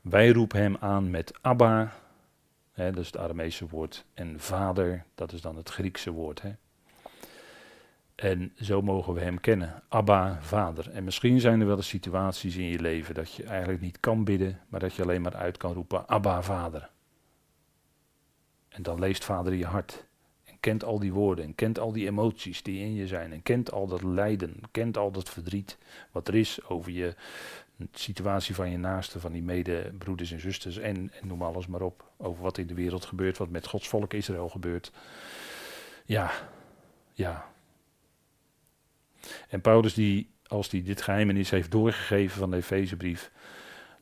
Wij 0.00 0.30
roepen 0.30 0.60
hem 0.60 0.76
aan 0.80 1.10
met 1.10 1.38
Abba, 1.40 1.92
hè, 2.72 2.90
dat 2.90 3.00
is 3.00 3.06
het 3.06 3.16
Aramese 3.16 3.68
woord, 3.68 4.04
en 4.14 4.40
Vader, 4.40 5.04
dat 5.14 5.32
is 5.32 5.40
dan 5.40 5.56
het 5.56 5.68
Griekse 5.68 6.10
woord. 6.10 6.42
Hè. 6.42 6.50
En 8.18 8.52
zo 8.60 8.82
mogen 8.82 9.14
we 9.14 9.20
hem 9.20 9.40
kennen. 9.40 9.82
Abba, 9.88 10.38
Vader. 10.40 10.90
En 10.90 11.04
misschien 11.04 11.40
zijn 11.40 11.60
er 11.60 11.66
wel 11.66 11.76
eens 11.76 11.88
situaties 11.88 12.56
in 12.56 12.64
je 12.64 12.80
leven 12.80 13.14
dat 13.14 13.32
je 13.32 13.44
eigenlijk 13.44 13.80
niet 13.80 14.00
kan 14.00 14.24
bidden, 14.24 14.60
maar 14.68 14.80
dat 14.80 14.94
je 14.94 15.02
alleen 15.02 15.22
maar 15.22 15.36
uit 15.36 15.56
kan 15.56 15.72
roepen: 15.72 16.08
Abba, 16.08 16.42
Vader. 16.42 16.90
En 18.68 18.82
dan 18.82 18.98
leest 18.98 19.24
Vader 19.24 19.54
je 19.54 19.66
hart. 19.66 20.04
En 20.44 20.56
kent 20.60 20.84
al 20.84 20.98
die 20.98 21.12
woorden. 21.12 21.44
En 21.44 21.54
kent 21.54 21.78
al 21.78 21.92
die 21.92 22.06
emoties 22.06 22.62
die 22.62 22.80
in 22.80 22.94
je 22.94 23.06
zijn. 23.06 23.32
En 23.32 23.42
kent 23.42 23.72
al 23.72 23.86
dat 23.86 24.02
lijden. 24.02 24.60
Kent 24.70 24.96
al 24.96 25.10
dat 25.10 25.30
verdriet. 25.30 25.78
Wat 26.10 26.28
er 26.28 26.34
is 26.34 26.64
over 26.64 26.92
je 26.92 27.14
situatie 27.92 28.54
van 28.54 28.70
je 28.70 28.78
naasten, 28.78 29.20
van 29.20 29.32
die 29.32 29.42
medebroeders 29.42 30.32
en 30.32 30.40
zusters. 30.40 30.78
En, 30.78 31.12
en 31.20 31.26
noem 31.26 31.42
alles 31.42 31.66
maar 31.66 31.82
op. 31.82 32.04
Over 32.16 32.42
wat 32.42 32.58
in 32.58 32.66
de 32.66 32.74
wereld 32.74 33.04
gebeurt. 33.04 33.38
Wat 33.38 33.50
met 33.50 33.66
Gods 33.66 33.88
volk 33.88 34.12
Israël 34.12 34.48
gebeurt. 34.48 34.92
Ja, 36.04 36.30
ja, 37.12 37.56
en 39.48 39.60
Paulus, 39.60 39.94
die, 39.94 40.30
als 40.46 40.70
hij 40.70 40.82
dit 40.82 41.02
geheimenis 41.02 41.50
heeft 41.50 41.70
doorgegeven 41.70 42.38
van 42.38 42.50
de 42.50 42.56
Efezebrief, 42.56 43.30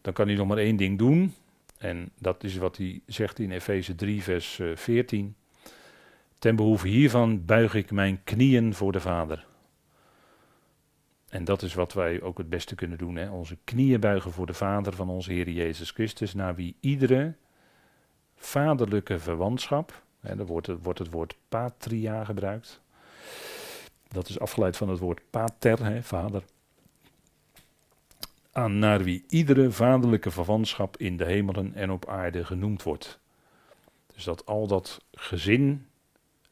dan 0.00 0.12
kan 0.12 0.26
hij 0.26 0.36
nog 0.36 0.46
maar 0.46 0.58
één 0.58 0.76
ding 0.76 0.98
doen. 0.98 1.34
En 1.78 2.10
dat 2.18 2.44
is 2.44 2.56
wat 2.56 2.76
hij 2.76 3.00
zegt 3.06 3.38
in 3.38 3.50
Efeze 3.50 3.94
3, 3.94 4.22
vers 4.22 4.60
14. 4.74 5.36
Eh, 5.36 5.70
Ten 6.38 6.56
behoeve 6.56 6.88
hiervan 6.88 7.44
buig 7.44 7.74
ik 7.74 7.90
mijn 7.90 8.20
knieën 8.24 8.74
voor 8.74 8.92
de 8.92 9.00
Vader. 9.00 9.46
En 11.28 11.44
dat 11.44 11.62
is 11.62 11.74
wat 11.74 11.92
wij 11.92 12.22
ook 12.22 12.38
het 12.38 12.48
beste 12.48 12.74
kunnen 12.74 12.98
doen. 12.98 13.16
Hè? 13.16 13.30
Onze 13.30 13.58
knieën 13.64 14.00
buigen 14.00 14.32
voor 14.32 14.46
de 14.46 14.54
Vader 14.54 14.92
van 14.92 15.08
onze 15.08 15.32
Heer 15.32 15.50
Jezus 15.50 15.90
Christus, 15.90 16.34
naar 16.34 16.54
wie 16.54 16.76
iedere 16.80 17.34
vaderlijke 18.36 19.18
verwantschap, 19.18 20.02
hè, 20.20 20.36
daar 20.36 20.46
wordt 20.46 20.68
wordt 20.82 20.98
het 20.98 21.10
woord 21.10 21.36
patria 21.48 22.24
gebruikt, 22.24 22.80
dat 24.16 24.28
is 24.28 24.38
afgeleid 24.38 24.76
van 24.76 24.88
het 24.88 24.98
woord 24.98 25.20
pater, 25.30 25.84
hè, 25.84 26.02
vader. 26.02 26.42
Aan 28.52 28.78
naar 28.78 29.02
wie 29.02 29.24
iedere 29.28 29.70
vaderlijke 29.70 30.30
verwantschap 30.30 30.96
in 30.96 31.16
de 31.16 31.24
hemelen 31.24 31.74
en 31.74 31.90
op 31.90 32.08
aarde 32.08 32.44
genoemd 32.44 32.82
wordt. 32.82 33.18
Dus 34.14 34.24
dat 34.24 34.46
al 34.46 34.66
dat 34.66 35.04
gezin, 35.12 35.86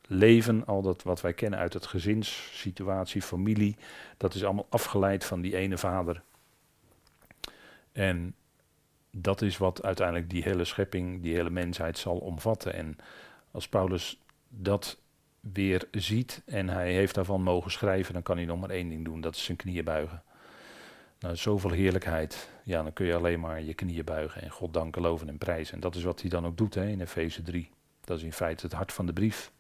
leven, 0.07 0.67
al 0.67 0.83
dat 0.83 1.03
wat 1.03 1.21
wij 1.21 1.33
kennen 1.33 1.59
uit 1.59 1.73
het 1.73 1.87
gezinssituatie, 1.87 3.23
familie, 3.23 3.77
dat 4.17 4.35
is 4.35 4.45
allemaal 4.45 4.67
afgeleid 4.69 5.25
van 5.25 5.41
die 5.41 5.57
ene 5.57 5.79
vader. 5.79 6.23
En 7.93 8.35
dat 9.11 9.43
is 9.43 9.57
wat 9.57 9.83
uiteindelijk 9.83 10.31
die 10.31 10.43
hele 10.43 10.65
schepping, 10.65 11.23
die 11.23 11.35
hele 11.35 11.51
mensheid 11.51 11.99
zal 11.99 12.17
omvatten. 12.17 12.75
En 12.75 12.97
als 13.51 13.69
Paulus 13.69 14.21
dat 14.49 14.99
weer 15.53 15.89
ziet 15.91 16.43
en 16.47 16.69
hij 16.69 16.93
heeft 16.93 17.15
daarvan 17.15 17.43
mogen 17.43 17.71
schrijven, 17.71 18.13
dan 18.13 18.23
kan 18.23 18.37
hij 18.37 18.47
nog 18.47 18.61
maar 18.61 18.71
één 18.71 18.89
ding 18.89 19.05
doen, 19.05 19.21
dat 19.21 19.35
is 19.35 19.45
zijn 19.45 19.57
knieën 19.57 19.85
buigen. 19.85 20.23
Nou, 21.19 21.37
zoveel 21.37 21.71
heerlijkheid, 21.71 22.49
ja, 22.65 22.83
dan 22.83 22.93
kun 22.93 23.07
je 23.07 23.15
alleen 23.15 23.41
maar 23.41 23.63
je 23.63 23.75
knieën 23.75 24.05
buigen 24.05 24.43
en 24.43 24.51
God 24.51 24.73
danken, 24.73 25.03
loven 25.03 25.29
en 25.29 25.39
prijzen. 25.39 25.75
En 25.75 25.81
dat 25.81 25.95
is 25.95 26.03
wat 26.03 26.21
hij 26.21 26.31
dan 26.31 26.47
ook 26.47 26.57
doet 26.57 26.75
hè, 26.75 26.87
in 26.87 27.01
Efeze 27.01 27.43
3. 27.43 27.71
Dat 28.01 28.19
is 28.19 28.23
in 28.23 28.33
feite 28.33 28.67
het 28.67 28.75
hart 28.75 28.93
van 28.93 29.07
de 29.07 29.13
brief. 29.13 29.53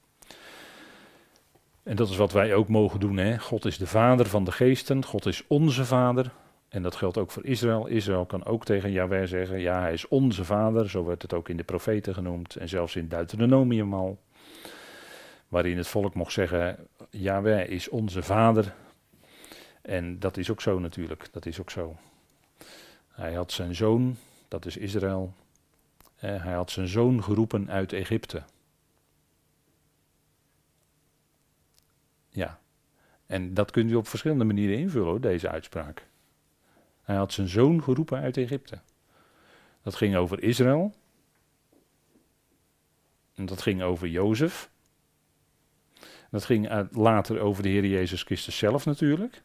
En 1.83 1.97
dat 1.97 2.09
is 2.09 2.17
wat 2.17 2.33
wij 2.33 2.55
ook 2.55 2.69
mogen 2.69 3.01
doen. 3.01 3.17
Hè. 3.17 3.39
God 3.39 3.65
is 3.65 3.79
de 3.79 3.87
vader 3.87 4.27
van 4.27 4.45
de 4.45 4.53
geesten, 4.53 5.05
God 5.05 5.27
is 5.27 5.45
onze 5.47 5.85
vader. 5.85 6.33
En 6.69 6.83
dat 6.83 6.97
geldt 6.97 7.19
ook 7.19 7.31
voor 7.31 7.45
Israël. 7.45 7.87
Israël 7.87 8.27
kan 8.27 8.45
ook 8.45 8.65
tegen 8.65 8.93
Yahweh 8.93 9.27
zeggen, 9.27 9.61
ja, 9.61 9.81
hij 9.81 9.93
is 9.93 10.09
onze 10.09 10.45
vader. 10.45 10.91
Zo 10.91 11.05
werd 11.05 11.23
het 11.23 11.35
ook 11.35 11.49
in 11.49 11.57
de 11.57 11.65
profeten 11.65 12.15
genoemd 12.15 12.57
en 12.57 12.69
zelfs 12.69 12.97
in 12.97 13.09
Deuteronomium 13.09 13.95
al 13.95 14.19
waarin 15.55 15.77
het 15.77 15.87
volk 15.89 16.15
mocht 16.15 16.33
zeggen, 16.33 16.89
Yahweh 17.11 17.69
is 17.69 17.89
onze 17.89 18.23
vader. 18.23 18.75
En 19.83 20.19
dat 20.19 20.37
is 20.37 20.51
ook 20.51 20.61
zo 20.61 20.79
natuurlijk, 20.79 21.33
dat 21.33 21.47
is 21.47 21.61
ook 21.61 21.71
zo. 21.71 21.97
Hij 23.09 23.33
had 23.33 23.53
zijn 23.53 23.75
zoon, 23.75 24.17
dat 24.49 24.67
is 24.67 24.77
Israël, 24.77 25.35
hij 26.15 26.53
had 26.53 26.71
zijn 26.71 26.89
zoon 26.89 27.23
geroepen 27.23 27.71
uit 27.71 27.93
Egypte. 27.93 28.43
Ja, 32.29 32.61
en 33.27 33.55
dat 33.55 33.71
kunt 33.71 33.91
u 33.91 33.95
op 33.95 34.09
verschillende 34.09 34.45
manieren 34.45 34.79
invullen, 34.79 35.21
deze 35.21 35.49
uitspraak. 35.49 36.07
Hij 37.03 37.17
had 37.17 37.33
zijn 37.33 37.49
zoon 37.49 37.83
geroepen 37.83 38.21
uit 38.21 38.37
Egypte. 38.37 38.79
Dat 39.83 39.95
ging 39.95 40.17
over 40.17 40.43
Israël. 40.43 40.95
En 43.35 43.47
dat 43.47 43.63
ging 43.63 43.83
over 43.83 44.09
Jozef. 44.09 44.73
Dat 46.35 46.45
ging 46.45 46.89
later 46.91 47.41
over 47.41 47.63
de 47.63 47.69
Heer 47.69 47.87
Jezus 47.87 48.23
Christus 48.23 48.59
zelf 48.59 48.85
natuurlijk. 48.85 49.43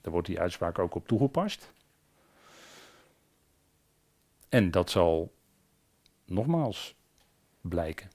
Daar 0.00 0.12
wordt 0.12 0.26
die 0.26 0.40
uitspraak 0.40 0.78
ook 0.78 0.94
op 0.94 1.08
toegepast. 1.08 1.72
En 4.48 4.70
dat 4.70 4.90
zal 4.90 5.32
nogmaals 6.24 6.94
blijken. 7.60 8.10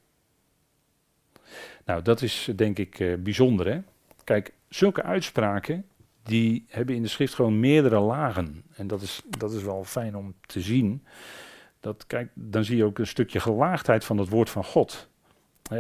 Nou, 1.86 2.02
dat 2.02 2.22
is 2.22 2.50
denk 2.56 2.78
ik 2.78 3.00
uh, 3.00 3.18
bijzonder. 3.18 3.68
Hè? 3.68 3.82
Kijk, 4.24 4.54
zulke 4.70 5.04
uitspraken 5.04 5.86
die 6.24 6.66
hebben 6.68 6.96
in 6.96 7.02
de 7.02 7.08
schrift 7.08 7.34
gewoon 7.34 7.60
meerdere 7.60 8.00
lagen. 8.00 8.64
En 8.74 8.88
dat 8.88 9.02
is, 9.02 9.22
dat 9.38 9.52
is 9.52 9.64
wel 9.64 9.84
fijn 9.84 10.16
om 10.16 10.36
te 10.46 10.62
zien. 10.62 11.06
Dat, 11.80 12.08
kijk, 12.08 12.32
dan 12.34 12.64
zie 12.64 12.78
je 12.78 12.86
ook 12.86 13.00
een 13.00 13.08
stukje 13.08 13.40
gelaagdheid 13.40 14.06
van 14.06 14.18
het 14.18 14.30
woord 14.30 14.50
van 14.50 14.64
God 14.64 15.09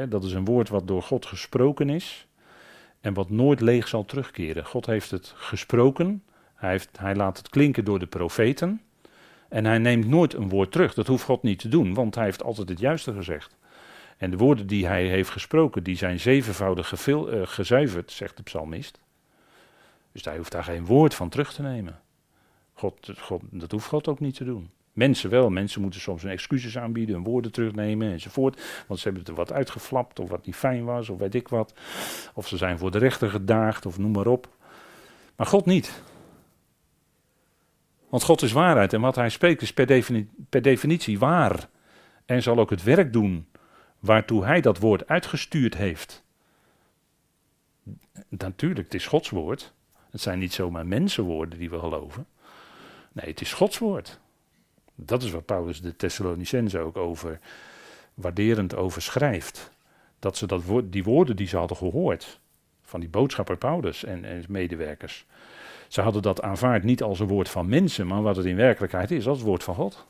dat 0.10 0.24
is 0.24 0.34
een 0.34 0.46
woord 0.46 0.70
wat 0.70 0.88
door 0.88 1.04
God 1.04 1.26
gesproken 1.26 1.90
is 1.90 2.28
en 3.02 3.14
wat 3.14 3.30
nooit 3.30 3.62
leeg 3.62 3.88
zal 3.88 4.06
terugkeren. 4.06 4.66
God 4.66 4.86
heeft 4.86 5.12
het 5.12 5.34
gesproken, 5.36 6.24
hij, 6.56 6.70
heeft, 6.70 7.00
hij 7.00 7.16
laat 7.16 7.38
het 7.38 7.50
klinken 7.50 7.86
door 7.86 8.00
de 8.00 8.08
profeten 8.08 8.82
en 9.50 9.66
hij 9.66 9.78
neemt 9.78 10.08
nooit 10.08 10.34
een 10.34 10.50
woord 10.50 10.72
terug. 10.72 10.94
Dat 10.94 11.08
hoeft 11.08 11.24
God 11.24 11.44
niet 11.44 11.60
te 11.60 11.70
doen, 11.70 11.94
want 11.94 12.16
hij 12.16 12.24
heeft 12.24 12.44
altijd 12.44 12.70
het 12.70 12.80
juiste 12.80 13.14
gezegd. 13.14 13.56
En 14.18 14.32
de 14.32 14.38
woorden 14.38 14.68
die 14.68 14.88
hij 14.88 15.08
heeft 15.08 15.30
gesproken, 15.30 15.84
die 15.84 15.98
zijn 15.98 16.20
zevenvoudig 16.20 17.08
uh, 17.08 17.42
gezuiverd, 17.44 18.12
zegt 18.12 18.38
de 18.38 18.44
psalmist. 18.44 19.00
Dus 20.12 20.26
hij 20.26 20.38
hoeft 20.38 20.52
daar 20.52 20.64
geen 20.64 20.86
woord 20.86 21.16
van 21.16 21.30
terug 21.30 21.54
te 21.54 21.62
nemen. 21.62 22.00
God, 22.74 23.12
God, 23.18 23.42
dat 23.50 23.72
hoeft 23.72 23.88
God 23.88 24.08
ook 24.08 24.20
niet 24.20 24.36
te 24.36 24.44
doen. 24.44 24.70
Mensen 24.94 25.30
wel, 25.30 25.50
mensen 25.50 25.82
moeten 25.82 26.00
soms 26.00 26.24
een 26.24 26.30
excuses 26.30 26.78
aanbieden, 26.78 27.16
hun 27.16 27.24
woorden 27.24 27.52
terugnemen 27.52 28.12
enzovoort. 28.12 28.84
Want 28.88 29.00
ze 29.00 29.08
hebben 29.08 29.28
er 29.28 29.34
wat 29.34 29.52
uitgeflapt 29.52 30.20
of 30.20 30.30
wat 30.30 30.46
niet 30.46 30.56
fijn 30.56 30.84
was 30.86 31.10
of 31.10 31.18
weet 31.18 31.36
ik 31.36 31.48
wat. 31.48 31.74
Of 32.34 32.48
ze 32.48 32.58
zijn 32.58 32.78
voor 32.78 32.92
de 32.92 32.98
rechter 32.98 33.30
gedaagd 33.30 33.86
of 33.86 33.98
noem 33.98 34.12
maar 34.12 34.28
op. 34.28 34.50
Maar 35.36 35.48
God 35.48 35.66
niet. 35.66 36.02
Want 38.10 38.24
God 38.24 38.42
is 38.42 38.52
waarheid 38.52 38.94
en 38.94 39.02
wat 39.02 39.16
hij 39.16 39.30
spreekt 39.30 39.62
is 39.62 39.74
per, 39.74 40.04
per 40.50 40.62
definitie 40.62 41.20
waar. 41.20 41.70
En 42.26 42.42
zal 42.42 42.60
ook 42.60 42.70
het 42.70 42.84
werk 42.84 43.14
doen 43.14 43.48
waartoe 44.00 44.46
hij 44.46 44.62
dat 44.62 44.78
woord 44.78 45.08
uitgestuurd 45.08 45.76
heeft. 45.78 46.24
Natuurlijk, 48.28 48.86
het 48.86 48.94
is 48.94 49.08
Gods 49.08 49.30
woord. 49.30 49.74
Het 50.10 50.22
zijn 50.22 50.40
niet 50.40 50.54
zomaar 50.54 50.88
mensenwoorden 50.88 51.60
die 51.60 51.70
we 51.70 51.80
geloven. 51.80 52.26
Nee, 53.12 53.26
het 53.26 53.42
is 53.42 53.54
Gods 53.54 53.78
woord. 53.78 54.20
Dat 55.06 55.24
is 55.24 55.32
wat 55.32 55.45
Paulus 55.45 55.82
de 55.82 55.95
Thessalonicense 55.95 56.80
ook 56.80 56.97
over 56.97 57.39
waarderend 58.14 58.76
over 58.76 59.02
schrijft. 59.02 59.72
Dat 60.20 60.38
ze 60.38 60.47
dat 60.47 60.64
die 60.84 61.04
woorden 61.04 61.36
die 61.36 61.47
ze 61.47 61.58
hadden 61.58 61.78
gehoord 61.78 62.39
van 62.82 63.00
die 63.00 63.10
boodschapper 63.10 63.58
Paulus 63.58 64.04
en, 64.04 64.26
en 64.26 64.43
medewerkers. 64.47 65.26
Ze 65.88 66.02
hadden 66.02 66.22
dat 66.22 66.41
aanvaard 66.41 66.84
niet 66.84 67.04
als 67.04 67.20
een 67.20 67.28
woord 67.28 67.50
van 67.50 67.70
mensen, 67.70 68.08
maar 68.08 68.22
wat 68.22 68.36
het 68.36 68.45
in 68.45 68.56
werkelijkheid 68.56 69.12
is, 69.12 69.28
als 69.28 69.38
het 69.38 69.47
woord 69.47 69.64
van 69.64 69.76
God. 69.76 70.06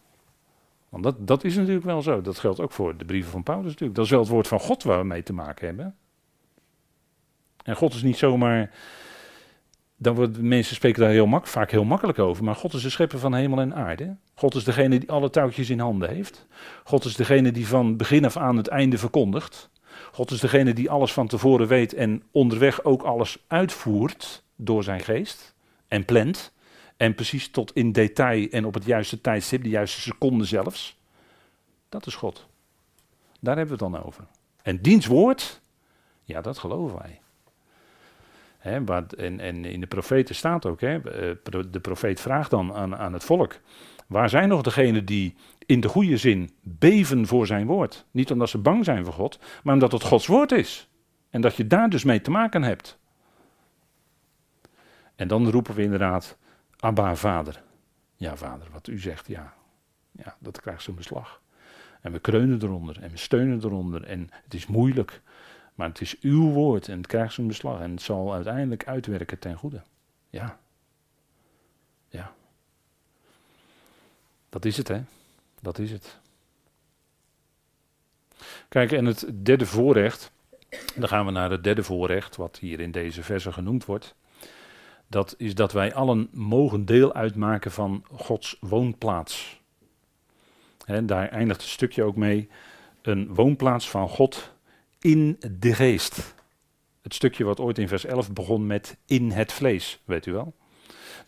Want 0.89 1.03
dat, 1.03 1.27
dat 1.27 1.43
is 1.43 1.55
natuurlijk 1.55 1.85
wel 1.85 2.01
zo. 2.01 2.21
Dat 2.21 2.39
geldt 2.39 2.59
ook 2.59 2.71
voor 2.71 2.97
de 2.97 3.05
brieven 3.05 3.31
van 3.31 3.43
Paulus 3.43 3.65
natuurlijk. 3.65 3.95
Dat 3.95 4.05
is 4.05 4.11
wel 4.11 4.19
het 4.19 4.29
woord 4.29 4.47
van 4.47 4.59
God 4.59 4.83
waar 4.83 4.99
we 4.99 5.05
mee 5.05 5.23
te 5.23 5.33
maken 5.33 5.65
hebben. 5.65 5.95
En 7.63 7.75
God 7.75 7.93
is 7.93 8.03
niet 8.03 8.17
zomaar. 8.17 8.71
Dan 10.01 10.15
worden 10.15 10.47
mensen 10.47 10.75
spreken 10.75 11.01
daar 11.01 11.11
heel 11.11 11.27
mak, 11.27 11.47
vaak 11.47 11.71
heel 11.71 11.83
makkelijk 11.83 12.19
over. 12.19 12.43
Maar 12.43 12.55
God 12.55 12.73
is 12.73 12.81
de 12.81 12.89
schepper 12.89 13.19
van 13.19 13.33
hemel 13.33 13.59
en 13.59 13.75
aarde. 13.75 14.15
God 14.33 14.55
is 14.55 14.63
degene 14.63 14.99
die 14.99 15.11
alle 15.11 15.29
touwtjes 15.29 15.69
in 15.69 15.79
handen 15.79 16.09
heeft. 16.09 16.45
God 16.83 17.05
is 17.05 17.15
degene 17.15 17.51
die 17.51 17.67
van 17.67 17.97
begin 17.97 18.25
af 18.25 18.37
aan 18.37 18.57
het 18.57 18.67
einde 18.67 18.97
verkondigt. 18.97 19.69
God 20.11 20.31
is 20.31 20.39
degene 20.39 20.73
die 20.73 20.89
alles 20.89 21.13
van 21.13 21.27
tevoren 21.27 21.67
weet 21.67 21.93
en 21.93 22.23
onderweg 22.31 22.83
ook 22.83 23.01
alles 23.01 23.37
uitvoert 23.47 24.43
door 24.55 24.83
zijn 24.83 24.99
geest 24.99 25.55
en 25.87 26.05
plant. 26.05 26.53
En 26.97 27.15
precies 27.15 27.49
tot 27.49 27.73
in 27.73 27.91
detail 27.91 28.47
en 28.49 28.65
op 28.65 28.73
het 28.73 28.85
juiste 28.85 29.21
tijdstip, 29.21 29.63
de 29.63 29.69
juiste 29.69 30.01
seconde 30.01 30.43
zelfs. 30.43 30.97
Dat 31.89 32.05
is 32.05 32.15
God. 32.15 32.47
Daar 33.39 33.57
hebben 33.57 33.77
we 33.77 33.83
het 33.85 33.93
dan 33.93 34.05
over. 34.05 34.23
En 34.61 34.81
diens 34.81 35.05
woord, 35.05 35.61
ja, 36.23 36.41
dat 36.41 36.57
geloven 36.57 36.97
wij. 36.97 37.19
En, 38.59 39.65
in 39.65 39.79
de 39.79 39.87
profeten 39.87 40.35
staat 40.35 40.65
ook, 40.65 40.81
eh, 40.81 40.95
de 41.71 41.79
profeet 41.81 42.19
vraagt 42.19 42.49
dan 42.49 42.73
aan, 42.73 42.95
aan 42.97 43.13
het 43.13 43.23
volk, 43.23 43.59
waar 44.07 44.29
zijn 44.29 44.49
nog 44.49 44.61
degenen 44.61 45.05
die 45.05 45.35
in 45.65 45.79
de 45.79 45.87
goede 45.87 46.17
zin 46.17 46.49
beven 46.61 47.27
voor 47.27 47.47
zijn 47.47 47.65
woord? 47.65 48.05
Niet 48.11 48.31
omdat 48.31 48.49
ze 48.49 48.57
bang 48.57 48.85
zijn 48.85 49.05
voor 49.05 49.13
God, 49.13 49.39
maar 49.63 49.73
omdat 49.73 49.91
het 49.91 50.03
Gods 50.03 50.27
woord 50.27 50.51
is. 50.51 50.89
En 51.29 51.41
dat 51.41 51.55
je 51.55 51.67
daar 51.67 51.89
dus 51.89 52.03
mee 52.03 52.21
te 52.21 52.31
maken 52.31 52.63
hebt. 52.63 52.99
En 55.15 55.27
dan 55.27 55.49
roepen 55.49 55.75
we 55.75 55.81
inderdaad, 55.81 56.37
Abba, 56.79 57.15
vader. 57.15 57.63
Ja, 58.15 58.35
vader, 58.35 58.67
wat 58.71 58.87
u 58.87 58.99
zegt, 58.99 59.27
ja. 59.27 59.53
Ja, 60.11 60.35
dat 60.39 60.61
krijgt 60.61 60.83
zijn 60.83 60.95
beslag. 60.95 61.41
En 62.01 62.11
we 62.11 62.19
kreunen 62.19 62.63
eronder 62.63 63.01
en 63.01 63.11
we 63.11 63.17
steunen 63.17 63.63
eronder. 63.63 64.03
En 64.03 64.29
het 64.43 64.53
is 64.53 64.67
moeilijk, 64.67 65.21
maar 65.79 65.87
het 65.87 66.01
is 66.01 66.19
uw 66.19 66.49
woord 66.49 66.87
en 66.87 66.97
het 66.97 67.07
krijgt 67.07 67.33
zijn 67.33 67.47
beslag. 67.47 67.81
En 67.81 67.91
het 67.91 68.01
zal 68.01 68.33
uiteindelijk 68.33 68.87
uitwerken 68.87 69.39
ten 69.39 69.57
goede. 69.57 69.81
Ja. 70.29 70.59
Ja. 72.09 72.33
Dat 74.49 74.65
is 74.65 74.77
het, 74.77 74.87
hè? 74.87 75.01
Dat 75.61 75.79
is 75.79 75.91
het. 75.91 76.17
Kijk, 78.69 78.91
en 78.91 79.05
het 79.05 79.31
derde 79.33 79.65
voorrecht. 79.65 80.31
Dan 80.95 81.07
gaan 81.07 81.25
we 81.25 81.31
naar 81.31 81.51
het 81.51 81.63
derde 81.63 81.83
voorrecht, 81.83 82.35
wat 82.35 82.57
hier 82.57 82.79
in 82.79 82.91
deze 82.91 83.23
verse 83.23 83.51
genoemd 83.51 83.85
wordt 83.85 84.15
dat 85.09 85.35
is 85.37 85.55
dat 85.55 85.71
wij 85.71 85.93
allen 85.93 86.29
mogen 86.31 86.85
deel 86.85 87.13
uitmaken 87.13 87.71
van 87.71 88.03
Gods 88.11 88.57
woonplaats. 88.59 89.61
He, 90.85 91.05
daar 91.05 91.29
eindigt 91.29 91.61
het 91.61 91.69
stukje 91.69 92.03
ook 92.03 92.15
mee. 92.15 92.49
Een 93.01 93.33
woonplaats 93.33 93.89
van 93.89 94.09
God 94.09 94.51
in 95.01 95.39
de 95.59 95.73
geest. 95.73 96.35
Het 97.01 97.13
stukje 97.13 97.43
wat 97.43 97.59
ooit 97.59 97.77
in 97.77 97.87
vers 97.87 98.05
11 98.05 98.33
begon 98.33 98.67
met 98.67 98.97
in 99.05 99.31
het 99.31 99.51
vlees, 99.51 100.01
weet 100.05 100.25
u 100.25 100.31
wel. 100.31 100.55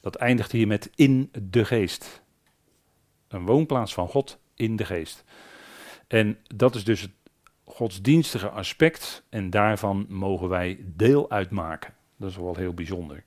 Dat 0.01 0.15
eindigt 0.15 0.51
hier 0.51 0.67
met 0.67 0.89
in 0.95 1.31
de 1.41 1.65
geest. 1.65 2.21
Een 3.27 3.45
woonplaats 3.45 3.93
van 3.93 4.07
God 4.07 4.39
in 4.55 4.75
de 4.75 4.85
geest. 4.85 5.23
En 6.07 6.37
dat 6.55 6.75
is 6.75 6.83
dus 6.83 7.01
het 7.01 7.11
godsdienstige 7.63 8.49
aspect 8.49 9.23
en 9.29 9.49
daarvan 9.49 10.05
mogen 10.09 10.49
wij 10.49 10.79
deel 10.85 11.29
uitmaken. 11.29 11.93
Dat 12.17 12.29
is 12.29 12.35
wel 12.35 12.55
heel 12.55 12.73
bijzonder. 12.73 13.23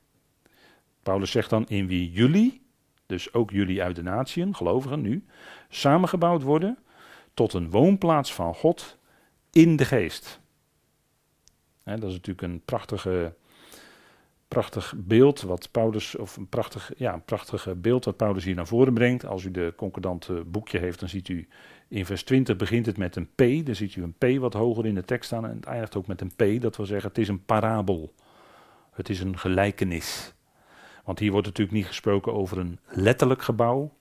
Paulus 1.02 1.30
zegt 1.30 1.50
dan 1.50 1.68
in 1.68 1.86
wie 1.86 2.10
jullie, 2.10 2.62
dus 3.06 3.32
ook 3.32 3.50
jullie 3.50 3.82
uit 3.82 3.96
de 3.96 4.02
natieën, 4.02 4.54
gelovigen 4.54 5.00
nu, 5.00 5.24
samengebouwd 5.68 6.42
worden 6.42 6.78
tot 7.34 7.52
een 7.52 7.70
woonplaats 7.70 8.34
van 8.34 8.54
God 8.54 8.98
in 9.54 9.76
de 9.76 9.84
geest. 9.84 10.40
dat 11.84 12.02
is 12.02 12.12
natuurlijk 12.12 12.42
een 12.42 12.62
prachtige, 12.64 13.34
prachtig 14.48 14.94
beeld 14.96 15.40
wat 15.40 15.70
Paulus, 15.70 16.16
of 16.16 16.36
een 16.36 16.48
prachtig, 16.48 16.92
ja, 16.96 17.12
een 17.12 17.24
prachtige 17.24 17.74
beeld 17.74 18.04
wat 18.04 18.16
Paulus 18.16 18.44
hier 18.44 18.54
naar 18.54 18.66
voren 18.66 18.94
brengt. 18.94 19.26
Als 19.26 19.44
u 19.44 19.50
de 19.50 19.72
concordante 19.76 20.44
boekje 20.46 20.78
heeft, 20.78 21.00
dan 21.00 21.08
ziet 21.08 21.28
u 21.28 21.48
in 21.88 22.06
vers 22.06 22.22
20 22.22 22.56
begint 22.56 22.86
het 22.86 22.96
met 22.96 23.16
een 23.16 23.28
P. 23.34 23.66
Dan 23.66 23.74
ziet 23.74 23.96
u 23.96 24.02
een 24.02 24.14
P 24.18 24.40
wat 24.40 24.52
hoger 24.52 24.86
in 24.86 24.94
de 24.94 25.04
tekst 25.04 25.26
staan 25.26 25.44
en 25.44 25.56
het 25.56 25.64
eindigt 25.64 25.96
ook 25.96 26.06
met 26.06 26.20
een 26.20 26.34
P. 26.36 26.62
Dat 26.62 26.76
wil 26.76 26.86
zeggen, 26.86 27.08
het 27.08 27.18
is 27.18 27.28
een 27.28 27.44
parabel. 27.44 28.14
Het 28.92 29.08
is 29.08 29.20
een 29.20 29.38
gelijkenis. 29.38 30.34
Want 31.04 31.18
hier 31.18 31.30
wordt 31.30 31.46
natuurlijk 31.46 31.76
niet 31.76 31.86
gesproken 31.86 32.32
over 32.32 32.58
een 32.58 32.78
letterlijk 32.86 33.42
gebouw, 33.42 33.96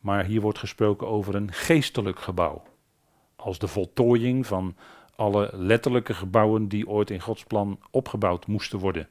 maar 0.00 0.24
hier 0.24 0.40
wordt 0.40 0.58
gesproken 0.58 1.06
over 1.06 1.34
een 1.34 1.52
geestelijk 1.52 2.18
gebouw. 2.18 2.62
Als 3.36 3.58
de 3.58 3.68
voltooiing 3.68 4.46
van 4.46 4.76
alle 5.16 5.50
letterlijke 5.52 6.14
gebouwen 6.14 6.68
die 6.68 6.88
ooit 6.88 7.10
in 7.10 7.20
Gods 7.20 7.44
plan 7.44 7.80
opgebouwd 7.90 8.46
moesten 8.46 8.78
worden. 8.78 9.08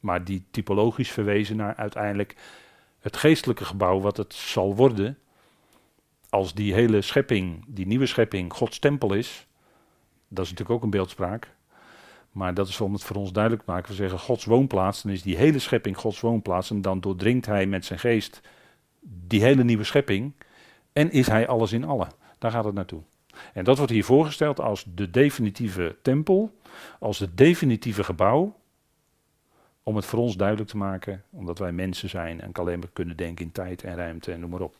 Maar 0.00 0.24
die 0.24 0.44
typologisch 0.50 1.10
verwezen 1.10 1.56
naar 1.56 1.76
uiteindelijk 1.76 2.36
het 3.00 3.16
geestelijke 3.16 3.64
gebouw 3.64 4.00
wat 4.00 4.16
het 4.16 4.34
zal 4.34 4.76
worden. 4.76 5.18
Als 6.28 6.54
die 6.54 6.74
hele 6.74 7.02
schepping, 7.02 7.64
die 7.66 7.86
nieuwe 7.86 8.06
schepping, 8.06 8.52
Gods 8.52 8.78
tempel 8.78 9.14
is. 9.14 9.46
Dat 10.28 10.44
is 10.44 10.50
natuurlijk 10.50 10.78
ook 10.78 10.84
een 10.84 10.90
beeldspraak. 10.90 11.54
Maar 12.32 12.54
dat 12.54 12.68
is 12.68 12.80
om 12.80 12.92
het 12.92 13.02
voor 13.02 13.16
ons 13.16 13.32
duidelijk 13.32 13.64
te 13.64 13.70
maken. 13.70 13.88
We 13.88 13.96
zeggen 13.96 14.18
Gods 14.18 14.44
woonplaats, 14.44 15.02
dan 15.02 15.12
is 15.12 15.22
die 15.22 15.36
hele 15.36 15.58
schepping 15.58 15.96
Gods 15.96 16.20
woonplaats. 16.20 16.70
En 16.70 16.82
dan 16.82 17.00
doordringt 17.00 17.46
hij 17.46 17.66
met 17.66 17.84
zijn 17.84 17.98
geest 17.98 18.40
die 19.00 19.42
hele 19.42 19.64
nieuwe 19.64 19.84
schepping. 19.84 20.32
En 20.92 21.10
is 21.10 21.26
hij 21.26 21.48
alles 21.48 21.72
in 21.72 21.84
allen. 21.84 22.08
Daar 22.40 22.50
gaat 22.50 22.64
het 22.64 22.74
naartoe. 22.74 23.02
En 23.52 23.64
dat 23.64 23.76
wordt 23.76 23.92
hier 23.92 24.04
voorgesteld 24.04 24.60
als 24.60 24.84
de 24.94 25.10
definitieve 25.10 25.96
tempel, 26.02 26.58
als 26.98 27.18
het 27.18 27.36
definitieve 27.36 28.04
gebouw. 28.04 28.58
Om 29.82 29.96
het 29.96 30.04
voor 30.04 30.18
ons 30.18 30.36
duidelijk 30.36 30.70
te 30.70 30.76
maken, 30.76 31.24
omdat 31.30 31.58
wij 31.58 31.72
mensen 31.72 32.08
zijn 32.08 32.40
en 32.40 32.52
alleen 32.52 32.78
maar 32.78 32.88
kunnen 32.92 33.16
denken 33.16 33.44
in 33.44 33.52
tijd 33.52 33.84
en 33.84 33.96
ruimte 33.96 34.32
en 34.32 34.40
noem 34.40 34.50
maar 34.50 34.60
op. 34.60 34.74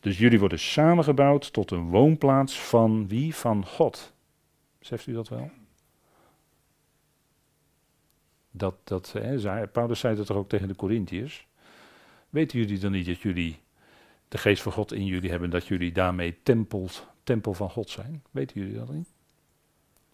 Dus 0.00 0.18
jullie 0.18 0.38
worden 0.38 0.58
samengebouwd 0.58 1.52
tot 1.52 1.70
een 1.70 1.88
woonplaats 1.88 2.60
van 2.60 3.08
wie? 3.08 3.34
Van 3.34 3.66
God. 3.66 4.12
Beseft 4.78 5.06
u 5.06 5.12
dat 5.12 5.28
wel? 5.28 5.50
Dat, 8.50 8.74
dat, 8.84 9.12
hè, 9.12 9.66
Paulus 9.66 10.00
zei 10.00 10.16
dat 10.16 10.26
toch 10.26 10.36
ook 10.36 10.48
tegen 10.48 10.68
de 10.68 10.76
Corinthiërs. 10.76 11.46
Weten 12.28 12.58
jullie 12.58 12.78
dan 12.78 12.92
niet 12.92 13.06
dat 13.06 13.20
jullie 13.20 13.58
de 14.30 14.38
geest 14.38 14.62
van 14.62 14.72
God 14.72 14.92
in 14.92 15.06
jullie 15.06 15.30
hebben, 15.30 15.50
dat 15.50 15.66
jullie 15.66 15.92
daarmee 15.92 16.38
tempels, 16.42 17.06
tempel 17.24 17.54
van 17.54 17.70
God 17.70 17.90
zijn? 17.90 18.22
Weten 18.30 18.60
jullie 18.60 18.76
dat 18.76 18.92
niet? 18.92 19.08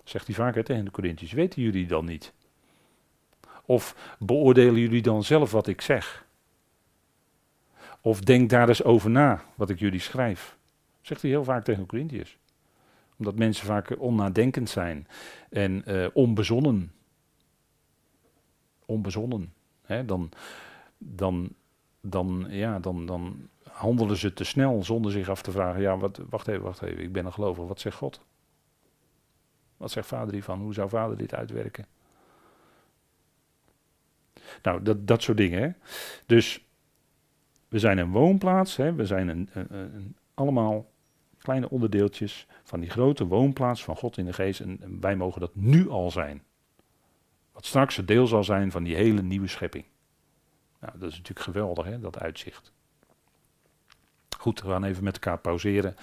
Zegt 0.05 0.27
hij 0.27 0.35
vaker 0.35 0.65
tegen 0.65 0.85
de 0.85 0.91
Corinthiërs. 0.91 1.33
Weten 1.33 1.63
jullie 1.63 1.87
dan 1.87 2.05
niet? 2.05 2.33
Of 3.65 4.17
beoordelen 4.19 4.81
jullie 4.81 5.03
dan 5.03 5.25
zelf 5.25 5.51
wat 5.51 5.67
ik 5.67 5.81
zeg? 5.81 6.27
Of 8.01 8.21
denk 8.21 8.51
daar 8.51 8.69
eens 8.69 8.83
over 8.83 9.11
na 9.11 9.45
wat 9.55 9.71
ik 9.71 9.79
jullie 9.79 10.01
schrijf. 10.01 10.57
Zegt 11.01 11.23
hij 11.23 11.31
heel 11.31 11.45
vaak 11.45 11.65
tegen 11.65 11.81
de 11.81 11.89
Corinthiërs 11.89 12.39
omdat 13.17 13.35
mensen 13.35 13.67
vaak 13.67 13.95
onnadenkend 13.99 14.71
zijn 14.71 15.07
en 15.51 15.83
uh, 15.87 16.07
onbezonnen. 16.13 16.93
Onbezonnen. 18.85 19.53
Hè? 19.83 20.05
Dan, 20.05 20.31
dan, 20.99 21.49
dan, 22.01 22.47
ja, 22.49 22.79
dan, 22.79 23.07
dan 23.07 23.49
handelen 23.77 24.17
ze 24.17 24.33
te 24.33 24.45
snel 24.45 24.85
zonder 24.85 25.13
zich 25.13 25.29
af 25.29 25.43
te 25.43 25.51
vragen: 25.51 25.81
ja, 25.81 25.97
wat, 25.97 26.21
wacht 26.31 26.49
even, 26.49 26.63
wacht 26.63 26.83
even, 26.83 27.03
ik 27.03 27.13
ben 27.13 27.27
een 27.27 27.33
gelovige. 27.33 27.67
Wat 27.67 27.81
zegt 27.81 27.97
God? 27.97 28.21
Wat 29.77 29.91
zegt 29.91 30.07
vader 30.07 30.33
hiervan? 30.33 30.61
Hoe 30.61 30.75
zou 30.75 30.89
vader 30.89 31.17
dit 31.17 31.35
uitwerken? 31.35 31.87
Nou, 34.63 34.83
dat, 34.83 35.07
dat 35.07 35.23
soort 35.23 35.37
dingen. 35.37 35.63
Hè? 35.63 35.71
Dus 36.27 36.65
we 37.69 37.79
zijn 37.79 37.99
een 37.99 38.11
woonplaats, 38.11 38.77
hè? 38.77 38.95
we 38.95 39.07
zijn 39.07 39.29
een, 39.29 39.49
een, 39.53 39.75
een, 39.75 40.17
allemaal 40.35 40.91
kleine 41.39 41.71
onderdeeltjes 41.71 42.47
van 42.63 42.81
die 42.81 42.91
grote 42.91 43.27
woonplaats 43.27 43.85
van 43.85 43.97
God 43.97 44.17
in 44.19 44.25
de 44.25 44.33
geest. 44.33 44.61
En 44.61 45.01
wij 45.01 45.17
mogen 45.17 45.41
dat 45.41 45.55
nu 45.55 45.89
al 45.89 46.11
zijn. 46.11 46.43
Wat 47.53 47.67
straks 47.67 47.97
het 47.97 48.09
deel 48.09 48.27
zal 48.27 48.45
zijn 48.45 48.71
van 48.71 48.83
die 48.83 48.97
hele 48.97 49.23
nieuwe 49.23 49.49
schepping. 49.49 49.85
Nou, 50.81 50.99
dat 50.99 51.11
is 51.11 51.17
natuurlijk 51.17 51.47
geweldig, 51.47 51.85
hè, 51.85 52.01
dat 52.01 52.19
uitzicht. 52.19 52.73
Goed, 54.47 54.63
we 54.63 54.69
gaan 54.69 54.85
even 54.85 55.05
met 55.05 55.15
elkaar 55.15 55.39
pauzeren. 55.39 55.97